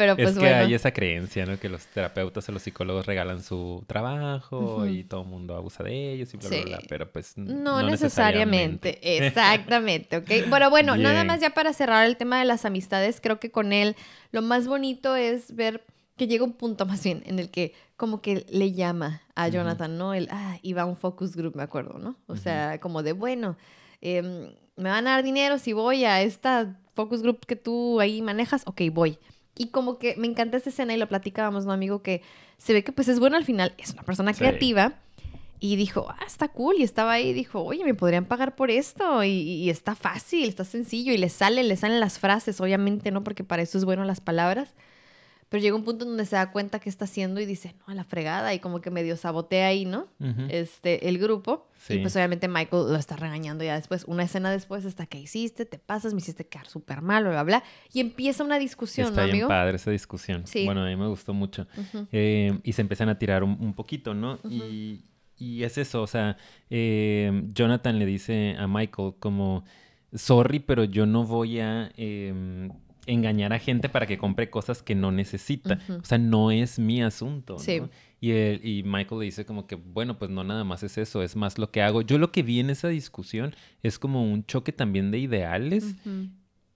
Pero 0.00 0.16
pues 0.16 0.28
es 0.30 0.34
que 0.34 0.40
bueno. 0.40 0.56
hay 0.56 0.72
esa 0.72 0.92
creencia, 0.92 1.44
¿no? 1.44 1.60
Que 1.60 1.68
los 1.68 1.84
terapeutas 1.88 2.48
o 2.48 2.52
los 2.52 2.62
psicólogos 2.62 3.04
regalan 3.04 3.42
su 3.42 3.84
trabajo 3.86 4.86
y 4.86 5.04
todo 5.04 5.20
el 5.22 5.28
mundo 5.28 5.54
abusa 5.56 5.84
de 5.84 6.12
ellos 6.14 6.32
y 6.32 6.38
bla, 6.38 6.48
Sí. 6.48 6.56
bla, 6.62 6.78
bla. 6.78 6.78
Pero 6.88 7.12
pues 7.12 7.36
n- 7.36 7.52
No, 7.52 7.82
necesariamente. 7.82 8.98
Exactamente, 9.26 10.16
¿ok? 10.16 10.24
Bueno, 10.48 10.70
bueno, 10.70 10.96
nada 10.96 11.24
más 11.24 11.40
ya 11.40 11.50
para 11.50 11.72
cerrar 11.74 12.06
el 12.06 12.16
tema 12.16 12.38
de 12.38 12.46
las 12.46 12.64
amistades, 12.64 13.20
creo 13.20 13.38
que 13.40 13.50
con 13.50 13.74
él 13.74 13.94
lo 14.32 14.40
más 14.40 14.66
bonito 14.66 15.16
es 15.16 15.54
ver 15.54 15.84
que 16.16 16.26
llega 16.26 16.44
un 16.44 16.52
punto 16.54 16.86
más 16.86 17.02
bien 17.04 17.22
en 17.26 17.38
el 17.38 17.50
que 17.50 17.74
como 17.96 18.22
que 18.22 18.46
le 18.48 18.72
llama 18.72 19.20
a. 19.34 19.48
Jonathan, 19.48 19.98
¿no? 19.98 20.14
El, 20.14 20.28
ah, 20.30 20.56
iba 20.62 20.82
a 20.82 20.86
un 20.86 20.96
focus 20.96 21.36
group, 21.36 21.56
me 21.56 21.62
acuerdo, 21.62 21.98
¿no? 21.98 22.16
O 22.26 22.36
sea, 22.36 22.80
como 22.80 23.02
de, 23.02 23.12
bueno, 23.12 23.56
em, 24.00 24.50
me 24.76 24.88
van 24.88 25.06
a 25.06 25.10
dar 25.12 25.22
dinero 25.24 25.58
si 25.58 25.74
voy 25.74 26.04
a 26.06 26.22
esta 26.22 26.74
focus 26.94 27.20
group 27.22 27.44
que 27.46 27.56
tú 27.56 28.00
ahí 28.00 28.22
manejas, 28.22 28.62
ok, 28.66 28.80
voy. 28.92 29.18
Y 29.56 29.68
como 29.68 29.98
que 29.98 30.14
me 30.16 30.26
encanta 30.26 30.56
esta 30.56 30.70
escena 30.70 30.94
y 30.94 30.96
lo 30.96 31.08
platicábamos, 31.08 31.66
¿no, 31.66 31.72
amigo? 31.72 32.02
Que 32.02 32.22
se 32.58 32.72
ve 32.72 32.82
que 32.84 32.92
pues 32.92 33.08
es 33.08 33.18
bueno 33.20 33.36
al 33.36 33.44
final, 33.44 33.74
es 33.78 33.92
una 33.92 34.02
persona 34.02 34.32
Sí. 34.32 34.38
creativa. 34.38 34.94
Y 35.62 35.76
dijo, 35.76 36.06
ah, 36.08 36.24
está 36.26 36.48
cool. 36.48 36.76
Y 36.78 36.82
estaba 36.82 37.12
ahí 37.12 37.28
y 37.28 37.32
dijo, 37.34 37.62
oye, 37.62 37.84
me 37.84 37.92
podrían 37.92 38.24
pagar 38.24 38.56
por 38.56 38.70
esto. 38.70 39.22
Y, 39.24 39.28
y 39.30 39.68
está 39.68 39.94
fácil, 39.94 40.48
está 40.48 40.64
sencillo. 40.64 41.12
Y 41.12 41.18
le 41.18 41.28
sale, 41.28 41.62
le 41.64 41.76
salen 41.76 42.00
las 42.00 42.18
frases, 42.18 42.62
obviamente, 42.62 43.10
¿no? 43.10 43.22
Porque 43.22 43.44
para 43.44 43.60
eso 43.60 43.76
es 43.76 43.84
bueno 43.84 44.04
las 44.04 44.22
palabras. 44.22 44.74
Pero 45.50 45.60
llega 45.62 45.76
un 45.76 45.84
punto 45.84 46.04
donde 46.06 46.24
se 46.24 46.36
da 46.36 46.52
cuenta 46.52 46.78
qué 46.78 46.88
está 46.88 47.04
haciendo 47.04 47.40
y 47.40 47.44
dice, 47.44 47.74
no, 47.80 47.92
a 47.92 47.94
la 47.94 48.04
fregada. 48.04 48.54
Y 48.54 48.60
como 48.60 48.80
que 48.80 48.90
medio 48.90 49.16
sabotea 49.16 49.66
ahí, 49.66 49.84
¿no? 49.84 50.06
Este, 50.48 51.08
el 51.08 51.18
grupo. 51.18 51.66
Y 51.74 51.80
Sí. 51.94 51.98
pues 51.98 52.14
obviamente 52.14 52.46
Michael 52.46 52.84
lo 52.90 52.96
está 52.96 53.16
regañando 53.16 53.64
ya 53.64 53.74
después. 53.74 54.04
Una 54.06 54.22
escena 54.22 54.50
después 54.52 54.84
está, 54.84 55.06
¿qué 55.06 55.18
hiciste? 55.18 55.66
Te 55.66 55.78
pasas, 55.78 56.14
me 56.14 56.20
hiciste 56.20 56.46
quedar 56.46 56.68
súper 56.68 57.02
mal, 57.02 57.24
bla, 57.24 57.32
bla, 57.32 57.42
bla. 57.42 57.64
Y 57.92 57.98
empieza 58.00 58.44
una 58.44 58.58
discusión, 58.60 59.08
Está 59.08 59.22
¿no, 59.22 59.26
bien 59.26 59.34
amigo? 59.36 59.48
padre 59.48 59.74
esa 59.76 59.90
discusión. 59.90 60.46
Sí. 60.46 60.64
Bueno, 60.66 60.84
a 60.84 60.86
mí 60.88 60.94
me 60.94 61.08
gustó 61.08 61.34
mucho. 61.34 61.66
Eh, 62.12 62.58
y 62.62 62.72
se 62.72 62.82
empiezan 62.82 63.08
a 63.08 63.18
tirar 63.18 63.42
un, 63.42 63.56
un 63.60 63.74
poquito, 63.74 64.14
¿no? 64.14 64.38
Y, 64.48 65.00
y 65.36 65.64
es 65.64 65.78
eso, 65.78 66.02
o 66.02 66.06
sea, 66.06 66.36
eh, 66.68 67.42
Jonathan 67.52 67.98
le 67.98 68.06
dice 68.06 68.54
a 68.56 68.68
Michael 68.68 69.14
como, 69.18 69.64
sorry, 70.14 70.60
pero 70.60 70.84
yo 70.84 71.06
no 71.06 71.24
voy 71.24 71.58
a 71.60 71.90
eh, 71.96 72.68
engañar 73.10 73.52
a 73.52 73.58
gente 73.58 73.88
para 73.88 74.06
que 74.06 74.18
compre 74.18 74.50
cosas 74.50 74.82
que 74.82 74.94
no 74.94 75.10
necesita. 75.12 75.78
O 76.00 76.04
sea, 76.04 76.18
no 76.18 76.50
es 76.50 76.78
mi 76.78 77.02
asunto. 77.02 77.54
¿no? 77.54 77.58
Sí. 77.58 77.80
Y, 78.20 78.30
él- 78.32 78.60
y 78.62 78.82
Michael 78.82 79.18
le 79.20 79.24
dice 79.26 79.44
como 79.46 79.66
que, 79.66 79.74
bueno, 79.76 80.18
pues 80.18 80.30
no 80.30 80.44
nada 80.44 80.62
más 80.64 80.82
es 80.82 80.98
eso, 80.98 81.22
es 81.22 81.36
más 81.36 81.58
lo 81.58 81.70
que 81.70 81.80
hago. 81.82 82.02
Yo 82.02 82.18
lo 82.18 82.32
que 82.32 82.42
vi 82.42 82.60
en 82.60 82.70
esa 82.70 82.88
discusión 82.88 83.54
es 83.82 83.98
como 83.98 84.22
un 84.22 84.44
choque 84.44 84.72
también 84.72 85.10
de 85.10 85.18
ideales 85.18 85.94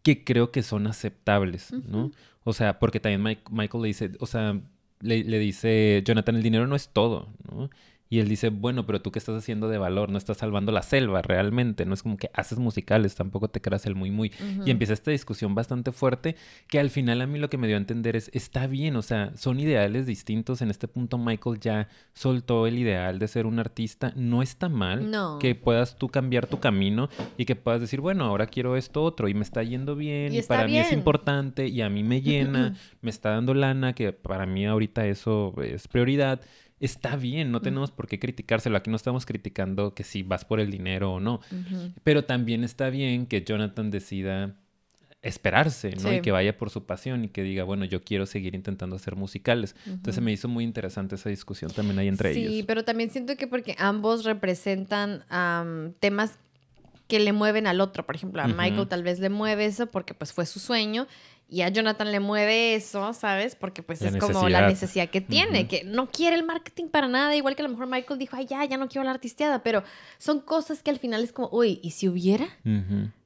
que 0.03 0.25
creo 0.25 0.51
que 0.51 0.63
son 0.63 0.87
aceptables, 0.87 1.73
¿no? 1.87 2.11
O 2.45 2.53
sea, 2.53 2.79
porque 2.79 3.01
también 3.01 3.23
Mike- 3.23 3.51
Michael 3.51 3.83
le 3.83 3.89
dice, 3.89 4.11
o 4.21 4.27
sea, 4.27 4.61
le, 5.01 5.25
le 5.25 5.39
dice, 5.39 6.03
Jonathan, 6.05 6.37
el 6.37 6.43
dinero 6.43 6.67
no 6.67 6.77
es 6.77 6.89
todo, 6.89 7.29
¿no? 7.51 7.71
Y 8.15 8.21
él 8.21 8.29
dice, 8.29 8.51
bueno, 8.51 8.87
pero 8.87 9.03
tú 9.03 9.11
qué 9.11 9.19
estás 9.19 9.35
haciendo 9.35 9.69
de 9.69 9.77
valor, 9.77 10.09
no 10.09 10.19
estás 10.19 10.37
salvando 10.37 10.71
la 10.71 10.83
selva 10.83 11.21
realmente, 11.21 11.85
no 11.85 11.95
es 11.95 12.05
como 12.05 12.17
que 12.17 12.31
haces 12.33 12.61
musicales, 12.61 13.17
tampoco 13.17 13.49
te 13.49 13.61
creas 13.61 13.87
el 13.87 13.97
muy 13.97 14.13
muy. 14.13 14.31
Y 14.65 14.71
empieza 14.71 14.93
esta 14.93 15.11
discusión 15.11 15.57
bastante 15.57 15.91
fuerte 15.91 16.37
que 16.69 16.79
al 16.79 16.91
final 16.91 17.21
a 17.23 17.27
mí 17.27 17.41
lo 17.41 17.51
que 17.51 17.59
me 17.59 17.67
dio 17.67 17.75
a 17.75 17.81
entender 17.81 18.15
es, 18.15 18.31
está 18.33 18.69
bien, 18.69 18.95
o 18.95 19.03
sea, 19.03 19.33
son 19.37 19.59
ideales 19.59 20.07
distintos, 20.07 20.63
en 20.63 20.71
este 20.71 20.87
punto 20.87 21.19
Michael 21.19 21.59
ya 21.59 21.89
soltó 22.13 22.69
el 22.69 22.79
ideal 22.79 23.19
de 23.19 23.27
ser 23.27 23.47
un 23.47 23.59
artista, 23.59 24.13
no 24.15 24.43
está 24.43 24.69
mal 24.69 25.11
No. 25.11 25.41
que 25.41 25.57
puedas 25.57 25.97
tú 25.99 26.09
cambiar 26.09 26.47
tu 26.47 26.61
camino 26.61 27.09
y 27.37 27.47
que 27.47 27.57
puedas 27.57 27.81
decir, 27.81 28.01
bueno, 28.01 28.27
ahora 28.27 28.47
quiero 28.47 28.77
esto 28.77 29.03
otro 29.03 29.27
y 29.27 29.35
me 29.35 29.43
está 29.43 29.65
yendo 29.65 29.97
bien 29.97 30.33
Y 30.33 30.39
y, 30.39 30.43
para 30.43 30.69
mí 30.69 30.79
es 30.79 30.87
bien. 30.89 31.01
importante 31.01 31.67
y 31.67 31.81
a 31.83 31.89
mí 31.91 32.05
me 32.05 32.23
llena, 32.23 32.77
me 33.01 33.11
está 33.11 33.31
dando 33.31 33.55
lana, 33.55 33.93
que 33.93 34.13
para 34.13 34.47
mí 34.47 34.67
ahorita 34.67 35.05
eso 35.09 35.53
es 35.65 35.89
prioridad. 35.89 36.41
Está 36.85 37.17
bien, 37.17 37.51
no 37.51 37.61
tenemos 37.61 37.91
por 37.91 38.07
qué 38.07 38.19
criticárselo. 38.19 38.77
Aquí 38.77 38.91
no 38.91 38.97
estamos 38.97 39.25
criticando 39.25 39.95
que 39.95 40.05
si 40.05 40.23
vas 40.23 40.45
por 40.45 40.61
el 40.61 40.71
dinero 40.71 41.15
o 41.15 41.21
no. 41.21 41.41
Pero 42.03 42.25
también 42.25 42.63
está 42.63 42.91
bien 42.91 43.27
que 43.27 43.43
Jonathan 43.43 43.91
decida 43.91 44.55
esperarse, 45.23 45.93
¿no? 45.93 46.11
Sí. 46.11 46.17
Y 46.17 46.21
que 46.21 46.31
vaya 46.31 46.59
por 46.59 46.69
su 46.69 46.85
pasión 46.85 47.25
y 47.25 47.29
que 47.29 47.43
diga, 47.43 47.65
bueno, 47.65 47.87
yo 47.87 48.03
quiero 48.03 48.27
seguir 48.27 48.55
intentando 48.55 48.97
hacer 48.97 49.17
musicales. 49.17 49.75
Entonces 49.87 50.23
me 50.23 50.31
hizo 50.31 50.49
muy 50.49 50.65
interesante 50.65 51.15
esa 51.15 51.31
discusión 51.31 51.71
también 51.71 51.99
ahí 51.99 52.09
entre 52.09 52.35
sí, 52.35 52.45
ellos. 52.45 52.67
pero 52.67 52.85
también 52.85 53.09
siento 53.09 53.35
que 53.37 53.47
porque 53.47 53.75
ambos 53.79 54.25
representan 54.25 55.25
temas 56.01 56.39
que 57.09 57.21
le 57.21 57.33
mueven 57.33 57.67
al 57.67 57.81
otro. 57.81 58.05
Por 58.05 58.17
ejemplo, 58.17 58.43
a. 58.43 58.49
Michael 58.49 58.87
tal 58.87 59.03
vez 59.03 59.19
le 59.19 59.31
mueve 59.31 59.65
eso 59.65 59.87
porque 59.87 60.13
pues 60.13 60.35
fue 60.35 60.45
su 60.45 60.61
sueño. 60.61 61.07
Y 61.47 61.61
a 61.61 61.69
Jonathan 61.69 62.11
le 62.11 62.21
mueve 62.21 62.75
eso, 62.75 63.13
¿sabes? 63.13 63.55
Porque 63.55 63.83
pues 63.83 64.01
La 64.01 64.09
es 64.09 64.17
como 64.17 64.49
la 64.49 64.67
necesidad. 64.67 65.11
que 65.11 65.21
tiene, 65.21 65.69
que 65.69 65.85
no 65.85 66.11
quiere 66.11 66.35
el 66.37 66.43
marketing 66.43 66.89
para 66.89 67.07
nada, 67.07 67.37
igual 67.37 67.55
que 67.55 67.63
a 67.63 67.65
lo 67.67 67.71
mejor 67.71 67.87
Michael 67.87 68.19
dijo, 68.19 68.35
ay, 68.37 68.47
ya, 68.47 68.65
ya 68.65 68.77
no 68.77 68.89
quiero 68.89 69.05
la 69.05 69.11
artisteada, 69.13 69.63
pero 69.63 69.85
son 70.19 70.41
cosas 70.41 70.83
que 70.83 70.91
al 70.91 70.99
final 70.99 71.23
es 71.23 71.33
como, 71.33 71.49
uy, 71.53 71.79
¿y 71.83 71.91
si 71.93 72.09
hubiera? 72.09 72.49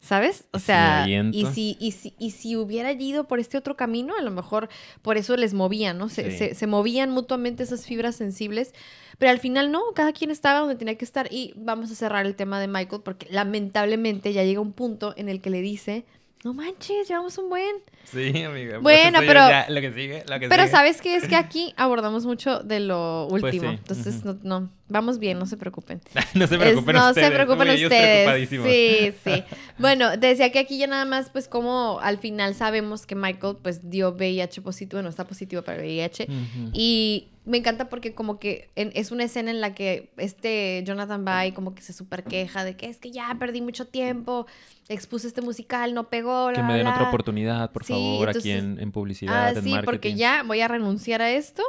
¿Sabes? 0.00 0.44
O 0.52 0.58
sea, 0.58 1.06
y 1.08 1.46
si, 1.46 1.76
y, 1.80 1.92
si, 1.92 2.14
y 2.18 2.32
si 2.32 2.56
hubiera 2.56 2.92
ido 2.92 3.28
por 3.28 3.38
este 3.40 3.56
otro 3.56 3.76
camino, 3.76 4.14
a 4.18 4.22
lo 4.22 4.30
mejor 4.30 4.68
por 5.00 5.16
eso 5.16 5.36
les 5.36 5.54
movían, 5.54 5.96
¿no? 5.96 6.08
Se, 6.08 6.30
Sí. 6.32 6.36
se, 6.38 6.54
se 6.54 6.66
movían 6.66 7.10
mutuamente 7.10 7.62
esas 7.62 7.86
fibras 7.86 8.16
sensibles, 8.16 8.74
pero 9.18 9.30
al 9.30 9.38
final 9.38 9.70
no, 9.72 9.80
cada 9.94 10.12
quien 10.12 10.30
estaba 10.30 10.58
donde 10.60 10.74
tenía 10.76 10.96
que 10.98 11.04
estar 11.04 11.32
y 11.32 11.52
vamos 11.56 11.90
a 11.90 11.94
cerrar 11.94 12.26
el 12.26 12.34
tema 12.36 12.60
de 12.60 12.68
Michael 12.68 13.02
porque 13.04 13.26
lamentablemente 13.30 14.32
ya 14.32 14.44
llega 14.44 14.60
un 14.60 14.72
punto 14.72 15.14
en 15.16 15.28
el 15.28 15.40
que 15.40 15.50
le 15.50 15.60
dice, 15.62 16.04
no 16.44 16.54
manches, 16.54 17.08
llevamos 17.08 17.36
un 17.38 17.48
buen. 17.48 17.76
Sí, 18.04 18.42
amiga. 18.42 18.78
Bueno, 18.78 19.18
eso 19.18 19.26
pero- 19.26 19.48
ya, 19.48 19.66
lo 19.68 19.80
que 19.80 19.92
sigue, 19.92 20.24
lo 20.28 20.38
que 20.40 20.48
Pero 20.48 20.62
sigue. 20.62 20.70
sabes 20.74 21.00
que 21.02 21.16
es 21.16 21.28
que 21.28 21.36
aquí 21.36 21.74
abordamos 21.76 22.24
mucho 22.26 22.60
de 22.60 22.80
lo 22.80 23.26
Pues 23.28 23.42
último, 23.42 23.70
sí, 23.70 23.76
entonces 23.76 24.24
no, 24.24 24.38
no, 24.42 24.70
vamos 24.88 25.18
bien, 25.18 25.38
no 25.38 25.46
se 25.46 25.56
preocupen. 25.56 26.00
no 26.34 26.46
se 26.46 26.54
Es- 26.54 26.60
preocupen 26.60 26.96
no 26.96 27.08
ustedes. 27.08 27.26
se 27.28 27.34
preocupen 27.34 27.68
Uy, 27.68 27.84
ustedes. 27.84 28.48
Sí, 28.48 29.12
sí. 29.24 29.44
Bueno, 29.78 30.16
decía 30.16 30.50
que 30.52 30.58
aquí 30.58 30.78
ya 30.78 30.86
nada 30.86 31.04
más, 31.04 31.28
pues 31.30 31.48
como 31.48 31.98
al 32.00 32.18
final 32.18 32.54
sabemos 32.54 33.04
que 33.06 33.14
Michael 33.14 33.56
pues 33.62 33.90
dio 33.90 34.12
VIH 34.12 34.62
positivo, 34.62 35.02
no 35.02 35.08
está 35.08 35.26
positivo 35.26 35.62
para 35.62 35.78
VIH. 35.82 36.24
Ujú. 36.24 36.70
Y 36.72 37.28
me 37.48 37.58
encanta 37.58 37.88
porque 37.88 38.14
como 38.14 38.38
que 38.38 38.70
en- 38.76 38.92
es 38.94 39.10
una 39.10 39.24
escena 39.24 39.50
en 39.50 39.60
la 39.60 39.74
que 39.74 40.10
este 40.16 40.82
Jonathan 40.86 41.24
va 41.26 41.46
y 41.46 41.52
como 41.52 41.74
que 41.74 41.82
se 41.82 41.92
super 41.92 42.22
queja 42.24 42.62
de 42.64 42.76
que 42.76 42.86
es 42.88 42.98
que 42.98 43.10
ya 43.10 43.34
perdí 43.38 43.60
mucho 43.62 43.86
tiempo, 43.86 44.46
expuse 44.88 45.26
este 45.26 45.40
musical, 45.40 45.94
no 45.94 46.08
pegó, 46.08 46.52
Que 46.54 46.62
me 46.62 46.74
den 46.74 46.82
bla, 46.82 46.90
otra 46.90 47.00
bla". 47.02 47.08
oportunidad, 47.08 47.72
por 47.72 47.84
Sí, 47.84 47.92
favor, 47.94 48.28
aquí 48.28 48.50
en, 48.50 48.78
en 48.80 48.92
publicidad, 48.92 49.46
Ah, 49.46 49.50
en 49.50 49.62
sí, 49.64 49.70
marketing. 49.70 49.84
porque 49.86 50.14
ya 50.14 50.42
voy 50.42 50.60
a 50.60 50.68
renunciar 50.68 51.22
a 51.22 51.30
esto 51.30 51.62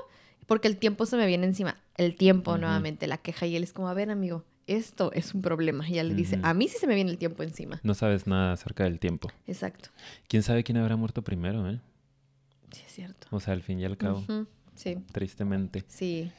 porque 0.46 0.68
el 0.68 0.78
tiempo 0.78 1.06
se 1.06 1.16
me 1.18 1.26
viene 1.28 1.46
encima. 1.46 1.78
El 1.98 2.16
tiempo, 2.16 2.58
nuevamente, 2.58 3.08
la 3.08 3.18
queja. 3.18 3.46
Y 3.46 3.56
él 3.56 3.64
es 3.64 3.72
como, 3.74 3.88
a 3.90 3.94
ver, 3.94 4.10
amigo, 4.10 4.44
esto 4.68 5.12
es 5.14 5.34
un 5.36 5.42
problema. 5.42 5.88
Y 5.88 5.94
ella 5.94 6.04
le 6.04 6.16
dice, 6.16 6.40
a 6.44 6.54
mí 6.54 6.68
sí 6.68 6.78
se 6.80 6.88
me 6.88 6.96
viene 6.96 7.12
el 7.12 7.18
tiempo 7.18 7.44
encima. 7.44 7.80
No 7.84 7.94
sabes 7.94 8.26
nada 8.26 8.54
acerca 8.54 8.84
del 8.86 9.00
tiempo. 9.00 9.30
Exacto. 9.48 9.90
¿Quién 10.28 10.42
sabe 10.44 10.64
quién 10.64 10.78
habrá 10.78 10.96
muerto 10.96 11.22
primero, 11.24 11.70
eh? 11.70 11.80
Sí, 12.72 12.82
es 12.86 12.94
cierto. 12.94 13.28
O 13.32 13.40
sea, 13.40 13.54
al 13.54 13.62
fin 13.64 13.80
y 13.80 13.86
al 13.86 13.98
cabo, 13.98 14.24
Sí, 14.80 14.96
tristemente. 15.12 15.84
sí. 15.90 16.32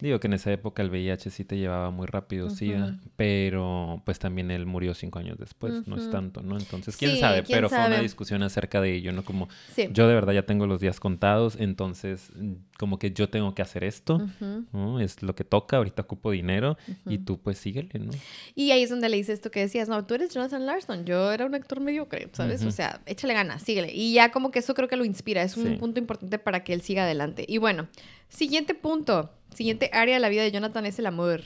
Digo 0.00 0.20
que 0.20 0.28
en 0.28 0.34
esa 0.34 0.52
época 0.52 0.80
el 0.82 0.90
VIH 0.90 1.30
sí 1.30 1.44
te 1.44 1.56
llevaba 1.56 1.90
muy 1.90 2.06
rápido, 2.06 2.50
SIDA, 2.50 2.86
Ujú. 2.86 3.10
pero 3.16 4.00
pues 4.04 4.18
también 4.20 4.50
él 4.52 4.64
murió 4.64 4.94
cinco 4.94 5.18
años 5.18 5.38
después, 5.38 5.88
no 5.88 5.96
es 5.96 6.08
tanto, 6.08 6.40
¿no? 6.40 6.56
Entonces, 6.56 6.96
quién 6.96 7.12
Sí, 7.12 7.18
sabe, 7.18 7.42
quién 7.42 7.56
pero 7.56 7.68
fue 7.68 7.78
una 7.84 8.00
discusión 8.00 8.42
acerca 8.44 8.80
de 8.80 8.94
ello, 8.94 9.10
¿no? 9.12 9.24
Como 9.24 9.48
Sí. 9.74 9.88
yo 9.92 10.06
de 10.06 10.14
verdad 10.14 10.32
ya 10.34 10.46
tengo 10.46 10.66
los 10.68 10.80
días 10.80 11.00
contados, 11.00 11.56
entonces 11.58 12.30
como 12.78 12.98
que 13.00 13.10
yo 13.10 13.28
tengo 13.28 13.54
que 13.56 13.62
hacer 13.62 13.82
esto, 13.82 14.24
¿no? 14.72 15.00
Es 15.00 15.20
lo 15.22 15.34
que 15.34 15.42
toca, 15.44 15.78
ahorita 15.78 16.02
ocupo 16.02 16.30
dinero 16.30 16.76
y 17.08 17.18
tú 17.18 17.38
pues 17.40 17.58
síguele, 17.58 17.98
¿no? 17.98 18.12
Y 18.54 18.70
ahí 18.70 18.84
es 18.84 18.90
donde 18.90 19.08
le 19.08 19.16
dice 19.16 19.32
esto 19.32 19.50
que 19.50 19.60
decías, 19.60 19.88
no, 19.88 20.04
tú 20.06 20.14
eres 20.14 20.32
Jonathan 20.32 20.64
Larson, 20.64 21.04
yo 21.06 21.32
era 21.32 21.44
un 21.44 21.56
actor 21.56 21.80
mediocre, 21.80 22.28
¿sabes? 22.32 22.64
O 22.64 22.70
sea, 22.70 23.00
échale 23.06 23.34
ganas, 23.34 23.62
síguele. 23.62 23.92
Y 23.92 24.12
ya 24.14 24.30
como 24.30 24.52
que 24.52 24.60
eso 24.60 24.74
creo 24.74 24.86
que 24.88 24.96
lo 24.96 25.04
inspira, 25.04 25.42
es 25.42 25.56
un 25.56 25.64
Sí. 25.72 25.74
punto 25.76 25.98
importante 25.98 26.38
para 26.38 26.62
que 26.62 26.72
él 26.72 26.82
siga 26.82 27.02
adelante. 27.02 27.44
Y 27.48 27.58
bueno, 27.58 27.88
siguiente 28.28 28.74
punto, 28.74 29.30
siguiente 29.58 29.90
área 29.92 30.14
de 30.14 30.20
la 30.20 30.28
vida 30.28 30.42
de 30.42 30.52
Jonathan 30.52 30.86
es 30.86 30.98
el 31.00 31.06
amor. 31.06 31.42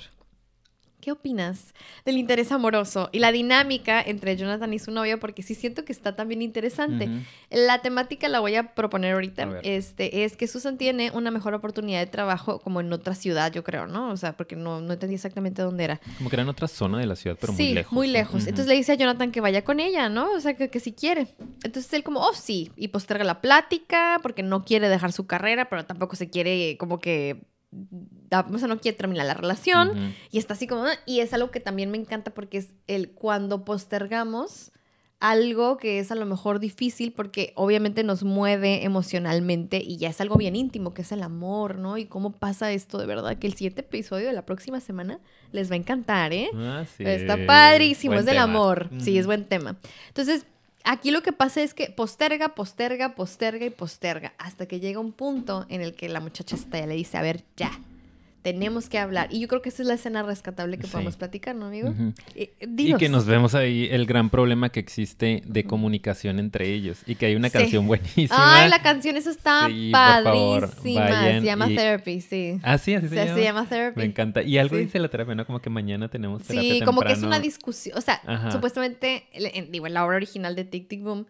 ¿Qué 1.01 1.11
opinas 1.11 1.75
del 2.05 2.17
interés 2.17 2.53
amoroso 2.53 3.09
y 3.11 3.19
la 3.19 3.33
dinámica 3.33 4.01
entre 4.01 4.37
Jonathan 4.37 4.73
y 4.73 4.79
su 4.79 4.93
novia? 4.93 5.19
Porque 5.19 5.43
sí 5.43 5.57
siento 5.57 5.85
que 5.85 5.93
está 5.93 6.15
también 6.15 6.43
interesante. 6.43 7.09
La 7.51 7.83
temática 7.83 8.29
la 8.29 8.39
voy 8.39 8.55
a 8.55 8.75
proponer 8.75 9.15
ahorita. 9.15 9.43
A. 9.43 9.59
Este, 9.65 10.23
es 10.23 10.37
que 10.37 10.47
Susan 10.47 10.79
tiene 10.79 11.11
una 11.11 11.33
mejor 11.33 11.55
oportunidad 11.55 11.99
de 11.99 12.07
trabajo 12.07 12.61
como 12.61 12.81
en 12.81 12.93
otra 12.93 13.17
ciudad, 13.17 13.51
yo 13.51 13.65
creo, 13.65 13.89
¿no? 13.89 14.11
O 14.11 14.17
sea, 14.17 14.37
porque 14.37 14.55
no, 14.55 14.81
no 14.81 14.93
entendí 14.93 15.17
exactamente 15.17 15.63
dónde 15.63 15.83
era. 15.83 16.01
Como 16.19 16.31
que 16.31 16.37
era 16.37 16.45
en 16.45 16.51
otra 16.51 16.69
zona 16.69 17.01
de 17.01 17.07
la 17.07 17.17
ciudad, 17.17 17.37
pero 17.41 17.53
sí, 17.53 17.65
muy 17.65 17.75
lejos. 17.75 17.93
muy 17.93 18.07
lejos. 18.07 18.43
Entonces 18.43 18.69
le 18.69 18.75
dice 18.75 18.93
a 18.93 18.95
Jonathan 18.95 19.33
que 19.33 19.41
vaya 19.41 19.65
con 19.65 19.81
ella, 19.81 20.09
¿no? 20.09 20.31
O 20.31 20.39
sea, 20.39 20.55
que, 20.55 20.71
que 20.71 20.79
si 20.79 20.93
quiere. 20.93 21.35
Entonces 21.65 21.93
él 21.95 22.05
como, 22.05 22.21
oh, 22.21 22.35
sí. 22.35 22.71
Y 22.77 22.89
posterga 22.89 23.25
la 23.25 23.41
plática 23.41 24.21
porque 24.23 24.45
no 24.45 24.65
quiere 24.65 24.89
dejar 24.89 25.11
su 25.11 25.27
carrera, 25.27 25.69
pero 25.69 25.85
tampoco 25.85 26.15
se 26.15 26.31
quiere 26.31 26.77
como 26.79 27.01
que... 27.01 27.51
da- 27.73 28.47
O 28.53 28.59
sea, 28.59 28.69
no 28.69 28.79
quiere 28.79 28.97
terminar 28.97 29.27
la 29.27 29.35
relación. 29.35 30.15
Y 30.31 30.39
está 30.39 30.55
así 30.55 30.67
como... 30.67 30.85
Y 31.07 31.21
es 31.21 31.33
algo 31.33 31.51
que 31.51 31.61
también 31.61 31.91
me 31.91 31.99
encanta 31.99 32.33
porque 32.33 32.59
es 32.59 32.75
el 32.87 33.11
cuando 33.13 33.65
postergamos 33.65 34.73
algo 35.21 35.77
que 35.77 36.01
es 36.01 36.11
a 36.11 36.17
lo 36.17 36.27
mejor 36.27 36.59
difícil 36.59 37.13
porque 37.13 37.53
obviamente 37.55 38.03
nos 38.03 38.25
mueve 38.25 38.83
emocionalmente 38.85 39.77
y 39.81 39.97
ya 39.97 40.09
es 40.09 40.21
algo 40.21 40.35
bien 40.35 40.57
íntimo, 40.57 40.95
que 40.95 41.03
es 41.03 41.13
el 41.13 41.23
amor, 41.23 41.79
¿no? 41.79 41.97
Y 41.97 42.07
cómo 42.07 42.33
pasa 42.33 42.73
esto 42.73 42.99
de 42.99 43.07
verdad, 43.07 43.39
que 43.39 43.47
el 43.47 43.53
siguiente 43.55 43.83
episodio 43.83 44.27
de 44.27 44.33
la 44.33 44.45
próxima 44.45 44.81
semana 44.81 45.21
les 45.53 45.71
va 45.71 45.75
a 45.75 45.79
encantar, 45.79 46.33
¿eh? 46.33 46.51
Ah, 46.57 46.85
sí. 46.97 47.05
Está 47.07 47.37
padrísimo, 47.47 48.15
Buen 48.15 48.19
es 48.21 48.27
del 48.27 48.39
amor. 48.39 48.91
Sí, 48.99 49.17
es 49.17 49.27
buen 49.27 49.45
tema. 49.45 49.77
Entonces, 50.09 50.45
aquí 50.85 51.11
lo 51.11 51.23
que 51.23 51.33
pasa 51.33 51.63
es 51.63 51.75
que 51.75 51.91
posterga, 51.91 52.55
posterga, 52.55 53.15
posterga 53.15 53.67
y 53.67 53.71
posterga 53.71 54.33
hasta 54.39 54.67
que 54.67 54.81
llega 54.81 55.01
un 55.01 55.13
punto 55.13 55.67
en 55.69 55.81
el 55.81 55.95
que 55.95 56.09
la 56.09 56.21
muchacha 56.21 56.57
está 56.57 56.79
ya 56.79 56.87
le 56.87 56.95
dice, 56.95 57.19
a 57.19 57.23
ver, 57.23 57.45
ya, 57.57 57.71
tenemos 58.43 58.89
que 58.89 58.99
hablar. 58.99 59.29
Y 59.31 59.39
yo 59.41 59.47
creo 59.49 59.63
que 59.63 59.69
esa 59.69 59.83
es 59.83 59.89
la 59.89 59.95
escena 59.95 60.23
rescatable 60.25 60.77
que 60.77 60.87
Sí. 60.87 60.93
podemos 60.93 61.17
platicar, 61.17 61.55
¿no, 61.55 61.67
amigo? 61.67 61.95
Eh, 62.35 62.53
Y 62.77 62.95
que 62.97 63.09
nos 63.09 63.25
vemos 63.27 63.55
ahí 63.55 63.89
el 63.91 64.05
gran 64.05 64.31
problema 64.31 64.71
que 64.71 64.81
existe 64.81 65.43
de 65.47 65.65
comunicación 65.65 66.41
entre 66.41 66.73
ellos. 66.73 66.99
Y 67.07 67.15
que 67.15 67.27
hay 67.27 67.37
una 67.37 67.49
Sí. 67.49 67.59
canción 67.59 67.87
buenísima. 67.87 68.63
Ay, 68.63 68.69
la 68.69 68.83
canción 68.83 69.17
esa 69.17 69.31
está 69.31 69.69
Sí, 69.69 69.91
favor, 69.93 70.69
padrísima. 70.75 71.23
se 71.23 71.41
llama 71.43 71.71
y- 71.71 71.77
Therapy, 71.77 72.21
sí. 72.21 72.59
Ah, 72.65 72.79
sí, 72.79 72.95
así 72.95 73.09
se, 73.09 73.15
Se, 73.15 73.25
llama. 73.25 73.35
se 73.37 73.43
llama 73.45 73.67
Therapy. 73.69 73.99
Me 74.01 74.07
encanta. 74.07 74.43
Y 74.43 74.59
algo 74.59 74.77
dice 74.77 74.99
la 74.99 75.09
terapia, 75.09 75.35
¿no? 75.37 75.47
Como 75.47 75.61
que 75.61 75.71
mañana 75.71 76.09
tenemos 76.09 76.43
terapia 76.43 76.75
Sí, 76.75 76.81
como 76.83 77.03
que 77.03 77.13
es 77.13 77.23
una 77.23 77.39
discusión, 77.39 77.97
o 77.97 78.01
sea, 78.01 78.21
Ajá. 78.27 78.51
supuestamente, 78.51 79.27
en- 79.33 79.71
digo, 79.71 79.87
en 79.87 79.95
la 79.95 80.05
obra 80.05 80.17
original 80.17 80.57
de 80.57 80.65
Tic 80.65 80.89
Tic 80.89 81.03
Boom, 81.03 81.27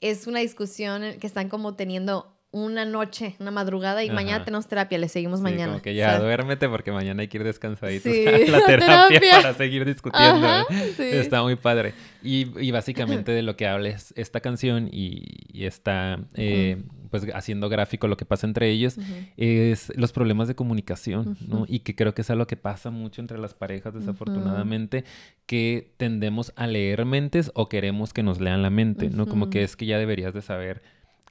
es 0.00 0.26
una 0.26 0.40
discusión 0.40 1.02
que 1.20 1.26
están 1.26 1.48
como 1.48 1.74
teniendo 1.74 2.35
una 2.64 2.84
noche, 2.84 3.36
una 3.38 3.50
madrugada 3.50 4.02
y 4.02 4.06
Ajá. 4.08 4.14
mañana 4.14 4.44
tenemos 4.44 4.66
terapia, 4.66 4.96
le 4.98 5.08
seguimos 5.08 5.40
Sí, 5.40 5.42
mañana. 5.44 5.72
como 5.72 5.82
que 5.82 5.90
O 5.90 5.92
ya, 5.92 6.10
sea, 6.12 6.20
duérmete 6.20 6.68
porque 6.68 6.90
mañana 6.92 7.20
hay 7.22 7.28
que 7.28 7.36
ir 7.38 7.44
descansaditos 7.44 8.10
Sí, 8.12 8.26
a 8.26 8.30
la 8.50 8.64
terapia, 8.64 9.08
terapia. 9.20 9.30
para 9.42 9.54
seguir 9.54 9.84
discutiendo. 9.84 10.46
Ajá, 10.46 10.64
¿eh? 10.70 10.92
sí. 10.96 11.02
Está 11.02 11.42
muy 11.42 11.56
padre. 11.56 11.92
Y, 12.22 12.58
y 12.60 12.70
básicamente 12.70 13.32
de 13.32 13.42
lo 13.42 13.56
que 13.56 13.66
habla 13.66 13.88
es 13.90 14.12
esta 14.16 14.40
canción 14.40 14.88
y, 14.90 15.24
y 15.52 15.64
está 15.66 16.18
eh, 16.34 16.82
pues 17.10 17.24
haciendo 17.34 17.68
gráfico 17.68 18.08
lo 18.08 18.16
que 18.16 18.24
pasa 18.24 18.46
entre 18.48 18.68
ellos 18.68 18.96
es 19.36 19.92
los 19.96 20.12
problemas 20.12 20.48
de 20.48 20.54
comunicación, 20.56 21.36
¿no? 21.46 21.64
Y 21.68 21.80
que 21.80 21.94
creo 21.94 22.14
que 22.14 22.22
es 22.22 22.30
algo 22.30 22.46
que 22.48 22.56
pasa 22.56 22.90
mucho 22.90 23.20
entre 23.20 23.38
las 23.38 23.54
parejas, 23.54 23.94
desafortunadamente, 23.94 25.04
que 25.46 25.92
tendemos 25.98 26.52
a 26.56 26.66
leer 26.66 27.04
mentes 27.04 27.52
o 27.54 27.68
queremos 27.68 28.12
que 28.12 28.22
nos 28.24 28.40
lean 28.40 28.62
la 28.62 28.70
mente, 28.70 29.08
¿no? 29.10 29.26
Como 29.26 29.50
que 29.50 29.62
es 29.62 29.76
que 29.76 29.86
ya 29.86 29.98
deberías 29.98 30.34
de 30.34 30.42
saber 30.42 30.82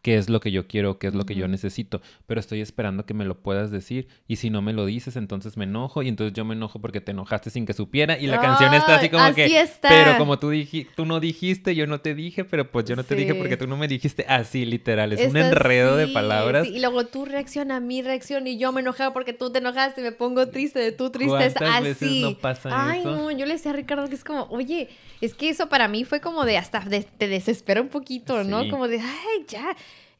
qué 0.05 0.17
es 0.17 0.29
lo 0.29 0.39
que 0.39 0.51
yo 0.51 0.67
quiero, 0.67 0.99
qué 0.99 1.07
es 1.07 1.15
lo 1.15 1.25
que 1.25 1.33
yo 1.33 1.47
necesito, 1.47 1.99
pero 2.27 2.39
estoy 2.39 2.61
esperando 2.61 3.07
que 3.07 3.15
me 3.15 3.25
lo 3.25 3.39
puedas 3.39 3.71
decir 3.71 4.07
y 4.27 4.35
si 4.35 4.51
no 4.51 4.61
me 4.61 4.71
lo 4.71 4.85
dices, 4.85 5.15
entonces 5.15 5.57
me 5.57 5.63
enojo 5.63 6.03
y 6.03 6.09
entonces 6.09 6.31
yo 6.31 6.45
me 6.45 6.53
enojo 6.53 6.77
porque 6.77 7.01
te 7.01 7.09
enojaste 7.09 7.49
sin 7.49 7.65
que 7.65 7.73
supiera 7.73 8.15
y 8.15 8.27
la 8.27 8.39
canción 8.39 8.71
está 8.75 8.97
así 8.97 9.09
como 9.09 9.33
que, 9.33 9.67
pero 9.81 10.19
como 10.19 10.37
tú, 10.37 10.51
dijiste, 10.51 10.91
tú 10.95 11.07
no 11.07 11.19
dijiste, 11.19 11.73
yo 11.73 11.87
no 11.87 12.01
te 12.01 12.13
dije, 12.13 12.45
pero 12.45 12.69
pues 12.69 12.85
yo 12.85 12.95
no 12.95 13.03
te 13.03 13.15
dije 13.15 13.33
porque 13.33 13.57
tú 13.57 13.65
no 13.65 13.77
me 13.77 13.87
dijiste 13.87 14.27
así, 14.29 14.63
literal, 14.63 15.11
es 15.11 15.27
un 15.27 15.37
enredo 15.37 15.97
de 15.97 16.09
palabras. 16.09 16.67
Y 16.67 16.79
luego 16.81 17.07
tú 17.07 17.25
reacciona, 17.25 17.79
mi 17.79 18.03
reacción 18.03 18.45
y 18.45 18.59
yo 18.59 18.71
me 18.71 18.81
enojaba 18.81 19.11
porque 19.11 19.33
tú 19.33 19.51
te 19.51 19.57
enojaste 19.57 20.01
y 20.01 20.03
me 20.03 20.11
pongo 20.11 20.49
triste 20.49 20.77
de 20.77 20.91
tu 20.91 21.09
tristeza, 21.09 21.77
así. 21.77 21.83
Veces 21.83 22.21
no 22.21 22.37
pasa 22.37 22.69
Ay, 22.71 23.03
no, 23.03 23.31
yo 23.31 23.47
le 23.47 23.53
decía 23.53 23.71
a 23.71 23.73
Ricardo 23.75 24.07
que 24.07 24.13
es 24.13 24.23
como, 24.23 24.43
oye, 24.51 24.87
es 25.19 25.33
que 25.33 25.49
eso 25.49 25.67
para 25.67 25.87
mí 25.87 26.03
fue 26.03 26.21
como 26.21 26.45
de 26.45 26.59
hasta 26.59 26.83
te 27.17 27.27
desespera 27.27 27.81
un 27.81 27.89
poquito, 27.89 28.43
¿no? 28.43 28.69
Como 28.69 28.87
de, 28.87 28.99
ay, 28.99 29.45
ya. 29.47 29.75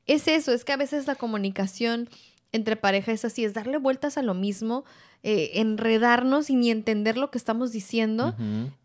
Es 0.06 0.28
eso, 0.28 0.52
es 0.52 0.66
que 0.66 0.74
a 0.74 0.78
veces 0.78 1.08
la 1.08 1.16
comunicación 1.16 2.10
entre 2.52 2.78
pareja 2.78 3.12
es 3.12 3.26
así, 3.26 3.44
es 3.44 3.54
darle 3.54 3.78
vueltas 3.78 4.18
a 4.18 4.22
lo 4.22 4.34
mismo, 4.34 4.86
eh, 5.24 5.60
enredarnos 5.60 6.50
y 6.50 6.56
ni 6.56 6.72
entender 6.72 7.18
lo 7.18 7.30
que 7.30 7.38
estamos 7.38 7.72
diciendo 7.72 8.36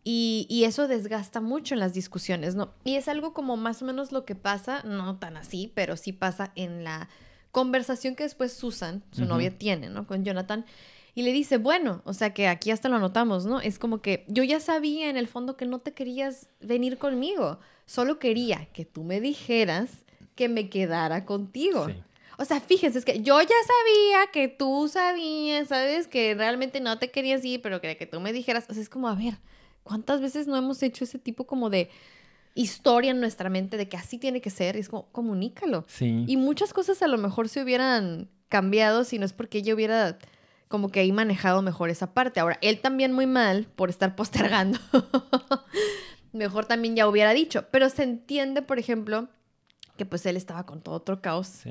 y, 0.03 0.45
y, 0.49 0.65
eso 0.65 0.87
desgasta 0.87 1.39
mucho 1.39 1.75
en 1.75 1.79
las 1.79 1.93
discusiones, 1.93 2.55
¿no? 2.55 2.73
Y 2.83 2.95
es 2.95 3.07
algo 3.07 3.33
como 3.33 3.57
más 3.57 3.81
o 3.81 3.85
menos 3.85 4.11
lo 4.11 4.25
que 4.25 4.35
pasa, 4.35 4.81
no 4.83 5.17
tan 5.19 5.37
así, 5.37 5.71
pero 5.73 5.95
sí 5.95 6.11
pasa 6.11 6.51
en 6.55 6.83
la 6.83 7.07
conversación 7.51 8.15
que 8.15 8.23
después 8.23 8.53
Susan, 8.53 9.03
su 9.11 9.25
novia, 9.25 9.57
tiene, 9.57 9.89
¿no? 9.89 10.07
Con 10.07 10.25
Jonathan. 10.25 10.65
Y 11.13 11.23
le 11.23 11.31
dice, 11.31 11.57
bueno, 11.57 12.01
o 12.05 12.13
sea 12.13 12.33
que 12.33 12.47
aquí 12.47 12.71
hasta 12.71 12.89
lo 12.89 12.95
anotamos, 12.95 13.45
¿no? 13.45 13.61
Es 13.61 13.77
como 13.77 14.01
que 14.01 14.25
yo 14.27 14.43
ya 14.43 14.59
sabía 14.59 15.09
en 15.09 15.17
el 15.17 15.27
fondo 15.27 15.57
que 15.57 15.65
no 15.65 15.79
te 15.79 15.93
querías 15.93 16.49
venir 16.59 16.97
conmigo, 16.97 17.59
solo 17.85 18.17
quería 18.17 18.67
que 18.73 18.85
tú 18.85 19.03
me 19.03 19.21
dijeras 19.21 20.03
que 20.41 20.49
me 20.49 20.69
quedara 20.69 21.23
contigo. 21.23 21.85
O 22.39 22.45
sea, 22.45 22.59
fíjense, 22.59 22.97
es 22.97 23.05
que 23.05 23.21
yo 23.21 23.39
ya 23.39 23.47
sabía 23.47 24.31
que 24.33 24.47
tú 24.47 24.89
sabías, 24.91 25.67
¿sabes? 25.67 26.07
Que 26.07 26.33
realmente 26.33 26.79
no 26.79 26.97
te 26.97 27.11
querías 27.11 27.45
ir, 27.45 27.61
pero 27.61 27.79
que, 27.79 27.95
que 27.95 28.07
tú 28.07 28.19
me 28.19 28.33
dijeras, 28.33 28.65
o 28.67 28.73
sea, 28.73 28.81
es 28.81 28.89
como, 28.89 29.07
a 29.07 29.13
ver, 29.13 29.37
¿cuántas 29.83 30.19
veces 30.19 30.47
no 30.47 30.57
hemos 30.57 30.81
hecho 30.81 31.03
ese 31.03 31.19
tipo 31.19 31.45
como 31.45 31.69
de 31.69 31.91
historia 32.55 33.11
en 33.11 33.19
nuestra 33.19 33.51
mente 33.51 33.77
de 33.77 33.87
que 33.87 33.97
así 33.97 34.17
tiene 34.17 34.41
que 34.41 34.49
ser? 34.49 34.77
Y 34.77 34.79
es 34.79 34.89
como, 34.89 35.11
comunícalo. 35.11 35.85
Sí. 35.87 36.25
Y 36.27 36.37
muchas 36.37 36.73
cosas 36.73 37.03
a 37.03 37.07
lo 37.07 37.19
mejor 37.19 37.47
se 37.47 37.61
hubieran 37.61 38.27
cambiado 38.49 39.03
si 39.03 39.19
no 39.19 39.25
es 39.25 39.33
porque 39.33 39.59
ella 39.59 39.75
hubiera 39.75 40.17
como 40.69 40.89
que 40.89 41.01
ahí 41.01 41.11
manejado 41.11 41.61
mejor 41.61 41.91
esa 41.91 42.15
parte. 42.15 42.39
Ahora, 42.39 42.57
él 42.61 42.79
también 42.79 43.13
muy 43.13 43.27
mal 43.27 43.67
por 43.75 43.91
estar 43.91 44.15
postergando. 44.15 44.79
mejor 46.31 46.65
también 46.65 46.95
ya 46.95 47.07
hubiera 47.07 47.31
dicho. 47.31 47.65
Pero 47.69 47.87
se 47.91 48.01
entiende, 48.01 48.63
por 48.63 48.79
ejemplo, 48.79 49.29
que 50.01 50.07
pues 50.07 50.25
él 50.25 50.35
estaba 50.35 50.65
con 50.65 50.81
todo 50.81 50.95
otro 50.95 51.21
caos. 51.21 51.61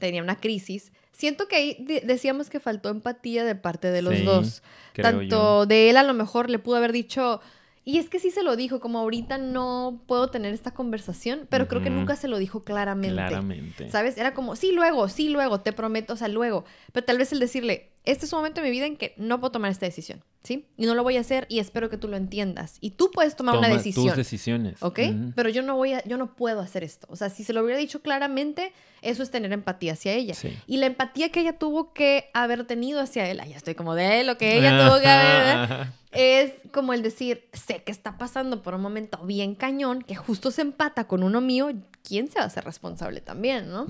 Tenía 0.00 0.20
una 0.20 0.40
crisis. 0.40 0.90
Siento 1.12 1.46
que 1.46 1.54
ahí 1.54 1.86
decíamos 2.04 2.50
que 2.50 2.58
faltó 2.58 2.88
empatía 2.88 3.44
de 3.44 3.54
parte 3.54 3.92
de 3.92 4.02
los 4.02 4.24
dos. 4.24 4.64
Tanto 4.92 5.66
de 5.66 5.88
él 5.88 5.96
a 5.96 6.02
lo 6.02 6.12
mejor 6.12 6.50
le 6.50 6.58
pudo 6.58 6.74
haber 6.78 6.90
dicho, 6.90 7.40
y 7.84 7.98
es 7.98 8.10
que 8.10 8.18
sí 8.18 8.32
se 8.32 8.42
lo 8.42 8.56
dijo, 8.56 8.80
como 8.80 8.98
ahorita 8.98 9.38
no 9.38 10.02
puedo 10.08 10.30
tener 10.30 10.52
esta 10.52 10.72
conversación, 10.72 11.46
pero 11.48 11.68
creo 11.68 11.80
que 11.80 11.90
nunca 11.90 12.16
se 12.16 12.26
lo 12.26 12.38
dijo 12.38 12.64
claramente. 12.64 13.14
Claramente. 13.14 13.88
¿Sabes? 13.88 14.18
Era 14.18 14.34
como, 14.34 14.56
sí, 14.56 14.72
luego, 14.72 15.08
sí, 15.08 15.28
luego, 15.28 15.60
te 15.60 15.72
prometo, 15.72 16.14
o 16.14 16.16
sea, 16.16 16.26
luego. 16.26 16.64
Pero 16.92 17.06
tal 17.06 17.18
vez 17.18 17.32
el 17.32 17.38
decirle, 17.38 17.92
este 18.06 18.24
es 18.24 18.32
un 18.32 18.38
momento 18.38 18.60
de 18.60 18.68
mi 18.68 18.70
vida 18.70 18.86
en 18.86 18.96
que 18.96 19.12
no 19.16 19.40
puedo 19.40 19.52
tomar 19.52 19.70
esta 19.70 19.84
decisión, 19.84 20.22
¿sí? 20.42 20.64
Y 20.76 20.86
no 20.86 20.94
lo 20.94 21.02
voy 21.02 21.16
a 21.16 21.20
hacer 21.20 21.46
y 21.50 21.58
espero 21.58 21.90
que 21.90 21.98
tú 21.98 22.08
lo 22.08 22.16
entiendas. 22.16 22.78
Y 22.80 22.90
tú 22.90 23.10
puedes 23.12 23.36
tomar 23.36 23.58
una 23.58 23.68
decisión. 23.68 24.06
tus 24.06 24.16
decisiones. 24.16 24.82
¿Ok? 24.82 25.00
Pero 25.34 25.48
yo 25.48 25.62
no 25.62 25.76
voy 25.76 25.92
a, 25.92 26.04
yo 26.04 26.16
no 26.16 26.34
puedo 26.34 26.60
hacer 26.60 26.84
esto. 26.84 27.06
O 27.10 27.16
sea, 27.16 27.28
si 27.28 27.44
se 27.44 27.52
lo 27.52 27.62
hubiera 27.62 27.78
dicho 27.78 28.00
claramente, 28.00 28.72
eso 29.02 29.22
es 29.22 29.30
tener 29.30 29.52
empatía 29.52 29.94
hacia 29.94 30.12
ella. 30.12 30.34
Y 30.66 30.76
la 30.78 30.86
empatía 30.86 31.30
que 31.30 31.40
ella 31.40 31.58
tuvo 31.58 31.92
que 31.92 32.30
haber 32.32 32.64
tenido 32.64 33.00
hacia 33.00 33.28
él, 33.28 33.42
ya 33.48 33.56
estoy 33.56 33.74
como 33.74 33.94
de 33.94 34.24
lo 34.24 34.38
que 34.38 34.56
ella 34.56 34.86
tuvo 34.86 35.00
que 35.00 35.08
haber, 35.08 35.88
es 36.12 36.52
como 36.72 36.92
el 36.92 37.02
decir, 37.02 37.48
sé 37.52 37.82
que 37.82 37.92
está 37.92 38.16
pasando 38.16 38.62
por 38.62 38.74
un 38.74 38.80
momento 38.80 39.18
bien 39.24 39.54
cañón, 39.54 40.02
que 40.02 40.14
justo 40.14 40.50
se 40.50 40.62
empata 40.62 41.06
con 41.06 41.22
uno 41.22 41.40
mío, 41.40 41.70
¿quién 42.06 42.28
se 42.28 42.38
va 42.38 42.44
a 42.44 42.46
hacer 42.46 42.64
responsable 42.64 43.20
también, 43.20 43.70
no? 43.70 43.86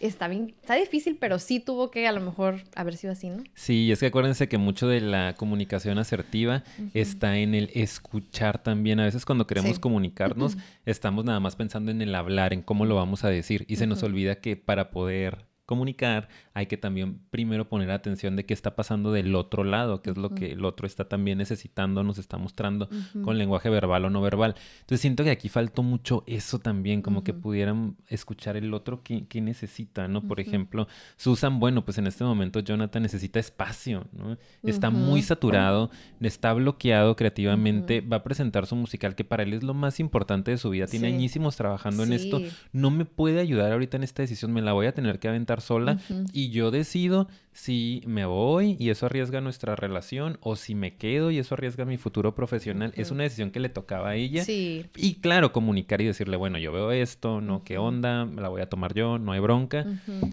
Está 0.00 0.26
bien, 0.28 0.54
está 0.60 0.74
difícil, 0.74 1.16
pero 1.18 1.38
sí 1.38 1.60
tuvo 1.60 1.90
que 1.90 2.08
a 2.08 2.12
lo 2.12 2.20
mejor 2.20 2.62
haber 2.74 2.96
sido 2.96 3.12
así, 3.12 3.30
¿no? 3.30 3.44
Sí, 3.54 3.92
es 3.92 4.00
que 4.00 4.06
acuérdense 4.06 4.48
que 4.48 4.58
mucho 4.58 4.88
de 4.88 5.00
la 5.00 5.34
comunicación 5.34 5.98
asertiva 5.98 6.64
está 6.94 7.38
en 7.38 7.54
el 7.54 7.70
escuchar 7.74 8.62
también. 8.62 8.98
A 9.00 9.04
veces 9.04 9.24
cuando 9.24 9.46
queremos 9.46 9.78
comunicarnos, 9.78 10.56
estamos 10.86 11.24
nada 11.24 11.40
más 11.40 11.56
pensando 11.56 11.90
en 11.90 12.02
el 12.02 12.14
hablar, 12.14 12.52
en 12.52 12.62
cómo 12.62 12.84
lo 12.84 12.96
vamos 12.96 13.24
a 13.24 13.28
decir, 13.28 13.64
y 13.68 13.76
se 13.76 13.86
nos 13.86 14.02
olvida 14.02 14.36
que 14.36 14.56
para 14.56 14.90
poder 14.90 15.46
comunicar, 15.66 16.28
hay 16.54 16.66
que 16.66 16.76
también 16.76 17.20
primero 17.30 17.68
poner 17.68 17.90
atención 17.90 18.36
de 18.36 18.44
qué 18.44 18.52
está 18.52 18.76
pasando 18.76 19.12
del 19.12 19.34
otro 19.34 19.64
lado, 19.64 20.02
qué 20.02 20.10
es 20.10 20.16
lo 20.16 20.34
que 20.34 20.52
el 20.52 20.64
otro 20.64 20.86
está 20.86 21.08
también 21.08 21.38
necesitando, 21.38 22.02
nos 22.02 22.18
está 22.18 22.36
mostrando 22.36 22.88
con 23.24 23.38
lenguaje 23.38 23.70
verbal 23.70 24.04
o 24.04 24.10
no 24.10 24.20
verbal. 24.20 24.54
Entonces 24.80 25.00
siento 25.00 25.24
que 25.24 25.30
aquí 25.30 25.48
faltó 25.48 25.82
mucho 25.82 26.24
eso 26.26 26.58
también, 26.58 27.00
como 27.00 27.24
que 27.24 27.32
pudieran 27.32 27.96
escuchar 28.08 28.56
el 28.56 28.74
otro 28.74 29.02
qué, 29.02 29.26
necesita, 29.40 30.08
¿no? 30.08 30.22
Por 30.22 30.40
ejemplo, 30.40 30.86
Susan, 31.16 31.58
bueno, 31.58 31.84
pues 31.84 31.98
en 31.98 32.06
este 32.06 32.22
momento 32.22 32.60
Jonathan 32.60 33.02
necesita 33.02 33.40
espacio, 33.40 34.06
¿no? 34.12 34.36
Está 34.62 34.90
muy 34.90 35.22
saturado, 35.22 35.90
está 36.20 36.52
bloqueado 36.52 37.16
creativamente, 37.16 38.00
va 38.02 38.18
a 38.18 38.22
presentar 38.22 38.66
su 38.66 38.76
musical 38.76 39.14
que 39.14 39.24
para 39.24 39.42
él 39.42 39.54
es 39.54 39.62
lo 39.62 39.74
más 39.74 40.00
importante 40.00 40.50
de 40.50 40.58
su 40.58 40.70
vida, 40.70 40.86
tiene 40.86 41.08
añísimos 41.08 41.56
trabajando 41.56 42.02
en 42.04 42.12
esto, 42.12 42.40
no 42.72 42.90
me 42.90 43.04
puede 43.04 43.40
ayudar 43.40 43.72
ahorita 43.72 43.96
en 43.96 44.02
esta 44.02 44.22
decisión, 44.22 44.52
me 44.52 44.62
la 44.62 44.72
voy 44.74 44.86
a 44.86 44.92
tener 44.92 45.18
que 45.18 45.28
aventar 45.28 45.60
sola 45.60 45.98
y 46.32 46.41
yo 46.50 46.70
decido 46.70 47.28
si 47.52 48.02
me 48.06 48.24
voy 48.24 48.76
y 48.78 48.90
eso 48.90 49.06
arriesga 49.06 49.40
nuestra 49.40 49.76
relación 49.76 50.38
o 50.40 50.56
si 50.56 50.74
me 50.74 50.94
quedo 50.96 51.30
y 51.30 51.38
eso 51.38 51.54
arriesga 51.54 51.84
mi 51.84 51.98
futuro 51.98 52.34
profesional. 52.34 52.92
Es 52.96 53.10
una 53.10 53.24
decisión 53.24 53.50
que 53.50 53.60
le 53.60 53.68
tocaba 53.68 54.10
a 54.10 54.14
ella. 54.14 54.42
Sí. 54.44 54.86
Y 54.96 55.16
claro, 55.16 55.52
comunicar 55.52 56.00
y 56.00 56.06
decirle, 56.06 56.36
bueno, 56.36 56.58
yo 56.58 56.72
veo 56.72 56.92
esto, 56.92 57.40
¿no? 57.40 57.62
¿Qué 57.62 57.76
onda? 57.76 58.24
Me 58.24 58.40
la 58.40 58.48
voy 58.48 58.62
a 58.62 58.68
tomar 58.68 58.94
yo, 58.94 59.18
no 59.18 59.32
hay 59.32 59.40
bronca. 59.40 59.84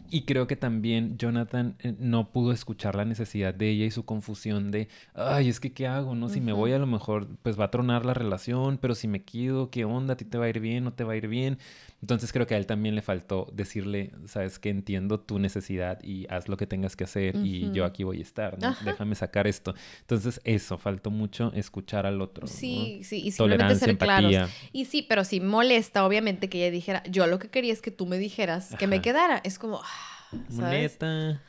Y 0.09 0.21
creo 0.21 0.47
que 0.47 0.55
también 0.55 1.17
Jonathan 1.17 1.75
eh, 1.79 1.93
no 1.99 2.31
pudo 2.31 2.53
escuchar 2.53 2.95
la 2.95 3.05
necesidad 3.05 3.53
de 3.53 3.69
ella 3.69 3.85
y 3.85 3.91
su 3.91 4.05
confusión 4.05 4.71
de, 4.71 4.87
ay, 5.13 5.49
es 5.49 5.59
que 5.59 5.73
¿qué 5.73 5.87
hago? 5.87 6.15
¿No? 6.15 6.29
Si 6.29 6.39
me 6.39 6.53
voy 6.53 6.71
a 6.71 6.79
lo 6.79 6.87
mejor, 6.87 7.27
pues 7.43 7.59
va 7.59 7.65
a 7.65 7.71
tronar 7.71 8.05
la 8.05 8.13
relación, 8.13 8.77
pero 8.77 8.95
si 8.95 9.07
me 9.07 9.23
quedo, 9.23 9.69
¿qué 9.69 9.83
onda? 9.83 10.13
¿A 10.13 10.17
ti 10.17 10.25
te 10.25 10.37
va 10.37 10.45
a 10.45 10.49
ir 10.49 10.61
bien? 10.61 10.85
¿No 10.85 10.93
te 10.93 11.03
va 11.03 11.13
a 11.13 11.17
ir 11.17 11.27
bien? 11.27 11.57
Entonces 12.01 12.31
creo 12.31 12.47
que 12.47 12.55
a 12.55 12.57
él 12.57 12.65
también 12.65 12.95
le 12.95 13.01
faltó 13.01 13.49
decirle, 13.53 14.11
sabes 14.25 14.57
que 14.57 14.69
entiendo 14.69 15.19
tu 15.19 15.37
necesidad 15.37 16.01
y 16.01 16.25
haz 16.29 16.47
lo 16.47 16.55
que 16.55 16.65
tengas 16.65 16.95
que 16.95 17.03
hacer 17.03 17.08
y 17.15 17.71
yo 17.71 17.85
aquí 17.85 18.03
voy 18.03 18.19
a 18.19 18.21
estar, 18.21 18.59
¿no? 18.59 18.75
Déjame 18.83 19.15
sacar 19.15 19.47
esto. 19.47 19.73
Entonces 20.01 20.41
eso, 20.43 20.77
faltó 20.77 21.11
mucho 21.11 21.51
escuchar 21.53 22.05
al 22.05 22.21
otro. 22.21 22.47
Sí, 22.47 23.01
sí, 23.03 23.21
y 23.25 23.31
simplemente 23.31 23.75
ser 23.75 23.97
claros. 23.97 24.49
Y 24.71 24.85
sí, 24.85 25.05
pero 25.07 25.23
sí 25.23 25.39
molesta 25.39 26.05
obviamente 26.05 26.49
que 26.49 26.59
ella 26.59 26.71
dijera, 26.71 27.03
yo 27.09 27.27
lo 27.27 27.39
que 27.39 27.49
quería 27.49 27.73
es 27.73 27.81
que 27.81 27.91
tú 27.91 28.05
me 28.05 28.17
dijeras 28.17 28.75
que 28.77 28.87
me 28.87 29.01
quedara. 29.01 29.41
Es 29.43 29.59
como, 29.59 29.81
ah, 29.83 30.37
¿sabes? 30.49 30.93
Neta. 30.93 31.41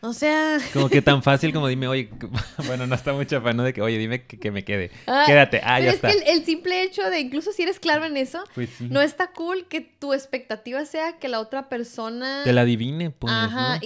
O 0.00 0.12
sea. 0.12 0.58
Como 0.72 0.88
que 0.88 1.02
tan 1.02 1.22
fácil 1.22 1.52
como 1.52 1.68
dime, 1.68 1.88
oye, 1.88 2.10
bueno, 2.66 2.86
no 2.86 2.94
está 2.94 3.12
mucho 3.12 3.38
afán, 3.38 3.56
De 3.56 3.72
que, 3.72 3.82
oye, 3.82 3.98
dime 3.98 4.24
que, 4.24 4.50
me 4.50 4.64
quede. 4.64 4.90
Ah, 5.06 5.24
Quédate. 5.26 5.60
Ah, 5.64 5.80
ya 5.80 5.90
está. 5.90 6.10
es 6.10 6.22
que 6.22 6.30
el, 6.32 6.44
simple 6.44 6.82
hecho 6.82 7.08
de, 7.10 7.20
incluso 7.20 7.52
si 7.52 7.62
eres 7.62 7.80
claro 7.80 8.04
en 8.04 8.16
eso, 8.16 8.44
pues 8.54 8.80
no 8.80 9.00
está 9.00 9.32
cool 9.32 9.66
que 9.68 9.80
tu 9.80 10.12
expectativa 10.12 10.84
sea 10.84 11.18
que 11.18 11.28
la 11.28 11.40
otra 11.40 11.68
persona. 11.68 12.42
Te 12.44 12.52
la 12.52 12.62
adivine, 12.62 13.10
pues. 13.10 13.32
Ajá. 13.32 13.80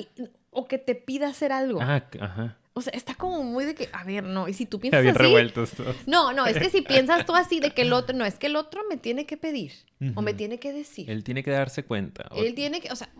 O 0.51 0.67
que 0.67 0.79
te 0.79 0.95
pida 0.95 1.29
hacer 1.29 1.53
algo. 1.53 1.81
Ah, 1.81 2.05
ajá. 2.21 2.57
O 2.73 2.83
sea, 2.83 2.93
está 2.93 3.15
como 3.15 3.43
muy 3.43 3.65
de 3.65 3.75
que, 3.75 3.89
a 3.93 4.05
ver, 4.05 4.23
no, 4.23 4.49
y 4.49 4.55
si 4.55 4.65
tú 4.65 4.79
piensas 4.79 5.03
Bien 5.03 5.15
revueltos 5.15 5.73
todos. 5.73 5.97
No, 6.07 6.33
no, 6.33 6.47
es 6.47 6.57
que 6.57 6.71
si 6.71 6.81
piensas 6.83 7.27
tú 7.27 7.35
así 7.35 7.61
de 7.61 7.73
que 7.73 7.83
el 7.83 7.93
otro, 7.93 8.17
no, 8.17 8.25
es 8.25 8.37
que 8.37 8.47
el 8.47 8.57
otro 8.57 8.83
me 8.89 8.97
tiene 8.97 9.27
que 9.27 9.37
pedir 9.37 9.73
o 10.15 10.23
me 10.23 10.35
tiene 10.35 10.59
que 10.59 10.73
decir. 10.73 11.11
Él 11.11 11.25
tiene 11.25 11.43
que 11.43 11.51
darse 11.51 11.85
cuenta. 11.85 12.29
Él 12.35 12.55
tiene 12.55 12.81
que, 12.81 12.91
o 12.91 12.97
sea, 12.97 13.11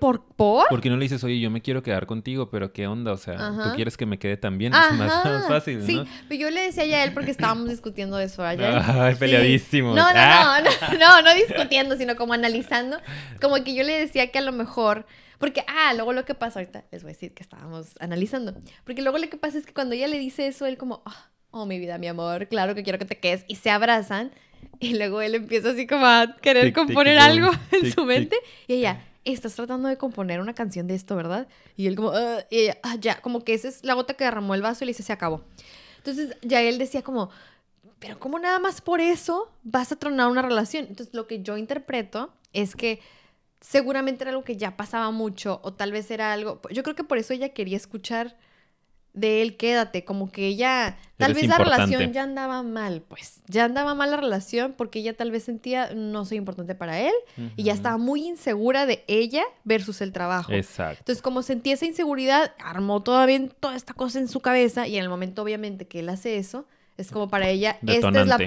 ¿Por? 0.00 0.24
¿Por? 0.34 0.66
Porque 0.68 0.90
no 0.90 0.96
le 0.96 1.02
dices, 1.02 1.22
oye, 1.22 1.38
yo 1.38 1.48
me 1.48 1.62
quiero 1.62 1.80
quedar 1.80 2.06
contigo, 2.06 2.50
pero 2.50 2.72
¿qué 2.72 2.88
onda? 2.88 3.12
O 3.12 3.16
sea, 3.16 3.36
tú 3.36 3.76
quieres 3.76 3.96
que 3.96 4.04
me 4.04 4.18
quede 4.18 4.36
también. 4.36 4.74
Es 4.74 4.98
más, 4.98 5.46
fácil, 5.46 5.78
¿no? 5.78 5.86
Sí, 5.86 6.02
pero 6.28 6.40
yo 6.40 6.50
le 6.50 6.62
decía 6.62 6.82
a 6.82 7.04
él 7.04 7.12
porque 7.12 7.30
estábamos 7.30 7.68
discutiendo 7.68 8.18
eso 8.18 8.42
allá. 8.42 8.82
Ay, 9.06 9.14
peleadísimo. 9.14 9.94
No, 9.94 10.02
no, 10.02 10.18
ah. 10.18 10.60
no, 10.90 10.98
no, 10.98 11.22
no, 11.22 11.34
discutiendo, 11.34 11.96
sino 11.96 12.16
como 12.16 12.32
analizando. 12.32 12.98
Como 13.40 13.62
que 13.62 13.74
yo 13.74 13.84
le 13.84 13.92
decía 13.92 14.32
que 14.32 14.38
a 14.38 14.42
lo 14.42 14.52
mejor. 14.52 15.06
Porque, 15.38 15.64
ah, 15.68 15.92
luego 15.94 16.12
lo 16.12 16.24
que 16.24 16.34
pasa, 16.34 16.60
ahorita 16.60 16.84
les 16.90 17.02
voy 17.02 17.10
a 17.10 17.14
decir 17.14 17.34
que 17.34 17.42
estábamos 17.42 17.94
analizando. 18.00 18.54
Porque 18.84 19.02
luego 19.02 19.18
lo 19.18 19.28
que 19.28 19.36
pasa 19.36 19.58
es 19.58 19.66
que 19.66 19.72
cuando 19.72 19.94
ella 19.94 20.08
le 20.08 20.18
dice 20.18 20.46
eso, 20.46 20.66
él 20.66 20.78
como, 20.78 21.02
ah, 21.04 21.30
oh, 21.50 21.66
mi 21.66 21.78
vida, 21.78 21.98
mi 21.98 22.08
amor, 22.08 22.48
claro 22.48 22.74
que 22.74 22.82
quiero 22.82 22.98
que 22.98 23.04
te 23.04 23.18
quedes. 23.18 23.44
Y 23.48 23.56
se 23.56 23.70
abrazan. 23.70 24.32
Y 24.80 24.96
luego 24.96 25.20
él 25.22 25.34
empieza 25.34 25.70
así 25.70 25.86
como 25.86 26.06
a 26.06 26.36
querer 26.40 26.72
componer 26.72 27.18
algo 27.18 27.50
en 27.72 27.92
su 27.92 28.04
mente. 28.04 28.36
Y 28.66 28.74
ella 28.74 29.02
estás 29.24 29.54
tratando 29.54 29.88
de 29.88 29.96
componer 29.96 30.40
una 30.40 30.54
canción 30.54 30.86
de 30.86 30.94
esto, 30.94 31.16
¿verdad? 31.16 31.48
Y 31.76 31.86
él 31.86 31.96
como, 31.96 32.10
ah", 32.10 32.44
ah, 32.82 32.96
ya, 33.00 33.20
como 33.20 33.44
que 33.44 33.54
esa 33.54 33.68
es 33.68 33.84
la 33.84 33.94
gota 33.94 34.14
que 34.14 34.24
derramó 34.24 34.54
el 34.54 34.62
vaso 34.62 34.84
y 34.84 34.86
le 34.86 34.90
dice, 34.90 35.02
se 35.02 35.12
acabó. 35.12 35.44
Entonces 35.98 36.36
ya 36.42 36.62
él 36.62 36.78
decía 36.78 37.02
como, 37.02 37.30
pero 37.98 38.18
¿cómo 38.18 38.38
nada 38.38 38.58
más 38.58 38.80
por 38.80 39.00
eso 39.00 39.50
vas 39.62 39.90
a 39.92 39.96
tronar 39.96 40.28
una 40.28 40.42
relación? 40.42 40.86
Entonces 40.88 41.14
lo 41.14 41.26
que 41.26 41.42
yo 41.42 41.56
interpreto 41.56 42.32
es 42.52 42.76
que 42.76 43.00
seguramente 43.60 44.24
era 44.24 44.30
algo 44.30 44.44
que 44.44 44.56
ya 44.56 44.76
pasaba 44.76 45.10
mucho 45.10 45.60
o 45.62 45.72
tal 45.72 45.92
vez 45.92 46.10
era 46.10 46.32
algo, 46.32 46.60
yo 46.70 46.82
creo 46.82 46.96
que 46.96 47.04
por 47.04 47.18
eso 47.18 47.32
ella 47.32 47.50
quería 47.50 47.76
escuchar 47.76 48.36
de 49.16 49.40
él, 49.40 49.56
quédate, 49.56 50.04
como 50.04 50.30
que 50.30 50.46
ella, 50.46 50.98
tal 51.16 51.30
Eres 51.30 51.42
vez 51.44 51.48
la 51.48 51.56
relación 51.56 52.12
ya 52.12 52.22
andaba 52.22 52.62
mal, 52.62 53.00
pues, 53.00 53.40
ya 53.46 53.64
andaba 53.64 53.94
mal 53.94 54.10
la 54.10 54.18
relación 54.18 54.74
porque 54.76 54.98
ella 54.98 55.16
tal 55.16 55.30
vez 55.30 55.42
sentía 55.42 55.94
no 55.94 56.26
soy 56.26 56.36
importante 56.36 56.74
para 56.74 57.00
él 57.00 57.14
y 57.56 57.62
ya 57.62 57.72
estaba 57.72 57.96
muy 57.96 58.26
insegura 58.26 58.84
de 58.84 59.04
ella 59.08 59.42
versus 59.64 60.02
el 60.02 60.12
trabajo. 60.12 60.52
Exacto. 60.52 60.98
Entonces, 60.98 61.22
como 61.22 61.42
sentía 61.42 61.72
esa 61.72 61.86
inseguridad, 61.86 62.52
armó 62.62 63.02
todavía 63.02 63.48
toda 63.48 63.74
esta 63.74 63.94
cosa 63.94 64.18
en 64.18 64.28
su 64.28 64.40
cabeza 64.40 64.86
y 64.86 64.98
en 64.98 65.04
el 65.04 65.08
momento, 65.08 65.42
obviamente, 65.42 65.88
que 65.88 66.00
él 66.00 66.10
hace 66.10 66.36
eso, 66.36 66.66
es 66.98 67.10
como 67.10 67.28
para 67.28 67.48
ella, 67.48 67.76
esta 67.86 68.08
es 68.08 68.26
la, 68.26 68.38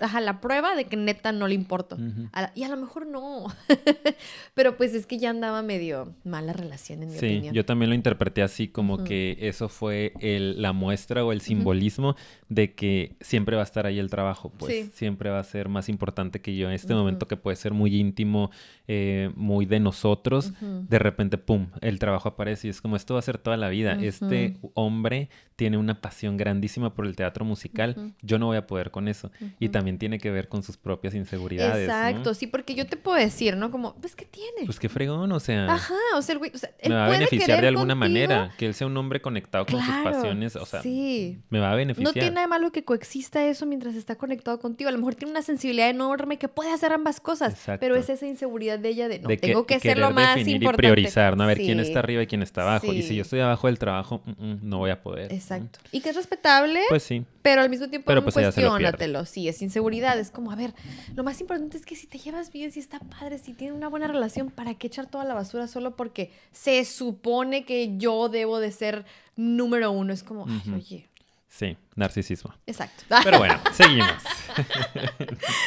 ajá, 0.00 0.20
la 0.20 0.40
prueba 0.40 0.76
de 0.76 0.84
que 0.84 0.96
neta 0.96 1.32
no 1.32 1.48
le 1.48 1.54
importo. 1.54 1.96
A 2.32 2.52
y 2.54 2.62
a 2.62 2.68
lo 2.68 2.76
mejor 2.76 3.06
no. 3.06 3.46
Pero 4.54 4.76
pues 4.76 4.94
es 4.94 5.06
que 5.06 5.18
ya 5.18 5.30
andaba 5.30 5.62
medio 5.62 6.14
mala 6.24 6.52
relación, 6.52 7.02
en 7.02 7.10
mi 7.10 7.18
Sí, 7.18 7.26
opinión. 7.26 7.54
yo 7.54 7.64
también 7.64 7.88
lo 7.90 7.94
interpreté 7.94 8.42
así 8.42 8.68
como 8.68 9.04
que 9.04 9.36
eso 9.40 9.68
fue 9.68 10.12
el, 10.20 10.60
la 10.62 10.72
muestra 10.72 11.24
o 11.24 11.32
el 11.32 11.40
simbolismo 11.40 12.16
de 12.48 12.74
que 12.74 13.16
siempre 13.20 13.56
va 13.56 13.62
a 13.62 13.64
estar 13.64 13.86
ahí 13.86 13.98
el 13.98 14.10
trabajo, 14.10 14.50
pues 14.56 14.72
Sí. 14.72 14.90
siempre 14.94 15.30
va 15.30 15.38
a 15.40 15.44
ser 15.44 15.68
más 15.68 15.88
importante 15.88 16.40
que 16.40 16.56
yo. 16.56 16.68
En 16.68 16.74
este 16.74 16.94
momento 16.94 17.26
que 17.28 17.36
puede 17.36 17.56
ser 17.56 17.72
muy 17.72 17.94
íntimo, 17.96 18.50
eh, 18.88 19.30
muy 19.34 19.66
de 19.66 19.80
nosotros, 19.80 20.52
de 20.60 20.98
repente, 20.98 21.38
¡pum!, 21.38 21.68
el 21.80 21.98
trabajo 21.98 22.28
aparece 22.28 22.68
y 22.68 22.70
es 22.70 22.80
como 22.80 22.96
esto 22.96 23.14
va 23.14 23.20
a 23.20 23.22
ser 23.22 23.38
toda 23.38 23.56
la 23.56 23.68
vida. 23.68 23.98
Este 24.00 24.56
hombre 24.74 25.28
tiene 25.56 25.76
una 25.78 26.00
pasión 26.00 26.36
grandísima 26.36 26.94
por 26.94 27.06
el 27.06 27.16
teatro 27.16 27.44
musical, 27.44 27.95
Yo 28.22 28.38
no 28.38 28.46
voy 28.46 28.56
a 28.56 28.66
poder 28.66 28.90
con 28.90 29.08
eso. 29.08 29.30
Y 29.58 29.68
también 29.70 29.98
tiene 29.98 30.18
que 30.18 30.30
ver 30.30 30.48
con 30.48 30.62
sus 30.62 30.76
propias 30.76 31.14
inseguridades. 31.14 31.88
¿no? 31.88 31.94
Exacto, 31.94 32.34
sí, 32.34 32.46
porque 32.46 32.74
yo 32.74 32.86
te 32.86 32.96
puedo 32.96 33.16
decir, 33.18 33.56
¿no? 33.56 33.70
Como, 33.70 33.94
pues, 33.96 34.14
¿qué 34.16 34.24
tiene? 34.24 34.64
Pues 34.64 34.78
qué 34.78 34.88
fregón, 34.88 35.30
o 35.32 35.40
sea... 35.40 35.72
Ajá, 35.72 35.94
o 36.16 36.22
sea, 36.22 36.32
el 36.34 36.38
güey, 36.38 36.50
o 36.54 36.58
sea, 36.58 36.70
él 36.78 36.90
me 36.90 36.94
va 36.96 37.04
a 37.04 37.06
puede 37.08 37.18
beneficiar 37.20 37.46
querer 37.46 37.60
de 37.62 37.68
alguna 37.68 37.94
contigo. 37.94 37.98
manera. 38.28 38.52
Que 38.58 38.66
él 38.66 38.74
sea 38.74 38.86
un 38.86 38.96
hombre 38.96 39.20
conectado 39.20 39.66
con 39.66 39.76
sus 39.80 39.86
Claro, 39.86 40.10
pasiones. 40.12 40.56
O 40.56 40.66
sea, 40.66 40.82
sí. 40.82 41.38
me 41.50 41.58
va 41.60 41.72
a 41.72 41.74
beneficiar. 41.74 42.06
No 42.08 42.12
tiene 42.12 42.30
nada 42.30 42.42
de 42.42 42.48
malo 42.48 42.72
que 42.72 42.84
coexista 42.84 43.44
eso 43.46 43.66
mientras 43.66 43.94
está 43.94 44.16
conectado 44.16 44.58
contigo. 44.58 44.88
A 44.88 44.92
lo 44.92 44.98
mejor 44.98 45.14
tiene 45.14 45.30
una 45.32 45.42
sensibilidad 45.42 45.88
enorme 45.88 46.38
que 46.38 46.48
puede 46.48 46.72
hacer 46.72 46.92
ambas 46.92 47.20
cosas. 47.20 47.52
Exacto. 47.54 47.80
Pero 47.80 47.96
es 47.96 48.08
esa 48.08 48.26
inseguridad 48.26 48.78
de 48.78 48.88
ella 48.90 49.08
de 49.08 49.18
no, 49.20 49.28
de 49.28 49.36
que, 49.38 49.46
tengo 49.48 49.66
que 49.66 49.80
ser 49.80 49.98
lo 49.98 50.10
más 50.10 50.34
definir 50.36 50.56
importante. 50.56 50.86
y 50.86 50.90
priorizar, 50.92 51.36
¿no? 51.36 51.44
A 51.44 51.46
ver 51.46 51.58
quién 51.58 51.80
está 51.80 51.98
arriba 52.00 52.22
y 52.22 52.26
quién 52.26 52.42
está 52.42 52.62
abajo. 52.62 52.92
Y 52.92 53.02
si 53.02 53.16
yo 53.16 53.22
estoy 53.22 53.40
abajo 53.40 53.66
del 53.66 53.78
trabajo, 53.78 54.22
mm, 54.24 54.30
mm, 54.30 54.58
no 54.62 54.78
voy 54.78 54.90
a 54.90 55.00
poder. 55.02 55.30
¿no? 55.30 55.36
Exacto. 55.36 55.78
Y 55.92 56.00
que 56.00 56.10
es 56.10 56.16
respetable, 56.16 56.80
Pues 56.88 57.02
sí. 57.02 57.24
pero 57.42 57.62
al 57.62 57.70
mismo 57.70 57.85
tiempo 57.88 58.06
Pero 58.06 58.22
pues 58.22 58.34
cuestiónatelo. 58.34 59.24
Sí, 59.24 59.48
es 59.48 59.62
inseguridad. 59.62 60.18
Es 60.18 60.30
como, 60.30 60.50
a 60.50 60.56
ver, 60.56 60.74
lo 61.14 61.24
más 61.24 61.40
importante 61.40 61.76
es 61.76 61.86
que 61.86 61.96
si 61.96 62.06
te 62.06 62.18
llevas 62.18 62.52
bien, 62.52 62.72
si 62.72 62.80
está 62.80 62.98
padre, 62.98 63.38
si 63.38 63.52
tiene 63.54 63.72
una 63.72 63.88
buena 63.88 64.08
relación, 64.08 64.50
¿para 64.50 64.74
qué 64.74 64.86
echar 64.86 65.06
toda 65.06 65.24
la 65.24 65.34
basura 65.34 65.66
solo 65.66 65.96
porque 65.96 66.32
se 66.52 66.84
supone 66.84 67.64
que 67.64 67.96
yo 67.96 68.28
debo 68.28 68.58
de 68.58 68.72
ser 68.72 69.04
número 69.36 69.90
uno? 69.90 70.12
Es 70.12 70.22
como, 70.22 70.46
ay, 70.48 70.72
oye. 70.74 71.08
Sí, 71.48 71.76
narcisismo. 71.94 72.54
Exacto. 72.66 73.04
Pero 73.24 73.38
bueno, 73.38 73.58
seguimos. 73.72 74.22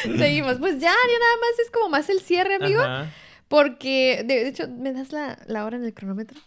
Seguimos. 0.02 0.58
Pues 0.58 0.74
ya, 0.74 0.90
ya 0.90 1.18
nada 1.18 1.36
más 1.40 1.58
es 1.64 1.70
como 1.70 1.88
más 1.88 2.08
el 2.08 2.20
cierre, 2.20 2.54
amigo. 2.54 2.80
Ajá. 2.80 3.10
Porque, 3.50 4.22
de, 4.24 4.44
de 4.44 4.48
hecho, 4.48 4.68
¿me 4.68 4.92
das 4.92 5.10
la, 5.10 5.36
la 5.48 5.64
hora 5.64 5.76
en 5.76 5.84
el 5.84 5.92
cronómetro? 5.92 6.40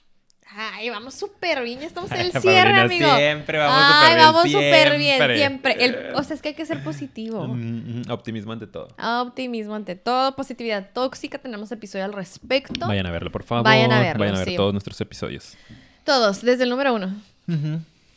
Ay, 0.56 0.90
vamos 0.90 1.14
súper 1.16 1.64
bien, 1.64 1.80
ya 1.80 1.88
estamos 1.88 2.12
en 2.12 2.20
el 2.20 2.32
cierre, 2.42 2.72
Paulina, 2.76 2.82
amigo. 2.84 3.16
Siempre 3.18 3.58
vamos 3.58 3.84
súper 3.96 4.08
bien. 4.16 4.20
vamos 4.26 4.52
súper 4.52 4.98
bien, 4.98 5.36
siempre. 5.38 5.86
El- 5.86 6.16
o 6.16 6.24
sea, 6.24 6.36
es 6.36 6.42
que 6.42 6.50
hay 6.50 6.54
que 6.56 6.66
ser 6.66 6.84
positivo. 6.84 7.48
Mm, 7.48 8.02
mm, 8.08 8.12
Optimismo 8.12 8.52
ante 8.54 8.68
todo. 8.68 8.90
Optimismo 9.22 9.76
ante 9.76 9.96
todo, 9.96 10.36
positividad 10.36 10.90
tóxica, 10.94 11.38
tenemos 11.40 11.72
episodio 11.72 12.06
al 12.06 12.14
respecto. 12.14 12.88
Vayan 12.88 13.06
a 13.08 13.12
verlo, 13.12 13.32
por 13.32 13.44
favor. 13.44 13.64
Vayan 13.64 13.92
a 13.92 14.00
verlo, 14.02 14.20
Vayan 14.20 14.36
a 14.36 14.40
ver 14.40 14.50
sí. 14.50 14.56
todos 14.56 14.74
nuestros 14.74 15.00
episodios. 15.02 15.58
Todos, 16.04 16.42
desde 16.42 16.64
el 16.66 16.70
número 16.70 16.94
uno. 16.94 17.16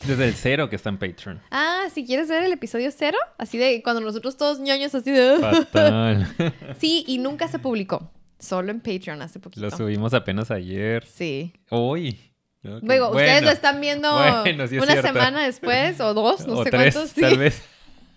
Desde 0.05 0.29
el 0.29 0.35
cero 0.35 0.69
que 0.69 0.77
está 0.77 0.91
en 0.91 0.99
Patreon. 0.99 1.41
Ah, 1.51 1.85
si 1.93 2.05
quieres 2.05 2.29
ver 2.29 2.43
el 2.43 2.53
episodio 2.53 2.91
cero, 2.95 3.17
así 3.39 3.57
de 3.57 3.83
cuando 3.83 4.03
nosotros 4.03 4.37
todos 4.37 4.61
ñoños, 4.61 4.95
así 4.95 5.11
de... 5.11 5.39
Fatal. 5.41 6.29
Sí, 6.79 7.03
y 7.09 7.17
nunca 7.19 7.49
se 7.49 7.59
publicó. 7.59 8.11
Solo 8.39 8.71
en 8.71 8.81
Patreon 8.81 9.23
hace 9.23 9.39
poquito. 9.41 9.65
Lo 9.65 9.71
subimos 9.77 10.13
apenas 10.15 10.51
ayer. 10.51 11.05
Sí. 11.07 11.53
Hoy. 11.71 12.19
Luego, 12.63 13.11
ustedes 13.11 13.43
lo 13.43 13.51
están 13.51 13.81
viendo 13.81 14.13
Bueno, 14.13 14.67
sí 14.67 14.77
es 14.77 14.83
una 14.83 14.93
cierto. 14.93 15.07
semana 15.09 15.45
después 15.45 16.01
o 16.01 16.15
dos, 16.15 16.47
no 16.49 16.55
o 16.55 16.65
sé 16.65 16.71
tres, 16.71 16.95
cuántos. 16.95 17.13
Sí. 17.15 17.21
tal 17.21 17.39
vez. 17.39 17.63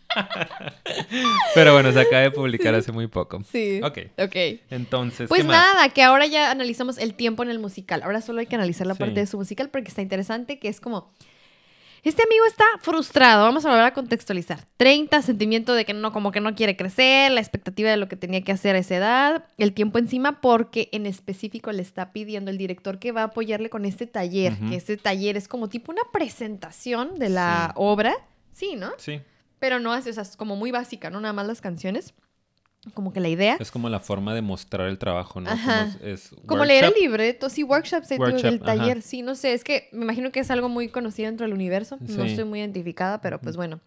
Pero 1.54 1.74
bueno, 1.74 1.92
se 1.92 2.00
acaba 2.00 2.22
de 2.24 2.32
publicar 2.32 2.74
hace 2.76 2.92
muy 2.92 3.08
poco. 3.08 3.42
Sí. 3.52 3.80
Ok. 3.84 4.00
Ok. 4.18 4.36
Entonces, 4.70 5.30
Pues 5.30 5.42
¿qué 5.42 5.48
más? 5.48 5.56
nada, 5.76 5.90
que 5.90 6.02
ahora 6.04 6.26
ya 6.26 6.52
analizamos 6.52 6.98
el 6.98 7.14
tiempo 7.14 7.44
en 7.44 7.50
el 7.50 7.60
musical. 7.60 8.02
Ahora 8.04 8.22
solo 8.22 8.40
hay 8.40 8.48
que 8.48 8.56
analizar 8.56 8.88
la 8.88 8.96
Sí. 8.96 9.00
parte 9.00 9.20
de 9.20 9.28
su 9.28 9.38
musical 9.38 9.70
porque 9.70 9.90
está 9.90 10.02
interesante, 10.02 10.60
que 10.60 10.68
es 10.68 10.80
como... 10.82 11.12
Este 12.04 12.24
amigo 12.24 12.46
está 12.46 12.64
frustrado, 12.80 13.44
vamos 13.44 13.66
a 13.66 13.70
volver 13.70 13.86
a 13.86 13.94
contextualizar. 13.94 14.66
30, 14.78 15.22
sentimiento 15.22 15.74
de 15.74 15.86
que 15.86 15.94
no, 15.94 16.12
como 16.14 16.32
que 16.32 16.40
no 16.40 16.56
quiere 16.56 16.78
crecer, 16.78 17.32
la 17.32 17.42
expectativa 17.42 17.90
de 17.90 17.98
lo 17.98 18.08
que 18.08 18.16
tenía 18.16 18.42
que 18.44 18.52
hacer 18.52 18.76
a 18.76 18.80
esa 18.80 18.96
edad, 18.96 19.46
el 19.58 19.74
tiempo 19.74 19.98
encima, 20.00 20.40
porque 20.42 20.90
en 20.94 21.06
específico 21.06 21.72
le 21.72 21.82
está 21.82 22.12
pidiendo 22.14 22.52
el 22.52 22.58
director 22.58 23.00
que 23.00 23.12
va 23.12 23.22
a 23.22 23.26
apoyarle 23.26 23.70
con 23.70 23.86
este 23.86 24.08
taller, 24.08 24.58
que 24.70 24.76
este 24.76 24.98
taller 24.98 25.36
es 25.38 25.48
como 25.48 25.68
tipo 25.70 25.92
una 25.92 26.02
presentación 26.14 27.20
de 27.20 27.30
la 27.30 27.68
Sí. 27.68 27.74
obra. 27.76 28.16
Sí, 28.54 28.76
¿no? 28.76 28.92
Sí, 28.98 29.22
Pero 29.60 29.80
no 29.82 29.92
así, 29.92 30.10
o 30.10 30.14
sea, 30.14 30.24
es 30.24 30.38
como 30.38 30.56
muy 30.56 30.72
básica, 30.72 31.10
¿no? 31.10 31.20
Nada 31.20 31.34
más 31.34 31.46
las 31.46 31.60
canciones. 31.60 32.14
Como 32.94 33.14
que 33.14 33.20
la 33.20 33.30
idea. 33.30 33.58
es 33.60 33.72
como 33.72 33.90
la 33.90 34.00
forma 34.00 34.34
de 34.34 34.42
mostrar 34.42 34.88
el 34.88 34.98
trabajo, 34.98 35.42
¿no? 35.42 35.50
Ajá. 35.50 35.94
Como 35.98 36.06
es, 36.06 36.32
es 36.32 36.36
Como 36.46 36.66
leer 36.66 36.86
el 36.86 36.94
libreto, 36.94 37.50
sí, 37.50 37.64
workshops 37.64 38.10
Workshop, 38.18 38.42
del 38.42 38.60
taller, 38.60 38.98
ajá. 38.98 39.02
sí, 39.02 39.22
no 39.22 39.36
sé, 39.36 39.54
es 39.54 39.64
que 39.64 39.90
me 39.92 40.04
imagino 40.04 40.32
que 40.32 40.40
es 40.40 40.52
algo 40.52 40.70
muy 40.70 40.90
conocido 40.90 41.28
dentro 41.28 41.46
del 41.46 41.54
universo, 41.54 41.98
no 42.00 42.24
estoy 42.24 42.44
muy 42.46 42.60
identificada, 42.60 43.22
pero 43.22 43.40
pues 43.40 43.56
bueno, 43.56 43.80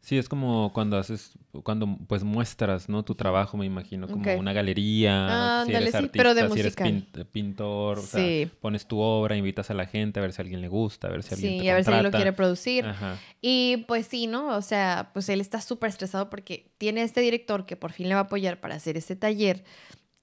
Sí, 0.00 0.16
es 0.16 0.28
como 0.28 0.72
cuando 0.72 0.96
haces, 0.96 1.32
cuando 1.64 1.98
pues 2.06 2.22
muestras, 2.22 2.88
¿no? 2.88 3.04
Tu 3.04 3.14
trabajo, 3.16 3.56
me 3.56 3.66
imagino, 3.66 4.06
como 4.06 4.32
una 4.36 4.52
galería, 4.52 5.58
Ah, 5.58 5.62
si 5.66 5.72
eres 5.74 5.90
sí, 5.90 5.96
artista, 5.96 6.16
pero 6.16 6.34
de 6.34 6.48
si 6.48 6.60
eres 6.60 6.76
pin- 6.78 7.26
pintor, 7.32 7.98
o 7.98 8.02
sea, 8.02 8.20
Sí. 8.20 8.48
pones 8.60 8.86
tu 8.86 9.00
obra, 9.00 9.36
invitas 9.36 9.70
a 9.70 9.74
la 9.74 9.86
gente 9.86 10.20
a 10.20 10.22
ver 10.22 10.32
si 10.32 10.40
a 10.40 10.44
alguien 10.44 10.60
le 10.60 10.68
gusta, 10.68 11.08
a 11.08 11.10
ver 11.10 11.22
si 11.24 11.34
alguien 11.34 11.52
sí, 11.52 11.58
te 11.58 11.64
y 11.64 11.68
a 11.68 11.74
ver 11.74 11.84
si 11.84 11.90
él 11.90 12.02
lo 12.02 12.10
quiere 12.12 12.32
producir. 12.32 12.86
Ajá. 12.86 13.18
Y 13.42 13.78
pues 13.88 14.06
sí, 14.06 14.28
¿no? 14.28 14.56
O 14.56 14.62
sea, 14.62 15.10
pues 15.12 15.28
él 15.28 15.40
está 15.40 15.60
súper 15.60 15.90
estresado 15.90 16.30
porque 16.30 16.70
tiene 16.78 17.02
este 17.02 17.20
director 17.20 17.66
que 17.66 17.76
por 17.76 17.92
fin 17.92 18.08
le 18.08 18.14
va 18.14 18.20
a 18.20 18.24
apoyar 18.24 18.60
para 18.60 18.76
hacer 18.76 18.96
este 18.96 19.16
taller 19.16 19.64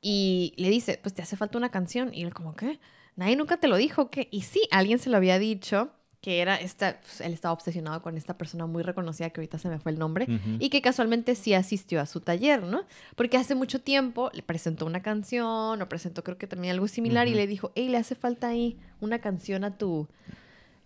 y 0.01 0.53
le 0.57 0.69
dice, 0.69 0.99
pues 1.01 1.13
te 1.13 1.21
hace 1.21 1.35
falta 1.37 1.57
una 1.57 1.69
canción. 1.69 2.13
Y 2.13 2.23
él 2.23 2.33
como, 2.33 2.55
¿qué? 2.55 2.79
Nadie 3.15 3.35
nunca 3.35 3.57
te 3.57 3.67
lo 3.67 3.75
dijo, 3.77 4.09
¿qué? 4.09 4.27
Y 4.31 4.41
sí, 4.43 4.67
alguien 4.71 4.99
se 4.99 5.09
lo 5.09 5.17
había 5.17 5.39
dicho, 5.39 5.91
que 6.25 6.41
era 6.41 6.55
esta, 6.55 6.99
pues, 7.01 7.21
él 7.21 7.33
estaba 7.33 7.53
obsesionado 7.53 8.01
con 8.01 8.17
esta 8.17 8.35
persona 8.35 8.65
muy 8.65 8.81
reconocida 8.81 9.29
que 9.29 9.41
ahorita 9.41 9.59
se 9.59 9.69
me 9.69 9.77
fue 9.77 9.91
el 9.91 9.99
nombre. 9.99 10.25
Ujú. 10.27 10.57
Y 10.57 10.71
que 10.71 10.81
casualmente 10.81 11.35
sí 11.35 11.53
asistió 11.53 12.01
a 12.01 12.07
su 12.07 12.19
taller, 12.19 12.63
¿no? 12.63 12.81
Porque 13.15 13.37
hace 13.37 13.53
mucho 13.53 13.79
tiempo 13.79 14.31
le 14.33 14.41
presentó 14.41 14.87
una 14.87 15.03
canción 15.03 15.79
o 15.79 15.87
presentó 15.87 16.23
creo 16.23 16.39
que 16.39 16.47
también 16.47 16.73
algo 16.73 16.87
similar 16.87 17.27
y 17.27 17.31
Ujú. 17.33 17.37
le 17.37 17.45
dijo, 17.45 17.71
hey, 17.75 17.89
le 17.89 17.97
hace 17.97 18.15
falta 18.15 18.47
ahí 18.47 18.75
una 19.01 19.19
canción 19.19 19.63
a 19.63 19.77
tu, 19.77 20.07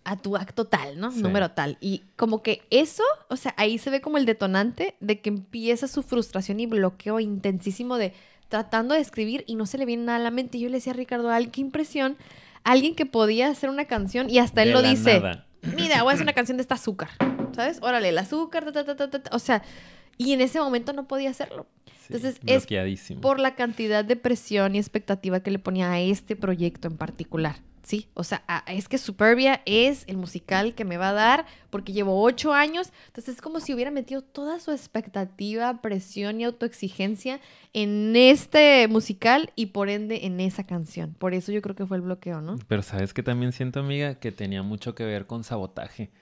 a 0.04 0.18
tu 0.18 0.36
acto 0.36 0.66
tal, 0.66 1.00
¿no? 1.00 1.10
Sí. 1.10 1.22
Número 1.22 1.52
tal. 1.52 1.78
Y 1.80 2.02
como 2.16 2.42
que 2.42 2.60
eso, 2.68 3.02
o 3.30 3.36
sea, 3.36 3.54
ahí 3.56 3.78
se 3.78 3.88
ve 3.88 4.02
como 4.02 4.18
el 4.18 4.26
detonante 4.26 4.94
de 5.00 5.20
que 5.22 5.30
empieza 5.30 5.88
su 5.88 6.02
frustración 6.02 6.60
y 6.60 6.66
bloqueo 6.66 7.18
intensísimo 7.18 7.96
de 7.96 8.12
tratando 8.50 8.94
de 8.94 9.00
escribir 9.00 9.44
y 9.46 9.54
no 9.54 9.64
se 9.64 9.78
le 9.78 9.86
viene 9.86 10.04
nada 10.04 10.18
a 10.18 10.22
la 10.22 10.30
mente. 10.30 10.58
Y 10.58 10.60
yo 10.60 10.68
le 10.68 10.74
decía 10.74 10.92
a 10.92 10.96
Ricardo, 10.96 11.30
ay, 11.30 11.46
qué 11.46 11.62
impresión. 11.62 12.18
Alguien 12.64 12.94
que 12.94 13.06
podía 13.06 13.48
hacer 13.48 13.70
una 13.70 13.86
canción 13.86 14.28
y 14.30 14.38
hasta 14.38 14.62
él 14.62 14.68
De 14.68 14.74
lo 14.74 14.82
dice. 14.82 15.20
nada. 15.20 15.46
Mira, 15.76 16.02
voy 16.02 16.10
a 16.10 16.14
hacer 16.14 16.24
una 16.24 16.32
canción 16.32 16.56
de 16.56 16.62
este 16.62 16.74
azúcar. 16.74 17.10
¿Sabes? 17.52 17.78
Órale, 17.82 18.08
el 18.10 18.18
azúcar, 18.18 18.64
ta, 18.64 18.72
ta, 18.72 18.84
ta, 18.84 18.96
ta, 18.96 19.10
ta, 19.10 19.22
ta. 19.22 19.36
O 19.36 19.38
sea, 19.38 19.62
y 20.16 20.32
en 20.32 20.40
ese 20.40 20.60
momento 20.60 20.92
no 20.92 21.06
podía 21.08 21.30
hacerlo. 21.30 21.66
Sí, 21.86 22.14
Entonces, 22.14 22.40
es. 22.46 23.16
Por 23.20 23.40
la 23.40 23.54
cantidad 23.54 24.04
de 24.04 24.16
presión 24.16 24.74
y 24.74 24.78
expectativa 24.78 25.40
que 25.40 25.50
le 25.50 25.58
ponía 25.58 25.90
a 25.92 26.00
este 26.00 26.36
proyecto 26.36 26.88
en 26.88 26.96
particular. 26.96 27.56
Sí, 27.90 28.08
o 28.14 28.22
sea, 28.22 28.44
es 28.68 28.88
que 28.88 28.98
Superbia 28.98 29.62
es 29.66 30.04
el 30.06 30.16
musical 30.16 30.76
que 30.76 30.84
me 30.84 30.96
va 30.96 31.08
a 31.08 31.12
dar 31.12 31.46
porque 31.70 31.92
llevo 31.92 32.22
ocho 32.22 32.52
años. 32.52 32.92
Entonces 33.08 33.34
es 33.34 33.40
como 33.42 33.58
si 33.58 33.74
hubiera 33.74 33.90
metido 33.90 34.22
toda 34.22 34.60
su 34.60 34.70
expectativa, 34.70 35.82
presión 35.82 36.40
y 36.40 36.44
autoexigencia 36.44 37.40
en 37.72 38.14
este 38.14 38.86
musical 38.86 39.50
y 39.56 39.66
por 39.66 39.88
ende 39.88 40.24
en 40.24 40.38
esa 40.38 40.68
canción. 40.68 41.16
Por 41.18 41.34
eso 41.34 41.50
yo 41.50 41.60
creo 41.62 41.74
que 41.74 41.84
fue 41.84 41.96
el 41.96 42.04
bloqueo, 42.04 42.40
¿no? 42.40 42.60
Pero 42.68 42.82
sabes 42.82 43.12
que 43.12 43.24
también 43.24 43.50
siento, 43.50 43.80
amiga, 43.80 44.20
que 44.20 44.30
tenía 44.30 44.62
mucho 44.62 44.94
que 44.94 45.04
ver 45.04 45.26
con 45.26 45.42
sabotaje. 45.42 46.12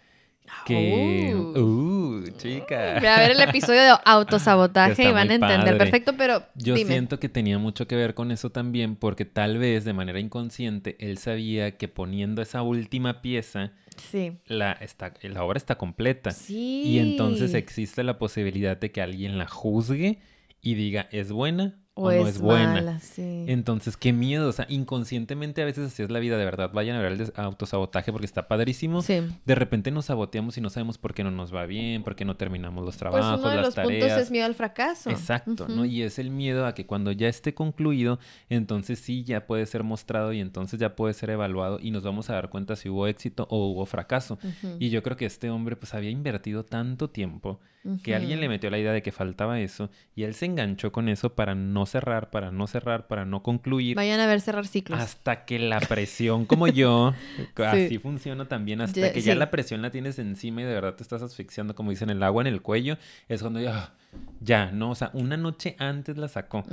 Que... 0.66 1.34
Oh. 1.34 1.61
Uh, 1.61 2.24
chica. 2.36 2.99
Ve 3.01 3.09
a 3.09 3.18
ver 3.20 3.30
el 3.32 3.40
episodio 3.40 3.80
de 3.82 3.94
autosabotaje 4.05 5.05
y 5.09 5.12
van 5.12 5.30
a 5.30 5.34
entender 5.34 5.61
padre. 5.64 5.78
perfecto, 5.78 6.14
pero 6.16 6.42
Yo 6.55 6.74
dime. 6.74 6.90
siento 6.90 7.18
que 7.18 7.28
tenía 7.28 7.59
mucho 7.59 7.86
que 7.86 7.96
ver 7.96 8.14
con 8.14 8.30
eso 8.30 8.51
también, 8.51 8.96
porque 8.96 9.24
tal 9.24 9.59
vez 9.59 9.84
de 9.84 9.92
manera 9.92 10.20
inconsciente 10.20 10.96
él 11.01 11.18
sabía 11.18 11.76
que 11.76 11.88
poniendo 11.88 12.42
esa 12.42 12.62
última 12.62 13.22
pieza, 13.22 13.72
Sí. 14.11 14.38
la, 14.46 14.72
está, 14.72 15.12
la 15.22 15.42
obra 15.42 15.57
está 15.57 15.76
completa. 15.76 16.30
Sí. 16.30 16.82
Y 16.84 16.99
entonces 17.01 17.55
existe 17.55 18.05
la 18.05 18.18
posibilidad 18.18 18.76
de 18.76 18.92
que 18.92 19.03
alguien 19.03 19.38
la 19.38 19.49
juzgue 19.49 20.20
y 20.61 20.74
diga, 20.74 21.09
¿es 21.11 21.32
buena 21.32 21.78
o, 21.99 22.12
no 22.12 22.28
es 22.28 22.40
buena. 22.40 23.01
Entonces, 23.16 23.96
qué 23.96 24.12
miedo. 24.12 24.49
O 24.49 24.53
sea, 24.53 24.66
inconscientemente 24.68 25.62
a 25.62 25.64
veces 25.64 25.88
así 25.88 26.03
es 26.03 26.11
la 26.11 26.18
vida, 26.18 26.38
de 26.38 26.44
verdad. 26.44 26.70
Vayan 26.72 26.96
a 26.96 27.01
ver 27.01 27.12
el 27.12 27.32
autosabotaje 27.36 28.12
porque 28.12 28.26
está 28.26 28.49
padrísimo. 28.49 29.03
De 29.03 29.55
repente 29.55 29.90
nos 29.90 30.07
saboteamos 30.07 30.57
y 30.59 30.61
no 30.61 30.70
sabemos 30.70 30.99
por 30.99 31.14
qué 31.14 31.24
no 31.24 31.30
nos 31.30 31.55
va 31.55 31.66
bien, 31.66 32.03
por 32.03 32.14
qué 32.14 32.24
no 32.24 32.36
terminamos 32.36 32.84
los 32.84 32.96
trabajos, 32.96 33.40
pues 33.40 33.40
uno 33.40 33.51
de 33.51 33.62
los 33.62 33.74
puntos 33.74 34.12
es 34.12 34.30
miedo 34.30 34.46
al 34.46 34.55
fracaso. 34.55 35.11
Exacto, 35.11 35.66
¿no? 35.68 35.84
Y 35.84 36.03
es 36.03 36.18
el 36.18 36.30
miedo 36.30 36.66
a 36.66 36.74
que 36.74 36.86
cuando 36.86 37.12
ya 37.12 37.28
esté 37.28 37.55
concluido, 37.55 38.18
entonces 38.49 38.99
sí 38.99 39.24
ya 39.24 39.46
puede 39.46 39.66
ser 39.66 39.82
mostrado 39.82 40.32
y 40.32 40.40
entonces 40.40 40.78
ya 40.78 40.94
puede 40.94 41.14
ser 41.14 41.30
evaluado 41.30 41.78
y 41.80 41.90
nos 41.90 42.03
vamos 42.03 42.30
a 42.30 42.34
dar 42.34 42.51
cuenta 42.51 42.76
si 42.76 42.88
hubo 42.88 43.07
éxito 43.07 43.46
o 43.51 43.68
hubo 43.68 43.86
fracaso. 43.86 44.38
Y 44.78 44.90
yo 44.90 45.03
creo 45.03 45.16
que 45.16 45.26
este 45.26 45.51
hombre 45.51 45.76
pues 45.76 45.94
había 45.94 46.11
invertido 46.11 46.64
tanto 46.64 47.11
tiempo 47.11 47.61
que 48.03 48.14
alguien 48.14 48.40
le 48.40 48.49
metió 48.49 48.70
la 48.70 48.78
idea 48.78 48.92
de 48.92 49.03
que 49.03 49.12
faltaba 49.12 49.61
eso 49.61 49.88
y 50.14 50.24
él 50.24 50.34
se 50.34 50.46
enganchó 50.46 50.92
con 50.92 51.09
eso 51.09 51.34
para 51.34 51.55
no 51.55 51.86
cerrar, 51.89 52.30
para 52.30 52.53
no 52.53 52.66
cerrar, 52.66 53.09
para 53.09 53.24
no 53.24 53.43
concluir. 53.43 53.97
Vayan 53.97 54.20
a 54.20 54.26
ver 54.26 54.41
cerrar 54.41 54.66
ciclos. 54.66 55.01
Hasta 55.01 55.45
que 55.45 55.59
la 55.59 55.80
presión, 55.80 56.45
como 56.45 56.68
yo, 56.68 57.14
así 57.57 57.99
funciona 57.99 58.47
también, 58.47 58.80
hasta 58.80 59.12
que 59.12 59.20
ya 59.20 59.34
la 59.34 59.51
presión 59.51 59.82
la 59.82 59.91
tienes 59.91 60.18
encima 60.18 60.62
y 60.62 60.64
de 60.64 60.74
verdad 60.74 60.95
te 60.95 61.03
estás 61.03 61.22
asfixiando, 61.22 61.74
como 61.74 61.91
dicen, 61.91 62.11
el 62.11 62.22
agua 62.22 62.43
en 62.43 62.47
el 62.47 62.62
cuello, 62.62 62.97
es 63.28 63.41
cuando 63.41 63.61
ya, 63.61 63.93
ya, 64.41 64.70
¿no? 64.70 64.91
O 64.91 64.95
sea, 64.95 65.11
una 65.14 65.36
noche 65.36 65.74
antes 65.78 66.16
la 66.16 66.28
sacó 66.28 66.64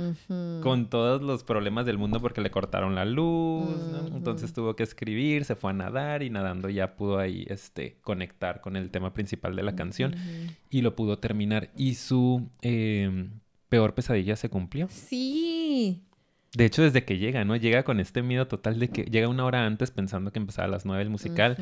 con 0.62 0.88
todos 0.88 1.20
los 1.20 1.42
problemas 1.42 1.84
del 1.84 1.98
mundo 1.98 2.20
porque 2.20 2.40
le 2.40 2.50
cortaron 2.50 2.94
la 2.94 3.04
luz, 3.04 3.76
¿no? 3.90 4.16
Entonces 4.16 4.52
tuvo 4.52 4.76
que 4.76 4.84
escribir, 4.84 5.44
se 5.44 5.56
fue 5.56 5.70
a 5.70 5.74
nadar 5.74 6.22
y 6.22 6.30
nadando 6.30 6.68
ya 6.68 6.94
pudo 6.96 7.18
ahí, 7.18 7.44
este, 7.48 7.98
conectar 8.02 8.60
con 8.60 8.76
el 8.76 8.90
tema 8.90 9.12
principal 9.12 9.56
de 9.56 9.62
la 9.62 9.74
canción 9.74 10.14
y 10.70 10.82
lo 10.82 10.94
pudo 10.94 11.18
terminar. 11.18 11.70
Y 11.76 11.94
su 11.94 12.48
em, 12.62 13.30
peor 13.76 13.94
pesadilla 13.94 14.36
se 14.36 14.48
cumplió. 14.48 14.88
Sí. 14.90 16.02
De 16.54 16.64
hecho, 16.64 16.80
desde 16.80 17.04
que 17.04 17.18
llega, 17.18 17.44
¿no? 17.44 17.54
Llega 17.56 17.82
con 17.82 18.00
este 18.00 18.22
miedo 18.22 18.48
total 18.48 18.78
de 18.78 18.88
que 18.88 19.02
llega 19.02 19.28
una 19.28 19.44
hora 19.44 19.66
antes 19.66 19.90
pensando 19.90 20.32
que 20.32 20.38
empezaba 20.38 20.66
a 20.66 20.70
las 20.70 20.86
nueve 20.86 21.02
el 21.02 21.10
musical 21.10 21.58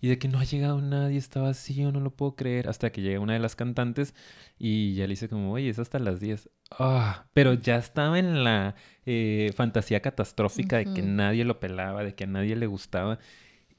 y 0.00 0.08
de 0.08 0.18
que 0.18 0.28
no 0.28 0.38
ha 0.38 0.44
llegado 0.44 0.80
nadie, 0.80 1.18
está 1.18 1.42
vacío, 1.42 1.92
no 1.92 2.00
lo 2.00 2.16
puedo 2.16 2.36
creer, 2.36 2.70
hasta 2.70 2.90
que 2.90 3.02
llega 3.02 3.20
una 3.20 3.34
de 3.34 3.40
las 3.40 3.54
cantantes 3.54 4.14
y 4.58 4.94
ya 4.94 5.02
le 5.04 5.10
dice 5.10 5.28
como, 5.28 5.52
oye, 5.52 5.68
es 5.68 5.78
hasta 5.78 5.98
las 5.98 6.20
diez. 6.20 6.48
Ah, 6.70 7.26
pero 7.34 7.52
ya 7.52 7.76
estaba 7.76 8.18
en 8.18 8.42
la 8.42 8.74
eh, 9.04 9.52
fantasía 9.54 10.00
catastrófica 10.00 10.78
de 10.78 10.94
que 10.94 11.02
nadie 11.02 11.44
lo 11.44 11.60
pelaba, 11.60 12.02
de 12.02 12.14
que 12.14 12.24
a 12.24 12.28
nadie 12.28 12.56
le 12.56 12.66
gustaba. 12.66 13.18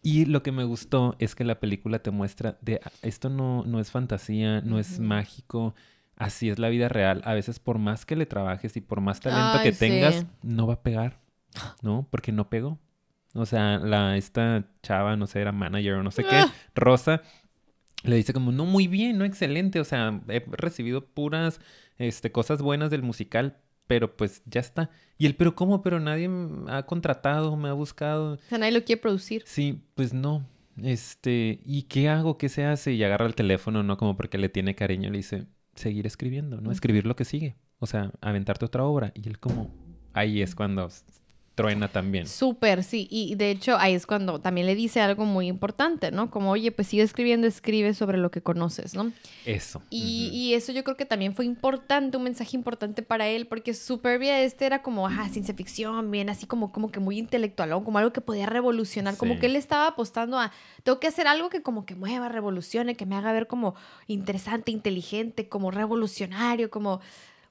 Y 0.04 0.26
lo 0.26 0.44
que 0.44 0.52
me 0.52 0.64
gustó 0.64 1.16
es 1.18 1.34
que 1.34 1.44
la 1.44 1.60
película 1.60 1.98
te 1.98 2.12
muestra 2.12 2.60
de 2.62 2.80
ah, 2.84 2.92
esto 3.02 3.32
no, 3.32 3.64
no 3.66 3.80
es 3.80 3.90
fantasía, 3.90 4.62
no 4.62 4.78
es 4.78 5.00
mágico, 5.00 5.74
así 6.20 6.50
es 6.50 6.60
la 6.60 6.70
vida 6.70 6.90
real. 6.90 7.22
A 7.26 7.34
veces 7.34 7.60
por 7.60 7.80
más 7.80 8.06
que 8.06 8.16
le 8.16 8.28
trabajes 8.28 8.78
y 8.78 8.82
por 8.82 9.02
más 9.02 9.22
talento 9.22 9.64
que 9.64 9.72
tengas, 9.72 10.28
no 10.44 10.68
va 10.68 10.76
a 10.76 10.84
pegar, 10.84 11.20
¿no? 11.82 12.08
Porque 12.12 12.32
no 12.32 12.50
pegó. 12.50 12.78
O 13.34 13.46
sea, 13.46 13.80
la, 13.80 14.18
esta 14.18 14.66
chava, 14.84 15.16
no 15.16 15.26
sé, 15.26 15.40
era 15.40 15.52
manager 15.52 15.94
o 15.94 16.04
no 16.04 16.12
sé 16.12 16.24
qué, 16.24 16.36
ah. 16.36 16.54
Rosa, 16.76 17.22
le 18.04 18.16
dice 18.16 18.34
como, 18.34 18.52
no, 18.52 18.66
muy 18.66 18.88
bien, 18.88 19.18
no, 19.18 19.26
excelente. 19.26 19.80
O 19.80 19.86
sea, 19.86 20.22
he 20.28 20.44
recibido 20.52 21.06
puras 21.06 21.60
este, 21.98 22.32
cosas 22.32 22.62
buenas 22.62 22.90
del 22.90 23.02
musical, 23.02 23.58
pero 23.88 24.16
pues 24.18 24.44
ya 24.46 24.60
está. 24.60 24.90
Y 25.18 25.26
él, 25.26 25.36
pero 25.36 25.56
¿cómo? 25.56 25.82
Pero 25.82 26.00
nadie 26.00 26.28
me 26.28 26.72
ha 26.72 26.86
contratado, 26.86 27.56
me 27.56 27.70
ha 27.70 27.74
buscado. 27.74 28.34
O 28.34 28.38
sea, 28.50 28.58
nadie 28.58 28.74
lo 28.74 28.84
quiere 28.84 29.02
producir. 29.02 29.44
Sí, 29.46 29.84
pues 29.96 30.14
no. 30.14 30.46
Este, 30.82 31.60
¿y 31.66 31.84
qué 31.84 32.10
hago? 32.10 32.38
¿Qué 32.38 32.50
se 32.50 32.66
hace? 32.66 32.94
Y 32.94 33.04
agarra 33.04 33.26
el 33.26 33.36
teléfono, 33.36 33.84
¿no? 33.84 33.98
Como 33.98 34.16
porque 34.16 34.38
le 34.38 34.50
tiene 34.50 34.76
cariño, 34.76 35.10
le 35.10 35.18
dice, 35.18 35.46
seguir 35.80 36.06
escribiendo, 36.06 36.62
¿no? 36.62 36.72
Escribir 36.72 37.06
lo 37.06 37.16
que 37.16 37.26
sigue. 37.26 37.56
O 37.80 37.88
sea, 37.88 38.12
aventarte 38.22 38.66
otra 38.66 38.84
obra. 38.84 39.12
Y 39.16 39.28
él 39.28 39.40
como, 39.40 39.74
ahí 40.14 40.42
es 40.42 40.56
cuando 40.56 40.90
truena 41.60 41.90
también. 41.90 42.26
Súper, 42.26 42.86
sí. 42.86 43.06
Y 43.12 43.36
de 43.36 43.52
hecho 43.52 43.78
ahí 43.78 43.94
es 43.94 44.06
cuando 44.06 44.40
también 44.40 44.66
le 44.66 44.76
dice 44.76 45.02
algo 45.02 45.26
muy 45.26 45.48
importante, 45.48 46.10
¿no? 46.10 46.32
Como, 46.32 46.52
oye, 46.52 46.72
pues 46.72 46.88
sigue 46.88 47.04
escribiendo, 47.04 47.48
escribe 47.48 47.94
sobre 47.94 48.18
lo 48.18 48.32
que 48.32 48.42
conoces, 48.42 48.94
¿no? 48.94 49.12
Eso. 49.46 49.82
Y, 49.90 50.54
eso 50.54 50.72
yo 50.72 50.86
creo 50.86 50.96
que 50.96 51.06
también 51.06 51.36
fue 51.36 51.44
importante, 51.44 52.16
un 52.16 52.24
mensaje 52.24 52.56
importante 52.56 53.04
para 53.04 53.28
él, 53.28 53.46
porque 53.46 53.74
Superbia 53.74 54.42
este 54.42 54.66
era 54.66 54.82
como, 54.82 55.06
ajá, 55.06 55.28
ciencia 55.28 55.54
ficción, 55.54 56.10
bien, 56.12 56.30
así 56.30 56.46
como, 56.46 56.72
como 56.72 56.92
que 56.92 57.02
muy 57.02 57.18
intelectual, 57.18 57.72
como 57.84 57.98
algo 57.98 58.14
que 58.14 58.22
podía 58.22 58.46
revolucionar, 58.46 59.18
como 59.18 59.38
que 59.38 59.48
él 59.48 59.58
estaba 59.58 59.88
apostando 59.88 60.40
a, 60.40 60.54
tengo 60.84 61.02
que 61.02 61.08
hacer 61.08 61.28
algo 61.28 61.50
que 61.50 61.62
como 61.62 61.86
que 61.86 61.96
mueva, 61.96 62.30
revolucione, 62.30 62.96
que 62.96 63.06
me 63.06 63.18
haga 63.18 63.34
ver 63.34 63.48
como 63.48 63.76
interesante, 64.08 64.72
inteligente, 64.72 65.50
como 65.50 65.72
revolucionario, 65.72 66.70
como 66.70 67.02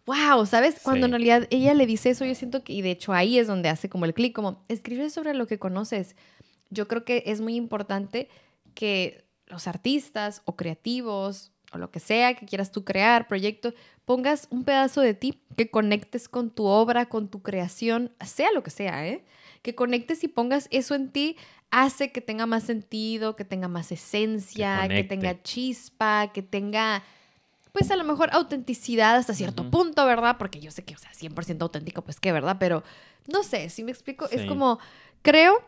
wow, 0.08 0.46
¿sabes? 0.46 0.80
Cuando 0.82 1.04
en 1.04 1.12
realidad 1.12 1.46
ella 1.50 1.74
le 1.74 1.84
dice 1.84 2.10
eso, 2.10 2.24
yo 2.24 2.34
siento 2.34 2.64
que, 2.64 2.72
y 2.72 2.80
de 2.80 2.92
hecho 2.92 3.12
ahí 3.12 3.38
es 3.38 3.46
donde 3.46 3.68
hace 3.68 3.90
como 3.90 4.06
el 4.06 4.14
clic, 4.14 4.34
como 4.34 4.64
escribe 4.68 5.10
sobre 5.10 5.34
lo 5.34 5.46
que 5.46 5.58
conoces. 5.58 6.16
Yo 6.70 6.88
creo 6.88 7.04
que 7.04 7.24
es 7.26 7.42
muy 7.42 7.56
importante 7.56 8.30
que 8.74 9.26
los 9.46 9.68
artistas 9.68 10.40
o 10.46 10.56
creativos 10.56 11.52
o 11.72 11.78
lo 11.78 11.90
que 11.90 12.00
sea 12.00 12.32
que 12.32 12.46
quieras 12.46 12.72
tú 12.72 12.84
crear, 12.84 13.28
proyecto, 13.28 13.74
pongas 14.06 14.48
un 14.50 14.64
pedazo 14.64 15.02
de 15.02 15.12
ti 15.12 15.42
que 15.58 15.70
conectes 15.70 16.30
con 16.30 16.50
tu 16.50 16.64
obra, 16.64 17.06
con 17.06 17.28
tu 17.28 17.42
creación, 17.42 18.10
sea 18.24 18.50
lo 18.52 18.62
que 18.62 18.70
sea, 18.70 19.06
¿eh? 19.06 19.26
Que 19.60 19.74
conectes 19.74 20.24
y 20.24 20.28
pongas 20.28 20.68
eso 20.70 20.94
en 20.94 21.10
ti 21.10 21.36
hace 21.70 22.12
que 22.12 22.22
tenga 22.22 22.46
más 22.46 22.62
sentido, 22.62 23.36
que 23.36 23.44
tenga 23.44 23.68
más 23.68 23.92
esencia, 23.92 24.88
que 24.88 25.04
tenga 25.04 25.42
chispa, 25.42 26.32
que 26.32 26.40
tenga 26.40 27.02
pues 27.78 27.92
a 27.92 27.96
lo 27.96 28.02
mejor 28.02 28.30
autenticidad 28.32 29.14
hasta 29.14 29.34
cierto 29.34 29.70
punto, 29.70 30.04
¿verdad? 30.04 30.34
Porque 30.36 30.58
yo 30.58 30.72
sé 30.72 30.82
que, 30.82 30.96
o 30.96 30.98
sea, 30.98 31.12
100% 31.12 31.62
auténtico, 31.62 32.02
pues 32.02 32.18
qué, 32.18 32.32
¿verdad? 32.32 32.56
Pero 32.58 32.82
no 33.28 33.44
sé, 33.44 33.70
si 33.70 33.84
me 33.84 33.92
explico, 33.92 34.28
es 34.30 34.46
como, 34.46 34.80
creo 35.22 35.62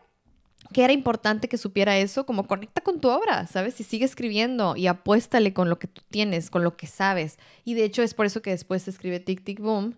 que 0.73 0.83
era 0.83 0.91
importante 0.91 1.47
que 1.47 1.57
supiera 1.57 1.97
eso, 1.97 2.25
como 2.25 2.47
conecta 2.47 2.81
con 2.81 2.99
tu 2.99 3.07
obra, 3.07 3.47
¿sabes? 3.47 3.79
Y 3.79 3.85
sigue 3.85 4.03
escribiendo 4.03 4.75
y 4.75 4.87
apuéstale 4.87 5.53
con 5.53 5.69
lo 5.69 5.79
que 5.79 5.87
tú 5.87 6.01
tienes, 6.09 6.49
con 6.49 6.65
lo 6.65 6.75
que 6.75 6.85
sabes. 6.85 7.39
Y 7.63 7.75
de 7.75 7.85
hecho 7.85 8.03
es 8.03 8.13
por 8.13 8.25
eso 8.25 8.41
que 8.41 8.49
después 8.49 8.83
se 8.83 8.89
escribe 8.89 9.21
Tic 9.21 9.45
Tic 9.45 9.61
Boom, 9.61 9.97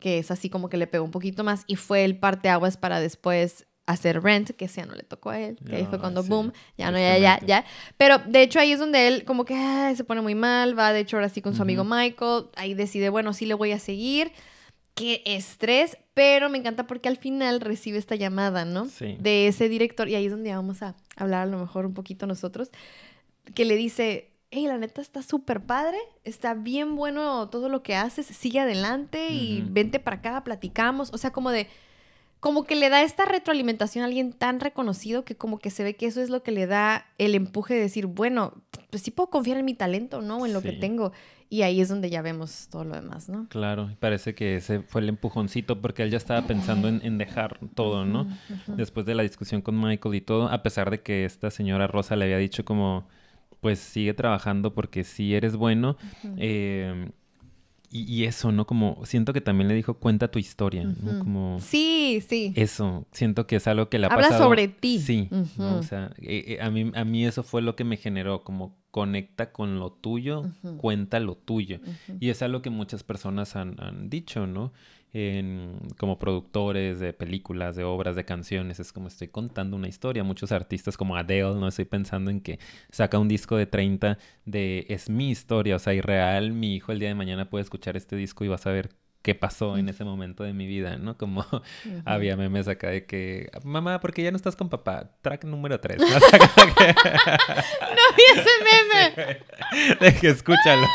que 0.00 0.18
es 0.18 0.32
así 0.32 0.50
como 0.50 0.68
que 0.68 0.78
le 0.78 0.88
pegó 0.88 1.04
un 1.04 1.12
poquito 1.12 1.44
más 1.44 1.62
y 1.68 1.76
fue 1.76 2.04
el 2.04 2.18
parteaguas 2.18 2.76
para 2.76 2.98
después 2.98 3.68
hacer 3.86 4.22
Rent, 4.22 4.50
que 4.50 4.66
ese 4.66 4.80
ya 4.80 4.86
no 4.86 4.94
le 4.94 5.02
tocó 5.02 5.30
a 5.30 5.40
él, 5.40 5.58
que 5.66 5.76
ahí 5.76 5.86
fue 5.86 5.98
cuando 5.98 6.22
boom, 6.22 6.52
ya 6.78 6.90
no, 6.90 6.98
ya, 6.98 7.18
ya, 7.18 7.40
ya. 7.44 7.64
Pero 7.96 8.18
de 8.18 8.42
hecho 8.42 8.60
ahí 8.60 8.72
es 8.72 8.78
donde 8.78 9.08
él 9.08 9.24
como 9.24 9.44
que 9.44 9.92
se 9.96 10.04
pone 10.04 10.20
muy 10.20 10.34
mal, 10.34 10.78
va 10.78 10.92
de 10.92 11.00
hecho 11.00 11.16
ahora 11.16 11.28
sí 11.28 11.42
con 11.42 11.54
su 11.54 11.62
amigo 11.62 11.84
Michael, 11.84 12.46
ahí 12.56 12.74
decide, 12.74 13.08
bueno, 13.08 13.32
sí 13.32 13.46
le 13.46 13.54
voy 13.54 13.72
a 13.72 13.78
seguir. 13.78 14.32
Qué 14.94 15.22
estrés, 15.24 15.96
pero 16.12 16.50
me 16.50 16.58
encanta 16.58 16.86
porque 16.86 17.08
al 17.08 17.16
final 17.16 17.62
recibe 17.62 17.96
esta 17.96 18.14
llamada, 18.14 18.66
¿no? 18.66 18.84
Sí. 18.84 19.16
De 19.18 19.48
ese 19.48 19.70
director, 19.70 20.06
y 20.06 20.16
ahí 20.16 20.26
es 20.26 20.30
donde 20.30 20.54
vamos 20.54 20.82
a 20.82 20.94
hablar 21.16 21.44
a 21.44 21.46
lo 21.46 21.58
mejor 21.58 21.86
un 21.86 21.94
poquito 21.94 22.26
nosotros, 22.26 22.70
que 23.54 23.64
le 23.64 23.76
dice, 23.76 24.32
hey, 24.50 24.66
la 24.66 24.76
neta 24.76 25.00
está 25.00 25.22
súper 25.22 25.64
padre, 25.64 25.96
está 26.24 26.52
bien 26.52 26.94
bueno 26.94 27.48
todo 27.48 27.70
lo 27.70 27.82
que 27.82 27.96
haces, 27.96 28.26
sigue 28.26 28.60
adelante 28.60 29.30
y 29.30 29.64
vente 29.66 29.98
para 29.98 30.16
acá, 30.18 30.44
platicamos, 30.44 31.10
o 31.14 31.16
sea, 31.16 31.32
como 31.32 31.50
de 31.50 31.68
como 32.42 32.64
que 32.64 32.74
le 32.74 32.88
da 32.88 33.02
esta 33.02 33.24
retroalimentación 33.24 34.02
a 34.02 34.08
alguien 34.08 34.32
tan 34.32 34.58
reconocido 34.58 35.24
que 35.24 35.36
como 35.36 35.60
que 35.60 35.70
se 35.70 35.84
ve 35.84 35.94
que 35.94 36.06
eso 36.06 36.20
es 36.20 36.28
lo 36.28 36.42
que 36.42 36.50
le 36.50 36.66
da 36.66 37.06
el 37.16 37.36
empuje 37.36 37.74
de 37.74 37.80
decir, 37.82 38.06
bueno, 38.06 38.54
pues 38.90 39.04
sí 39.04 39.12
puedo 39.12 39.30
confiar 39.30 39.58
en 39.58 39.64
mi 39.64 39.74
talento, 39.74 40.22
¿no? 40.22 40.44
En 40.44 40.52
lo 40.52 40.60
que 40.60 40.72
tengo. 40.72 41.12
Y 41.48 41.62
ahí 41.62 41.80
es 41.80 41.88
donde 41.88 42.10
ya 42.10 42.20
vemos 42.20 42.66
todo 42.68 42.82
lo 42.82 42.96
demás, 42.96 43.28
¿no? 43.28 43.46
Claro, 43.48 43.94
parece 44.00 44.34
que 44.34 44.56
ese 44.56 44.80
fue 44.80 45.02
el 45.02 45.10
empujoncito 45.10 45.80
porque 45.80 46.02
él 46.02 46.10
ya 46.10 46.16
estaba 46.16 46.44
pensando 46.44 46.88
en, 46.88 47.16
dejar 47.16 47.60
todo, 47.76 48.04
¿no? 48.04 48.26
Después 48.66 49.06
de 49.06 49.14
la 49.14 49.22
discusión 49.22 49.62
con 49.62 49.80
Michael 49.80 50.16
y 50.16 50.20
todo, 50.20 50.48
a 50.48 50.64
pesar 50.64 50.90
de 50.90 51.00
que 51.00 51.24
esta 51.24 51.48
señora 51.48 51.86
Rosa 51.86 52.16
le 52.16 52.24
había 52.24 52.38
dicho 52.38 52.64
como, 52.64 53.06
pues 53.60 53.78
sigue 53.78 54.14
trabajando 54.14 54.74
porque 54.74 55.04
sí 55.04 55.32
eres 55.36 55.54
bueno. 55.54 55.96
eh, 56.38 57.08
y, 57.92 58.24
eso, 58.24 58.52
¿no? 58.52 58.66
Como 58.66 59.04
siento 59.04 59.34
que 59.34 59.42
también 59.42 59.68
le 59.68 59.74
dijo, 59.74 59.94
cuenta 59.94 60.28
tu 60.28 60.38
historia, 60.38 60.84
¿no? 60.84 61.18
Como... 61.18 61.58
Sí, 61.60 62.22
sí. 62.26 62.54
Eso, 62.56 63.06
siento 63.12 63.46
que 63.46 63.56
es 63.56 63.66
algo 63.66 63.90
que 63.90 63.98
le 63.98 64.06
ha 64.06 64.10
Habla 64.10 64.38
sobre 64.38 64.68
ti. 64.68 64.98
Sí, 64.98 65.28
O 65.58 65.82
sea, 65.82 66.10
eh, 66.18 66.44
eh, 66.48 66.62
a, 66.62 66.70
mí, 66.70 66.90
a 66.94 67.04
mí 67.04 67.26
eso 67.26 67.42
fue 67.42 67.60
lo 67.60 67.76
que 67.76 67.84
me 67.84 67.98
generó, 67.98 68.44
como 68.44 68.78
conecta 68.90 69.52
con 69.52 69.78
lo 69.78 69.92
tuyo, 69.92 70.44
cuenta 70.78 71.20
lo 71.20 71.34
tuyo. 71.34 71.80
Y 72.18 72.30
es 72.30 72.40
algo 72.42 72.62
que 72.62 72.70
muchas 72.70 73.02
personas 73.02 73.56
han, 73.56 73.78
han 73.78 74.08
dicho, 74.08 74.46
¿no? 74.46 74.72
En, 75.12 75.78
como 75.98 76.18
productores 76.18 77.00
de 77.00 77.12
películas, 77.12 77.76
de 77.76 77.84
obras, 77.84 78.16
de 78.16 78.24
canciones. 78.24 78.80
Es 78.80 78.92
como 78.92 79.08
estoy 79.08 79.28
contando 79.28 79.76
una 79.76 79.88
historia. 79.88 80.24
Muchos 80.24 80.52
artistas 80.52 80.96
como 80.96 81.16
Adele, 81.16 81.54
no 81.54 81.68
estoy 81.68 81.84
pensando 81.84 82.30
en 82.30 82.40
que 82.40 82.58
saca 82.90 83.18
un 83.18 83.28
disco 83.28 83.56
de 83.56 83.66
30 83.66 84.18
de 84.44 84.86
es 84.88 85.10
mi 85.10 85.30
historia, 85.30 85.76
o 85.76 85.78
sea, 85.78 85.94
irreal. 85.94 86.52
Mi 86.52 86.74
hijo 86.74 86.92
el 86.92 86.98
día 86.98 87.08
de 87.08 87.14
mañana 87.14 87.50
puede 87.50 87.62
escuchar 87.62 87.96
este 87.96 88.16
disco 88.16 88.44
y 88.44 88.48
va 88.48 88.54
a 88.56 88.58
saber 88.58 88.90
qué 89.22 89.34
pasó 89.36 89.78
en 89.78 89.88
ese 89.88 90.04
momento 90.04 90.42
de 90.42 90.52
mi 90.52 90.66
vida, 90.66 90.96
¿no? 90.96 91.16
Como 91.16 91.46
había 92.04 92.36
memes 92.36 92.68
acá 92.68 92.88
de 92.88 93.06
que, 93.06 93.50
mamá, 93.62 94.00
¿por 94.00 94.12
qué 94.12 94.22
ya 94.24 94.30
no 94.30 94.36
estás 94.36 94.56
con 94.56 94.68
papá? 94.68 95.10
Track 95.22 95.44
número 95.44 95.80
3. 95.80 95.98
no, 96.00 96.06
vi 98.16 98.24
ese 98.34 98.50
meme. 98.64 99.38
de 100.00 100.14
que 100.14 100.28
escúchalo. 100.28 100.86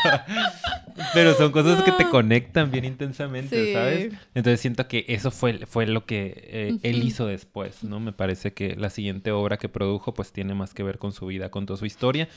Pero 1.14 1.34
son 1.34 1.52
cosas 1.52 1.82
que 1.82 1.92
te 1.92 2.08
conectan 2.08 2.70
bien 2.70 2.84
intensamente, 2.84 3.66
Sí. 3.66 3.72
¿sabes? 3.72 4.12
Entonces 4.34 4.60
siento 4.60 4.86
que 4.88 5.04
eso 5.08 5.30
fue, 5.30 5.66
fue 5.66 5.86
lo 5.86 6.04
que 6.06 6.32
eh, 6.50 6.78
él 6.82 7.02
hizo 7.04 7.26
después, 7.26 7.84
¿no? 7.84 8.00
Me 8.00 8.12
parece 8.12 8.52
que 8.52 8.76
la 8.76 8.90
siguiente 8.90 9.30
obra 9.32 9.56
que 9.56 9.68
produjo 9.68 10.14
pues 10.14 10.32
tiene 10.32 10.54
más 10.54 10.74
que 10.74 10.82
ver 10.82 10.98
con 10.98 11.12
su 11.12 11.26
vida, 11.26 11.50
con 11.50 11.66
toda 11.66 11.78
su 11.78 11.86
historia. 11.86 12.28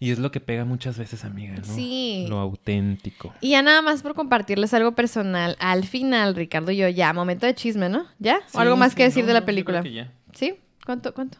Y 0.00 0.10
es 0.10 0.18
lo 0.18 0.32
que 0.32 0.40
pega 0.40 0.64
muchas 0.64 0.98
veces, 0.98 1.24
amiga, 1.24 1.54
¿no? 1.54 1.64
Sí. 1.64 2.26
Lo 2.28 2.38
auténtico. 2.40 3.32
Y 3.40 3.50
ya 3.50 3.62
nada 3.62 3.80
más 3.80 4.02
por 4.02 4.14
compartirles 4.14 4.74
algo 4.74 4.92
personal. 4.92 5.56
Al 5.60 5.84
final, 5.84 6.34
Ricardo 6.34 6.72
y 6.72 6.76
yo, 6.78 6.88
ya, 6.88 7.12
momento 7.12 7.46
de 7.46 7.54
chisme, 7.54 7.88
¿no? 7.88 8.06
¿Ya? 8.18 8.40
¿O 8.52 8.58
algo 8.58 8.76
más 8.76 8.90
sí, 8.90 8.96
que 8.96 9.04
decir 9.04 9.22
no, 9.22 9.28
de 9.28 9.34
la 9.34 9.44
película? 9.46 9.80
creo 9.80 9.92
que 9.92 9.96
ya. 9.96 10.12
¿Sí? 10.34 10.56
¿Cuánto? 10.84 11.14
¿Cuánto? 11.14 11.38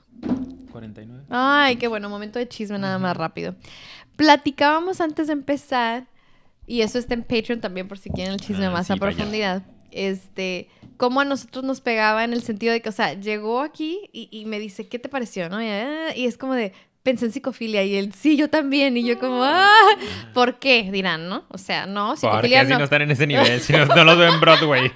49. 0.70 1.24
Ay, 1.30 1.76
qué 1.76 1.88
bueno, 1.88 2.08
momento 2.08 2.38
de 2.38 2.48
chisme 2.48 2.78
nada 2.78 2.98
más 2.98 3.16
rápido. 3.16 3.54
Platicábamos 4.16 5.00
antes 5.00 5.26
de 5.26 5.32
empezar, 5.32 6.06
y 6.66 6.80
eso 6.82 6.98
está 6.98 7.14
en 7.14 7.22
Patreon 7.22 7.60
también 7.60 7.88
por 7.88 7.98
si 7.98 8.10
quieren 8.10 8.34
el 8.34 8.40
chisme 8.40 8.66
Ah, 8.66 8.70
más 8.70 8.86
sí, 8.86 8.92
a 8.92 8.96
profundidad. 8.96 9.62
Este, 9.90 10.68
cómo 10.96 11.20
a 11.20 11.24
nosotros 11.24 11.64
nos 11.64 11.80
pegaba 11.80 12.24
en 12.24 12.32
el 12.32 12.42
sentido 12.42 12.72
de 12.72 12.80
que, 12.82 12.88
o 12.88 12.92
sea, 12.92 13.14
llegó 13.14 13.60
aquí 13.60 14.10
y, 14.12 14.28
y 14.30 14.44
me 14.44 14.58
dice, 14.58 14.88
¿qué 14.88 14.98
te 14.98 15.08
pareció? 15.08 15.48
¿No? 15.48 15.62
Y, 15.62 15.68
ah, 15.68 16.16
y 16.16 16.26
es 16.26 16.36
como 16.36 16.54
de, 16.54 16.72
pensé 17.04 17.26
en 17.26 17.32
psicofilia 17.32 17.84
y 17.84 17.94
él, 17.96 18.12
sí, 18.12 18.36
yo 18.36 18.50
también. 18.50 18.96
Y 18.96 19.04
yo 19.04 19.20
como, 19.20 19.44
ah, 19.44 19.68
¿por 20.32 20.58
qué? 20.58 20.90
Dirán, 20.90 21.28
¿no? 21.28 21.44
O 21.50 21.58
sea, 21.58 21.86
no, 21.86 22.16
psicofilia 22.16 22.64
no. 22.64 22.78
no 22.78 22.84
están 22.84 23.02
en 23.02 23.12
ese 23.12 23.26
nivel, 23.26 23.60
si 23.60 23.72
no, 23.72 23.84
no 23.86 24.04
los 24.04 24.18
veo 24.18 24.32
en 24.32 24.40
Broadway. 24.40 24.90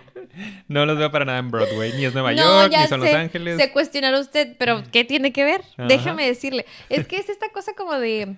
No 0.69 0.87
los 0.87 0.97
veo 0.99 1.11
para 1.11 1.25
nada 1.25 1.39
en 1.39 1.51
Broadway, 1.51 1.93
ni 1.95 2.05
es 2.05 2.15
Nueva 2.15 2.33
No, 2.33 2.63
York, 2.63 2.73
ya 2.73 2.83
ni 2.83 2.89
son 2.89 3.01
Los 3.01 3.09
sé, 3.09 3.17
Ángeles. 3.17 3.57
Se 3.57 3.73
cuestionará 3.73 4.21
usted, 4.21 4.55
pero 4.59 4.83
¿qué 4.93 5.05
tiene 5.05 5.33
que 5.33 5.45
ver? 5.45 5.63
Ajá. 5.77 5.87
Déjame 5.89 6.27
decirle. 6.27 6.65
Es 6.89 7.07
que 7.07 7.17
es 7.17 7.29
esta 7.29 7.49
cosa 7.51 7.73
como 7.77 7.95
de. 7.95 8.37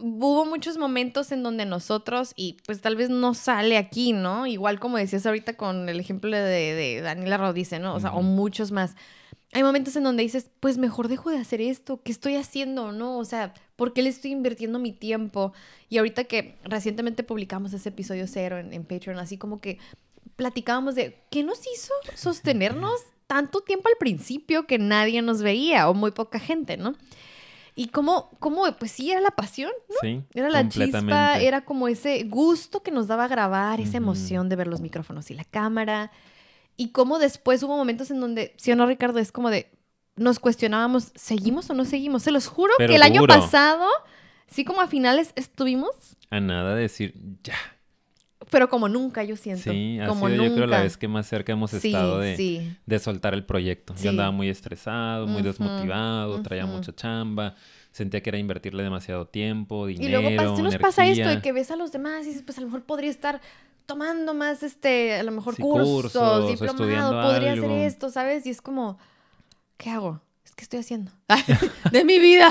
Hubo 0.00 0.44
muchos 0.46 0.78
momentos 0.78 1.30
en 1.32 1.42
donde 1.42 1.66
nosotros, 1.66 2.32
y 2.36 2.56
pues 2.66 2.80
tal 2.80 2.96
vez 2.96 3.10
no 3.10 3.34
sale 3.34 3.76
aquí, 3.76 4.12
¿no? 4.12 4.46
Igual 4.46 4.80
como 4.80 4.96
decías 4.96 5.26
ahorita 5.26 5.54
con 5.56 5.88
el 5.88 6.00
ejemplo 6.00 6.36
de, 6.36 6.40
de 6.74 7.00
Daniela 7.02 7.36
Rodice, 7.36 7.78
¿no? 7.78 7.94
O 7.94 8.00
sea, 8.00 8.12
o 8.12 8.22
muchos 8.22 8.72
más. 8.72 8.96
Hay 9.52 9.62
momentos 9.62 9.96
en 9.96 10.04
donde 10.04 10.22
dices, 10.22 10.48
pues 10.60 10.78
mejor 10.78 11.08
dejo 11.08 11.30
de 11.30 11.38
hacer 11.38 11.60
esto, 11.60 12.00
¿qué 12.02 12.12
estoy 12.12 12.36
haciendo? 12.36 12.92
¿No? 12.92 13.18
O 13.18 13.24
sea, 13.24 13.52
¿por 13.76 13.92
qué 13.92 14.02
le 14.02 14.08
estoy 14.08 14.30
invirtiendo 14.30 14.78
mi 14.78 14.92
tiempo? 14.92 15.52
Y 15.88 15.98
ahorita 15.98 16.24
que 16.24 16.56
recientemente 16.64 17.24
publicamos 17.24 17.72
ese 17.72 17.88
episodio 17.88 18.26
cero 18.26 18.58
en, 18.58 18.72
en 18.72 18.84
Patreon, 18.84 19.18
así 19.18 19.38
como 19.38 19.60
que 19.60 19.78
platicábamos 20.36 20.94
de 20.94 21.20
qué 21.30 21.42
nos 21.42 21.60
hizo 21.66 21.92
sostenernos 22.14 23.00
tanto 23.26 23.60
tiempo 23.60 23.88
al 23.88 23.96
principio 23.98 24.66
que 24.66 24.78
nadie 24.78 25.22
nos 25.22 25.42
veía 25.42 25.88
o 25.88 25.94
muy 25.94 26.10
poca 26.10 26.38
gente, 26.38 26.76
¿no? 26.76 26.94
Y 27.80 27.86
cómo, 27.86 28.28
cómo 28.40 28.64
pues 28.78 28.90
sí, 28.90 29.10
era 29.10 29.22
la 29.22 29.30
pasión, 29.30 29.72
Sí, 30.02 30.22
era 30.34 30.50
la 30.50 30.68
chispa, 30.68 31.38
era 31.38 31.64
como 31.64 31.88
ese 31.88 32.24
gusto 32.24 32.82
que 32.82 32.90
nos 32.90 33.06
daba 33.06 33.26
grabar, 33.26 33.80
esa 33.80 33.96
emoción 33.96 34.50
de 34.50 34.56
ver 34.56 34.66
los 34.66 34.82
micrófonos 34.82 35.30
y 35.30 35.34
la 35.34 35.44
cámara. 35.44 36.12
Y 36.76 36.90
cómo 36.90 37.18
después 37.18 37.62
hubo 37.62 37.78
momentos 37.78 38.10
en 38.10 38.20
donde, 38.20 38.52
sí 38.58 38.70
o 38.70 38.76
no, 38.76 38.84
Ricardo, 38.84 39.18
es 39.18 39.32
como 39.32 39.48
de, 39.48 39.70
nos 40.14 40.38
cuestionábamos, 40.40 41.10
¿seguimos 41.14 41.70
o 41.70 41.74
no 41.74 41.86
seguimos? 41.86 42.22
Se 42.22 42.32
los 42.32 42.48
juro 42.48 42.74
Pero 42.76 42.90
que 42.90 42.96
el 42.96 43.02
año 43.02 43.26
pasado, 43.26 43.86
sí 44.46 44.62
como 44.66 44.82
a 44.82 44.86
finales 44.86 45.32
estuvimos, 45.34 46.18
A 46.28 46.38
nada 46.38 46.74
de 46.74 46.82
decir, 46.82 47.14
ya. 47.42 47.54
Pero 48.50 48.68
como 48.68 48.88
nunca, 48.88 49.22
yo 49.24 49.36
siento. 49.36 49.70
Sí, 49.72 49.98
ha 50.00 50.06
como 50.06 50.28
sido 50.28 50.44
yo 50.44 50.52
creo 50.54 50.66
la 50.66 50.76
nunca. 50.76 50.82
vez 50.82 50.96
que 50.96 51.08
más 51.08 51.26
cerca 51.26 51.52
hemos 51.52 51.70
Sí, 51.70 51.88
estado 51.88 52.18
de, 52.18 52.36
sí. 52.36 52.76
de 52.86 52.98
soltar 52.98 53.34
el 53.34 53.44
proyecto. 53.44 53.94
Yo 54.02 54.10
andaba 54.10 54.30
muy 54.30 54.48
estresado, 54.48 55.26
muy 55.26 55.42
desmotivado, 55.42 56.42
traía 56.42 56.66
mucha 56.66 56.94
chamba, 56.94 57.54
sentía 57.92 58.22
que 58.22 58.30
era 58.30 58.38
invertirle 58.38 58.82
demasiado 58.82 59.26
tiempo, 59.26 59.88
Y 59.88 59.94
dinero, 59.94 60.20
luego 60.20 60.36
pas- 60.36 60.56
sí 60.56 60.62
nos 60.62 60.76
pasa 60.76 61.06
esto, 61.06 61.28
de 61.28 61.40
que 61.40 61.52
ves 61.52 61.70
a 61.70 61.76
los 61.76 61.92
demás 61.92 62.24
y 62.24 62.28
dices, 62.28 62.42
pues 62.42 62.58
a 62.58 62.60
lo 62.60 62.66
mejor 62.66 62.82
podría 62.84 63.10
estar 63.10 63.40
tomando 63.86 64.34
más, 64.34 64.62
este, 64.62 65.14
a 65.14 65.22
lo 65.24 65.32
mejor 65.32 65.56
Sí, 65.56 65.62
cursos, 65.62 66.12
cursos, 66.12 66.60
diplomado, 66.60 67.22
podría 67.22 67.52
hacer 67.54 67.70
esto, 67.72 68.08
¿sabes? 68.10 68.46
Y 68.46 68.50
es 68.50 68.62
como, 68.62 68.98
¿qué 69.76 69.90
hago? 69.90 70.20
Es 70.44 70.54
que 70.54 70.62
estoy 70.62 70.80
haciendo 70.80 71.12
de 71.92 72.04
mi 72.04 72.18
vida. 72.18 72.48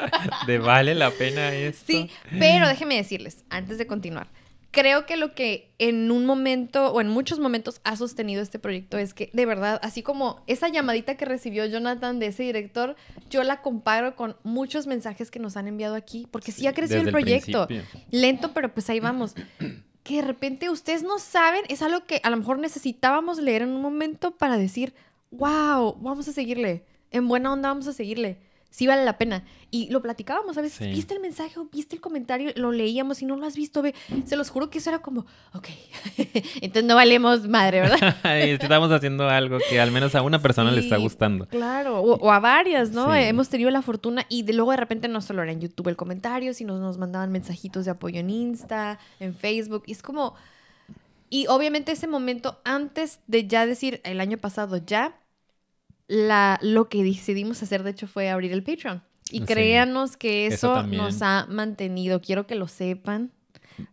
De 0.46 0.58
vale 0.58 0.94
la 0.94 1.10
pena 1.10 1.52
esto. 1.54 1.84
Sí, 1.86 2.08
pero 2.38 2.68
déjenme 2.68 2.94
decirles, 2.96 3.44
antes 3.50 3.78
de 3.78 3.86
continuar, 3.88 4.28
creo 4.70 5.06
que 5.06 5.16
lo 5.16 5.34
que 5.34 5.72
en 5.78 6.10
un 6.10 6.26
momento 6.26 6.92
o 6.92 7.00
en 7.00 7.08
muchos 7.08 7.38
momentos 7.38 7.80
ha 7.84 7.96
sostenido 7.96 8.42
este 8.42 8.58
proyecto 8.58 8.98
es 8.98 9.14
que, 9.14 9.30
de 9.32 9.46
verdad, 9.46 9.80
así 9.82 10.02
como 10.02 10.42
esa 10.46 10.68
llamadita 10.68 11.16
que 11.16 11.24
recibió 11.24 11.64
Jonathan 11.66 12.18
de 12.18 12.26
ese 12.26 12.42
director, 12.42 12.96
yo 13.30 13.42
la 13.42 13.62
comparo 13.62 14.16
con 14.16 14.36
muchos 14.42 14.86
mensajes 14.86 15.30
que 15.30 15.38
nos 15.38 15.56
han 15.56 15.68
enviado 15.68 15.94
aquí, 15.94 16.26
porque 16.30 16.52
sí, 16.52 16.66
ha 16.66 16.74
crecido 16.74 17.00
el 17.00 17.10
proyecto. 17.10 17.66
Lento, 18.10 18.52
pero 18.52 18.72
pues 18.72 18.88
ahí 18.90 19.00
vamos. 19.00 19.34
Que 20.04 20.22
de 20.22 20.22
repente 20.22 20.70
ustedes 20.70 21.02
no 21.02 21.18
saben, 21.18 21.60
es 21.68 21.82
algo 21.82 22.06
que 22.06 22.22
a 22.22 22.30
lo 22.30 22.38
mejor 22.38 22.58
necesitábamos 22.58 23.36
leer 23.36 23.60
en 23.60 23.68
un 23.68 23.82
momento 23.82 24.30
para 24.30 24.56
decir, 24.56 24.94
wow, 25.30 25.96
vamos 26.00 26.26
a 26.28 26.32
seguirle. 26.32 26.86
En 27.10 27.28
buena 27.28 27.52
onda 27.52 27.68
vamos 27.68 27.86
a 27.88 27.92
seguirle. 27.92 28.38
Sí 28.70 28.86
vale 28.86 29.04
la 29.04 29.18
pena. 29.18 29.44
Y 29.70 29.90
lo 29.90 30.02
platicábamos 30.02 30.56
a 30.58 30.62
veces. 30.62 30.78
Sí. 30.78 30.90
¿Viste 30.90 31.14
el 31.14 31.20
mensaje 31.20 31.58
o 31.58 31.64
viste 31.64 31.96
el 31.96 32.00
comentario? 32.00 32.52
Lo 32.56 32.70
leíamos 32.70 33.22
y 33.22 33.26
no 33.26 33.36
lo 33.36 33.46
has 33.46 33.56
visto, 33.56 33.82
ve. 33.82 33.94
Se 34.24 34.36
los 34.36 34.50
juro 34.50 34.70
que 34.70 34.78
eso 34.78 34.90
era 34.90 35.00
como, 35.00 35.26
ok. 35.54 35.68
Entonces 36.60 36.84
no 36.84 36.94
valemos 36.94 37.48
madre, 37.48 37.80
¿verdad? 37.80 38.16
Estamos 38.36 38.92
haciendo 38.92 39.28
algo 39.28 39.58
que 39.68 39.80
al 39.80 39.90
menos 39.90 40.14
a 40.14 40.22
una 40.22 40.40
persona 40.40 40.70
le 40.70 40.80
está 40.80 40.96
gustando. 40.96 41.46
Claro, 41.48 42.00
o, 42.00 42.16
o 42.16 42.30
a 42.30 42.40
varias, 42.40 42.90
¿no? 42.90 43.12
Sí. 43.12 43.20
Hemos 43.20 43.48
tenido 43.48 43.70
la 43.70 43.82
fortuna 43.82 44.26
y 44.28 44.42
de 44.42 44.52
luego 44.52 44.70
de 44.70 44.76
repente 44.76 45.08
no 45.08 45.20
solo 45.20 45.42
era 45.42 45.52
en 45.52 45.60
YouTube 45.60 45.88
el 45.88 45.96
comentario, 45.96 46.52
sino 46.54 46.78
nos 46.78 46.98
mandaban 46.98 47.32
mensajitos 47.32 47.84
de 47.84 47.90
apoyo 47.90 48.20
en 48.20 48.30
Insta, 48.30 48.98
en 49.20 49.34
Facebook. 49.34 49.84
Y 49.86 49.92
es 49.92 50.02
como... 50.02 50.34
Y 51.30 51.46
obviamente 51.48 51.92
ese 51.92 52.06
momento 52.06 52.58
antes 52.64 53.20
de 53.26 53.46
ya 53.46 53.66
decir 53.66 54.00
el 54.04 54.20
año 54.20 54.38
pasado 54.38 54.78
ya, 54.78 55.14
la, 56.08 56.58
lo 56.62 56.88
que 56.88 57.04
decidimos 57.04 57.62
hacer 57.62 57.82
de 57.84 57.90
hecho 57.90 58.06
fue 58.08 58.28
abrir 58.30 58.52
el 58.52 58.62
Patreon. 58.62 59.02
Y 59.30 59.40
Sí. 59.40 59.44
créanos 59.44 60.16
que 60.16 60.46
Eso 60.46 60.82
nos 60.84 61.20
ha 61.22 61.46
mantenido. 61.50 62.20
Quiero 62.22 62.46
que 62.46 62.54
lo 62.54 62.66
sepan 62.66 63.30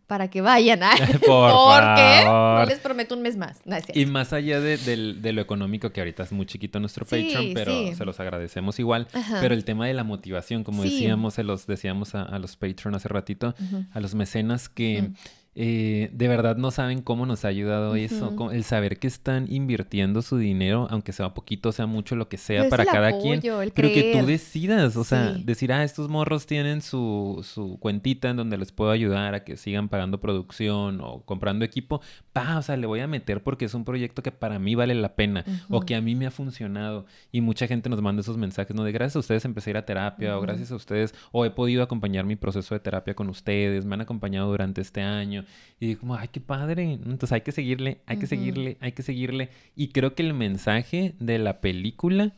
para 0.06 0.28
que 0.30 0.40
vayan. 0.40 0.80
Por 0.80 0.90
Porque 1.20 2.20
favor. 2.24 2.60
no 2.60 2.64
les 2.66 2.78
prometo 2.80 3.14
un 3.14 3.22
mes 3.22 3.36
más. 3.36 3.60
No. 3.66 3.76
Y 3.94 4.06
más 4.06 4.32
allá 4.32 4.60
de, 4.60 5.32
lo 5.32 5.40
económico, 5.42 5.90
que 5.92 6.00
ahorita 6.00 6.22
es 6.22 6.32
muy 6.32 6.46
chiquito 6.46 6.80
nuestro 6.80 7.04
Sí, 7.04 7.28
Patreon, 7.30 7.52
pero 7.54 7.70
sí. 7.72 7.94
se 7.94 8.04
los 8.06 8.18
agradecemos 8.18 8.78
igual. 8.78 9.08
Ajá. 9.12 9.38
Pero 9.40 9.54
el 9.54 9.64
tema 9.64 9.86
de 9.86 9.92
la 9.94 10.02
motivación, 10.04 10.64
como 10.64 10.82
Sí. 10.82 10.88
decíamos, 10.90 11.34
se 11.34 11.44
los 11.44 11.66
decíamos 11.66 12.14
a, 12.14 12.22
a 12.22 12.38
los 12.38 12.56
Patreon 12.56 12.94
hace 12.94 13.08
ratito, 13.08 13.54
a 13.92 14.00
los 14.00 14.14
mecenas 14.14 14.68
que. 14.70 15.10
Eh, 15.58 16.10
de 16.12 16.28
verdad 16.28 16.56
no 16.58 16.70
saben 16.70 17.00
cómo 17.00 17.24
nos 17.24 17.46
ha 17.46 17.48
ayudado 17.48 17.94
eso, 17.96 18.26
Ujú. 18.26 18.36
co- 18.36 18.50
el 18.52 18.62
saber 18.62 18.98
que 18.98 19.06
están 19.06 19.46
invirtiendo 19.50 20.20
su 20.20 20.36
dinero, 20.36 20.86
aunque 20.90 21.12
sea 21.12 21.32
poquito, 21.32 21.72
sea 21.72 21.86
mucho, 21.86 22.14
lo 22.14 22.28
que 22.28 22.36
sea 22.36 22.58
Pero 22.64 22.70
para 22.70 22.84
cada 22.84 23.18
quien. 23.18 23.38
apoyo, 23.38 23.60
Pero 23.74 23.88
que 23.88 24.12
tú 24.20 24.26
decidas, 24.26 24.96
o 24.96 25.04
sea, 25.04 25.32
Sí. 25.34 25.42
decir, 25.44 25.72
ah, 25.72 25.82
estos 25.82 26.10
morros 26.10 26.44
tienen 26.44 26.82
su, 26.82 27.40
su 27.42 27.78
cuentita 27.80 28.28
en 28.28 28.36
donde 28.36 28.58
les 28.58 28.70
puedo 28.70 28.90
ayudar 28.90 29.34
a 29.34 29.44
que 29.44 29.56
sigan 29.56 29.88
pagando 29.88 30.20
producción 30.20 31.00
o 31.00 31.22
comprando 31.24 31.64
equipo, 31.64 32.02
pa, 32.34 32.58
o 32.58 32.62
sea, 32.62 32.76
le 32.76 32.86
voy 32.86 33.00
a 33.00 33.06
meter 33.06 33.42
porque 33.42 33.64
es 33.64 33.72
un 33.72 33.86
proyecto 33.86 34.22
que 34.22 34.32
para 34.32 34.58
mí 34.58 34.74
vale 34.74 34.94
la 34.94 35.14
pena 35.16 35.42
o 35.70 35.80
que 35.80 35.94
a 35.94 36.02
mí 36.02 36.14
me 36.14 36.26
ha 36.26 36.30
funcionado. 36.30 37.06
Y 37.32 37.40
mucha 37.40 37.66
gente 37.66 37.88
nos 37.88 38.02
manda 38.02 38.20
esos 38.20 38.36
mensajes, 38.36 38.76
¿no? 38.76 38.84
De 38.84 38.92
gracias 38.92 39.16
a 39.16 39.20
ustedes 39.20 39.46
empecé 39.46 39.70
a 39.70 39.72
ir 39.72 39.76
a 39.78 39.86
terapia 39.86 40.36
o 40.36 40.42
gracias 40.42 40.70
a 40.70 40.76
ustedes 40.76 41.14
o 41.32 41.46
he 41.46 41.50
podido 41.50 41.82
acompañar 41.82 42.26
mi 42.26 42.36
proceso 42.36 42.74
de 42.74 42.80
terapia 42.80 43.14
con 43.14 43.30
ustedes, 43.30 43.86
me 43.86 43.94
han 43.94 44.02
acompañado 44.02 44.50
durante 44.50 44.82
este 44.82 45.00
año. 45.00 45.45
Y 45.80 45.86
digo, 45.86 46.00
como, 46.00 46.16
ay, 46.16 46.28
qué 46.28 46.40
padre. 46.40 46.92
Entonces 46.92 47.32
hay 47.32 47.42
que 47.42 47.52
seguirle, 47.52 48.00
hay 48.06 48.18
que 48.18 48.26
seguirle, 48.26 48.76
hay 48.80 48.92
que 48.92 49.02
seguirle. 49.02 49.50
Y 49.74 49.88
creo 49.88 50.14
que 50.14 50.22
el 50.22 50.34
mensaje 50.34 51.14
de 51.18 51.38
la 51.38 51.60
película 51.60 52.34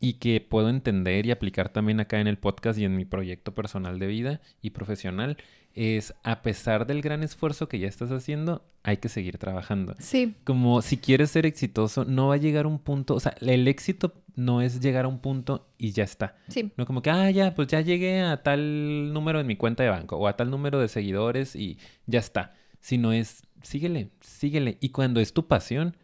y 0.00 0.14
que 0.14 0.40
puedo 0.40 0.68
entender 0.68 1.26
y 1.26 1.30
aplicar 1.30 1.68
también 1.68 2.00
acá 2.00 2.20
en 2.20 2.26
el 2.26 2.36
podcast 2.36 2.78
y 2.78 2.84
en 2.84 2.96
mi 2.96 3.04
proyecto 3.04 3.54
personal 3.54 4.00
de 4.00 4.08
vida 4.08 4.40
y 4.60 4.70
profesional 4.70 5.36
es 5.74 6.14
a 6.22 6.42
pesar 6.42 6.86
del 6.86 7.02
gran 7.02 7.22
esfuerzo 7.22 7.68
que 7.68 7.78
ya 7.78 7.88
estás 7.88 8.10
haciendo, 8.10 8.64
hay 8.82 8.98
que 8.98 9.08
seguir 9.08 9.38
trabajando. 9.38 9.94
Sí. 9.98 10.34
Como 10.44 10.82
si 10.82 10.98
quieres 10.98 11.30
ser 11.30 11.46
exitoso, 11.46 12.04
no 12.04 12.28
va 12.28 12.34
a 12.34 12.38
llegar 12.38 12.64
a 12.64 12.68
un 12.68 12.78
punto, 12.78 13.14
o 13.14 13.20
sea, 13.20 13.34
el 13.40 13.66
éxito 13.68 14.12
no 14.34 14.62
es 14.62 14.80
llegar 14.80 15.04
a 15.04 15.08
un 15.08 15.18
punto 15.18 15.68
y 15.78 15.92
ya 15.92 16.04
está. 16.04 16.36
Sí. 16.48 16.72
No 16.76 16.86
como 16.86 17.02
que, 17.02 17.10
ah, 17.10 17.30
ya, 17.30 17.54
pues 17.54 17.68
ya 17.68 17.80
llegué 17.80 18.20
a 18.20 18.42
tal 18.42 19.12
número 19.12 19.40
en 19.40 19.46
mi 19.46 19.56
cuenta 19.56 19.82
de 19.82 19.90
banco 19.90 20.16
o 20.16 20.26
a 20.26 20.36
tal 20.36 20.50
número 20.50 20.80
de 20.80 20.88
seguidores 20.88 21.56
y 21.56 21.78
ya 22.06 22.18
está. 22.18 22.54
Sino 22.80 23.12
es, 23.12 23.42
síguele, 23.62 24.10
síguele. 24.20 24.78
Y 24.80 24.88
cuando 24.90 25.20
es 25.20 25.32
tu 25.32 25.46
pasión, 25.46 25.96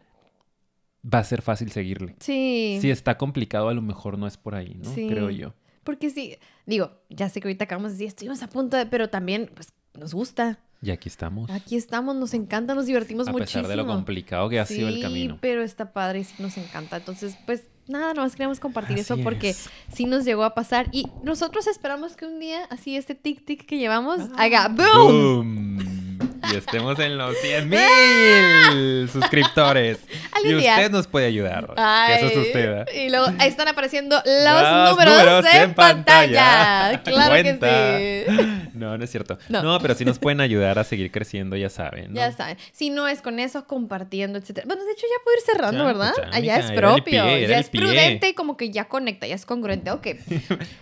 va 1.03 1.19
a 1.19 1.23
ser 1.23 1.41
fácil 1.41 1.71
seguirle. 1.71 2.15
Sí. 2.19 2.77
Si 2.81 2.89
está 2.89 3.17
complicado, 3.17 3.69
a 3.69 3.73
lo 3.73 3.81
mejor 3.81 4.17
no 4.17 4.27
es 4.27 4.37
por 4.37 4.55
ahí, 4.55 4.75
¿no? 4.75 4.93
Sí. 4.93 5.07
Creo 5.09 5.29
yo. 5.29 5.53
Porque 5.83 6.09
sí, 6.09 6.37
digo, 6.65 6.91
ya 7.09 7.29
sé 7.29 7.41
que 7.41 7.47
ahorita 7.47 7.65
acabamos 7.65 7.91
de 7.91 7.95
decir, 7.95 8.07
estuvimos 8.09 8.41
a 8.43 8.47
punto 8.47 8.77
de, 8.77 8.85
pero 8.85 9.09
también, 9.09 9.49
pues, 9.55 9.69
nos 9.93 10.13
gusta. 10.13 10.59
Y 10.81 10.91
aquí 10.91 11.09
estamos. 11.09 11.49
Aquí 11.49 11.75
estamos, 11.75 12.15
nos 12.15 12.33
encanta, 12.33 12.73
nos 12.73 12.85
divertimos 12.85 13.27
a 13.27 13.31
muchísimo. 13.31 13.63
pesar 13.63 13.67
de 13.67 13.75
lo 13.75 13.85
complicado 13.85 14.47
que 14.49 14.59
ha 14.59 14.65
sido 14.65 14.87
el 14.87 14.95
Sí, 14.95 15.01
camino. 15.01 15.37
pero 15.41 15.61
está 15.61 15.91
padre 15.91 16.19
y 16.19 16.23
sí 16.23 16.35
nos 16.39 16.57
encanta. 16.57 16.97
Entonces, 16.97 17.35
pues, 17.45 17.63
nada, 17.87 18.13
nomás 18.13 18.35
queremos 18.35 18.59
compartir 18.61 18.97
eso 18.97 19.17
porque 19.17 19.49
es. 19.49 19.69
sí 19.91 20.05
nos 20.05 20.23
llegó 20.23 20.43
a 20.45 20.53
pasar 20.55 20.87
y 20.93 21.07
nosotros 21.23 21.67
esperamos 21.67 22.15
que 22.15 22.25
un 22.25 22.39
día, 22.39 22.63
así 22.69 22.95
este 22.95 23.13
tic-tic 23.21 23.65
que 23.65 23.77
llevamos, 23.77 24.21
Ah. 24.35 24.43
haga 24.43 24.67
¡boom! 24.69 25.77
¡Boom! 25.77 26.08
Y 26.51 26.55
estemos 26.55 26.97
en 26.99 27.17
los 27.17 27.35
100 27.37 27.69
mil 27.69 29.09
suscriptores. 29.09 29.99
Y 30.41 30.53
día. 30.53 30.75
usted 30.75 30.89
nos 30.91 31.05
puede 31.07 31.25
ayudar. 31.25 31.73
Ay, 31.75 32.13
eso 32.15 32.27
es 32.27 32.37
usted. 32.47 32.85
¿eh? 32.87 33.05
Y 33.05 33.09
luego 33.09 33.25
ahí 33.39 33.49
están 33.49 33.67
apareciendo 33.67 34.15
los, 34.25 34.61
Los 34.61 34.89
números, 34.91 35.45
en 35.53 35.73
pantalla. 35.73 37.01
Claro 37.03 37.29
Cuenta. 37.31 37.67
que 37.67 38.25
sí. 38.29 38.69
No, 38.73 38.97
no 38.97 39.03
es 39.03 39.11
cierto. 39.11 39.37
No. 39.49 39.61
No. 39.61 39.79
pero 39.81 39.95
sí 39.95 40.05
nos 40.05 40.17
pueden 40.17 40.39
ayudar 40.39 40.79
a 40.79 40.85
seguir 40.85 41.11
creciendo, 41.11 41.57
ya 41.57 41.69
saben. 41.69 42.13
¿no? 42.13 42.15
Ya 42.15 42.31
saben. 42.31 42.57
Si 42.71 42.89
no 42.89 43.09
es 43.09 43.21
con 43.21 43.39
eso, 43.41 43.65
compartiendo, 43.67 44.39
etcétera. 44.39 44.65
Bueno, 44.65 44.85
de 44.85 44.93
hecho 44.93 45.05
ya 45.09 45.23
puedo 45.25 45.37
ir 45.37 45.43
cerrando, 45.43 45.79
Ya, 45.79 45.85
¿verdad? 45.87 46.13
Allá 46.31 46.55
mija, 46.57 46.67
es 46.67 46.71
propio. 46.71 47.03
pie, 47.25 47.47
ya 47.47 47.59
es 47.59 47.69
pie. 47.69 47.81
prudente 47.81 48.29
y 48.29 48.33
como 48.33 48.55
que 48.55 48.69
ya 48.71 48.85
conecta, 48.85 49.27
ya 49.27 49.35
es 49.35 49.45
congruente. 49.45 49.91
Ok. 49.91 50.07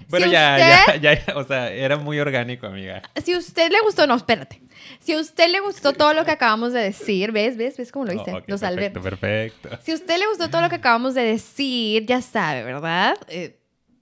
Bueno, 0.09 0.28
Si 0.28 0.32
ya, 0.32 0.84
usted- 0.88 1.01
ya, 1.01 1.13
ya, 1.26 1.36
o 1.36 1.43
sea, 1.45 1.72
era 1.72 1.97
muy 1.97 2.20
orgánico, 2.20 2.68
amiga. 2.68 3.01
Si 3.24 3.36
usted 3.36 3.72
le 3.72 3.80
gustó, 3.82 4.05
no, 4.05 4.15
espérate. 4.15 4.61
Si 4.99 5.13
a 5.13 5.19
usted 5.19 5.49
le 5.51 5.59
gustó 5.59 5.93
todo 5.93 6.13
lo 6.13 6.25
que 6.25 6.32
acabamos 6.32 6.73
de 6.73 6.82
decir, 6.82 7.32
¿ves? 7.32 7.57
¿Ves? 7.57 7.78
¿Ves 7.78 7.91
cómo 7.91 8.05
lo 8.05 8.13
hice? 8.13 8.32
Oh, 8.32 8.38
ok, 8.38 8.43
lo 8.47 8.57
salvé. 8.57 8.91
Perfecto, 8.91 9.01
perfecto. 9.01 9.69
Si 9.84 9.91
a 9.91 9.95
usted 9.95 10.17
le 10.17 10.28
gustó 10.28 10.49
todo 10.49 10.61
lo 10.61 10.69
que 10.69 10.75
acabamos 10.75 11.13
de 11.13 11.23
decir, 11.23 12.05
ya 12.05 12.21
sabe, 12.21 12.63
¿verdad? 12.63 13.17
Eh, 13.28 13.59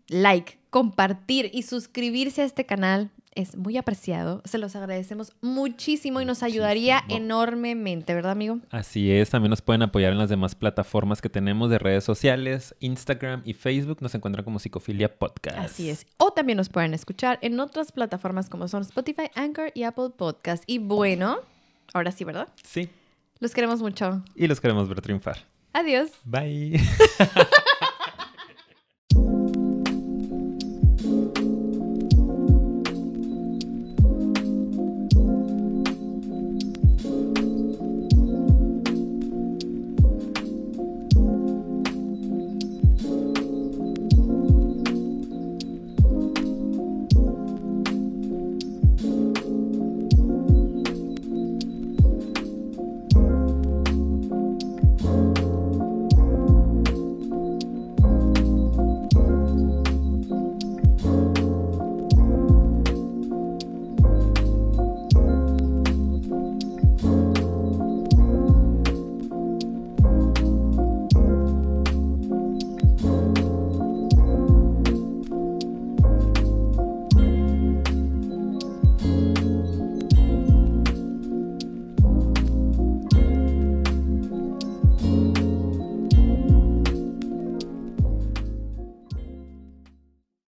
like, 0.07 0.57
compartir 0.69 1.49
y 1.53 1.63
suscribirse 1.63 2.41
a 2.41 2.45
este 2.45 2.65
canal 2.65 3.09
es 3.35 3.55
muy 3.57 3.77
apreciado. 3.77 4.41
Se 4.45 4.57
los 4.57 4.75
agradecemos 4.75 5.33
muchísimo 5.41 6.21
y 6.21 6.25
nos 6.25 6.41
ayudaría 6.43 7.01
Muchísimo. 7.01 7.25
enormemente, 7.25 8.13
¿verdad, 8.13 8.31
amigo? 8.31 8.59
Así 8.71 9.11
es, 9.11 9.29
también 9.29 9.49
nos 9.49 9.61
pueden 9.61 9.81
apoyar 9.81 10.11
en 10.13 10.17
las 10.17 10.29
demás 10.29 10.55
plataformas 10.55 11.21
que 11.21 11.29
tenemos 11.29 11.69
de 11.69 11.77
redes 11.79 12.03
sociales, 12.03 12.73
Instagram 12.79 13.41
y 13.45 13.53
Facebook. 13.53 13.97
Nos 14.01 14.15
encuentran 14.15 14.43
como 14.45 14.59
Psicofilia 14.59 15.13
Podcast. 15.17 15.57
Así 15.57 15.89
es. 15.89 16.07
O 16.17 16.31
también 16.31 16.57
nos 16.57 16.69
pueden 16.69 16.93
escuchar 16.93 17.37
en 17.41 17.59
otras 17.59 17.91
plataformas 17.91 18.49
como 18.49 18.67
son 18.67 18.81
Spotify, 18.83 19.29
Anchor 19.35 19.71
y 19.75 19.83
Apple 19.83 20.09
Podcast. 20.17 20.63
Y 20.65 20.79
bueno, 20.79 21.37
ahora 21.93 22.11
sí, 22.11 22.23
¿verdad? 22.23 22.47
Sí, 22.63 22.89
Los 23.39 23.53
queremos 23.53 23.81
mucho. 23.81 24.23
y 24.35 24.47
los 24.47 24.59
queremos 24.61 24.87
ver 24.89 25.01
triunfar. 25.01 25.37
Adiós. 25.73 26.09
Bye. 26.23 26.79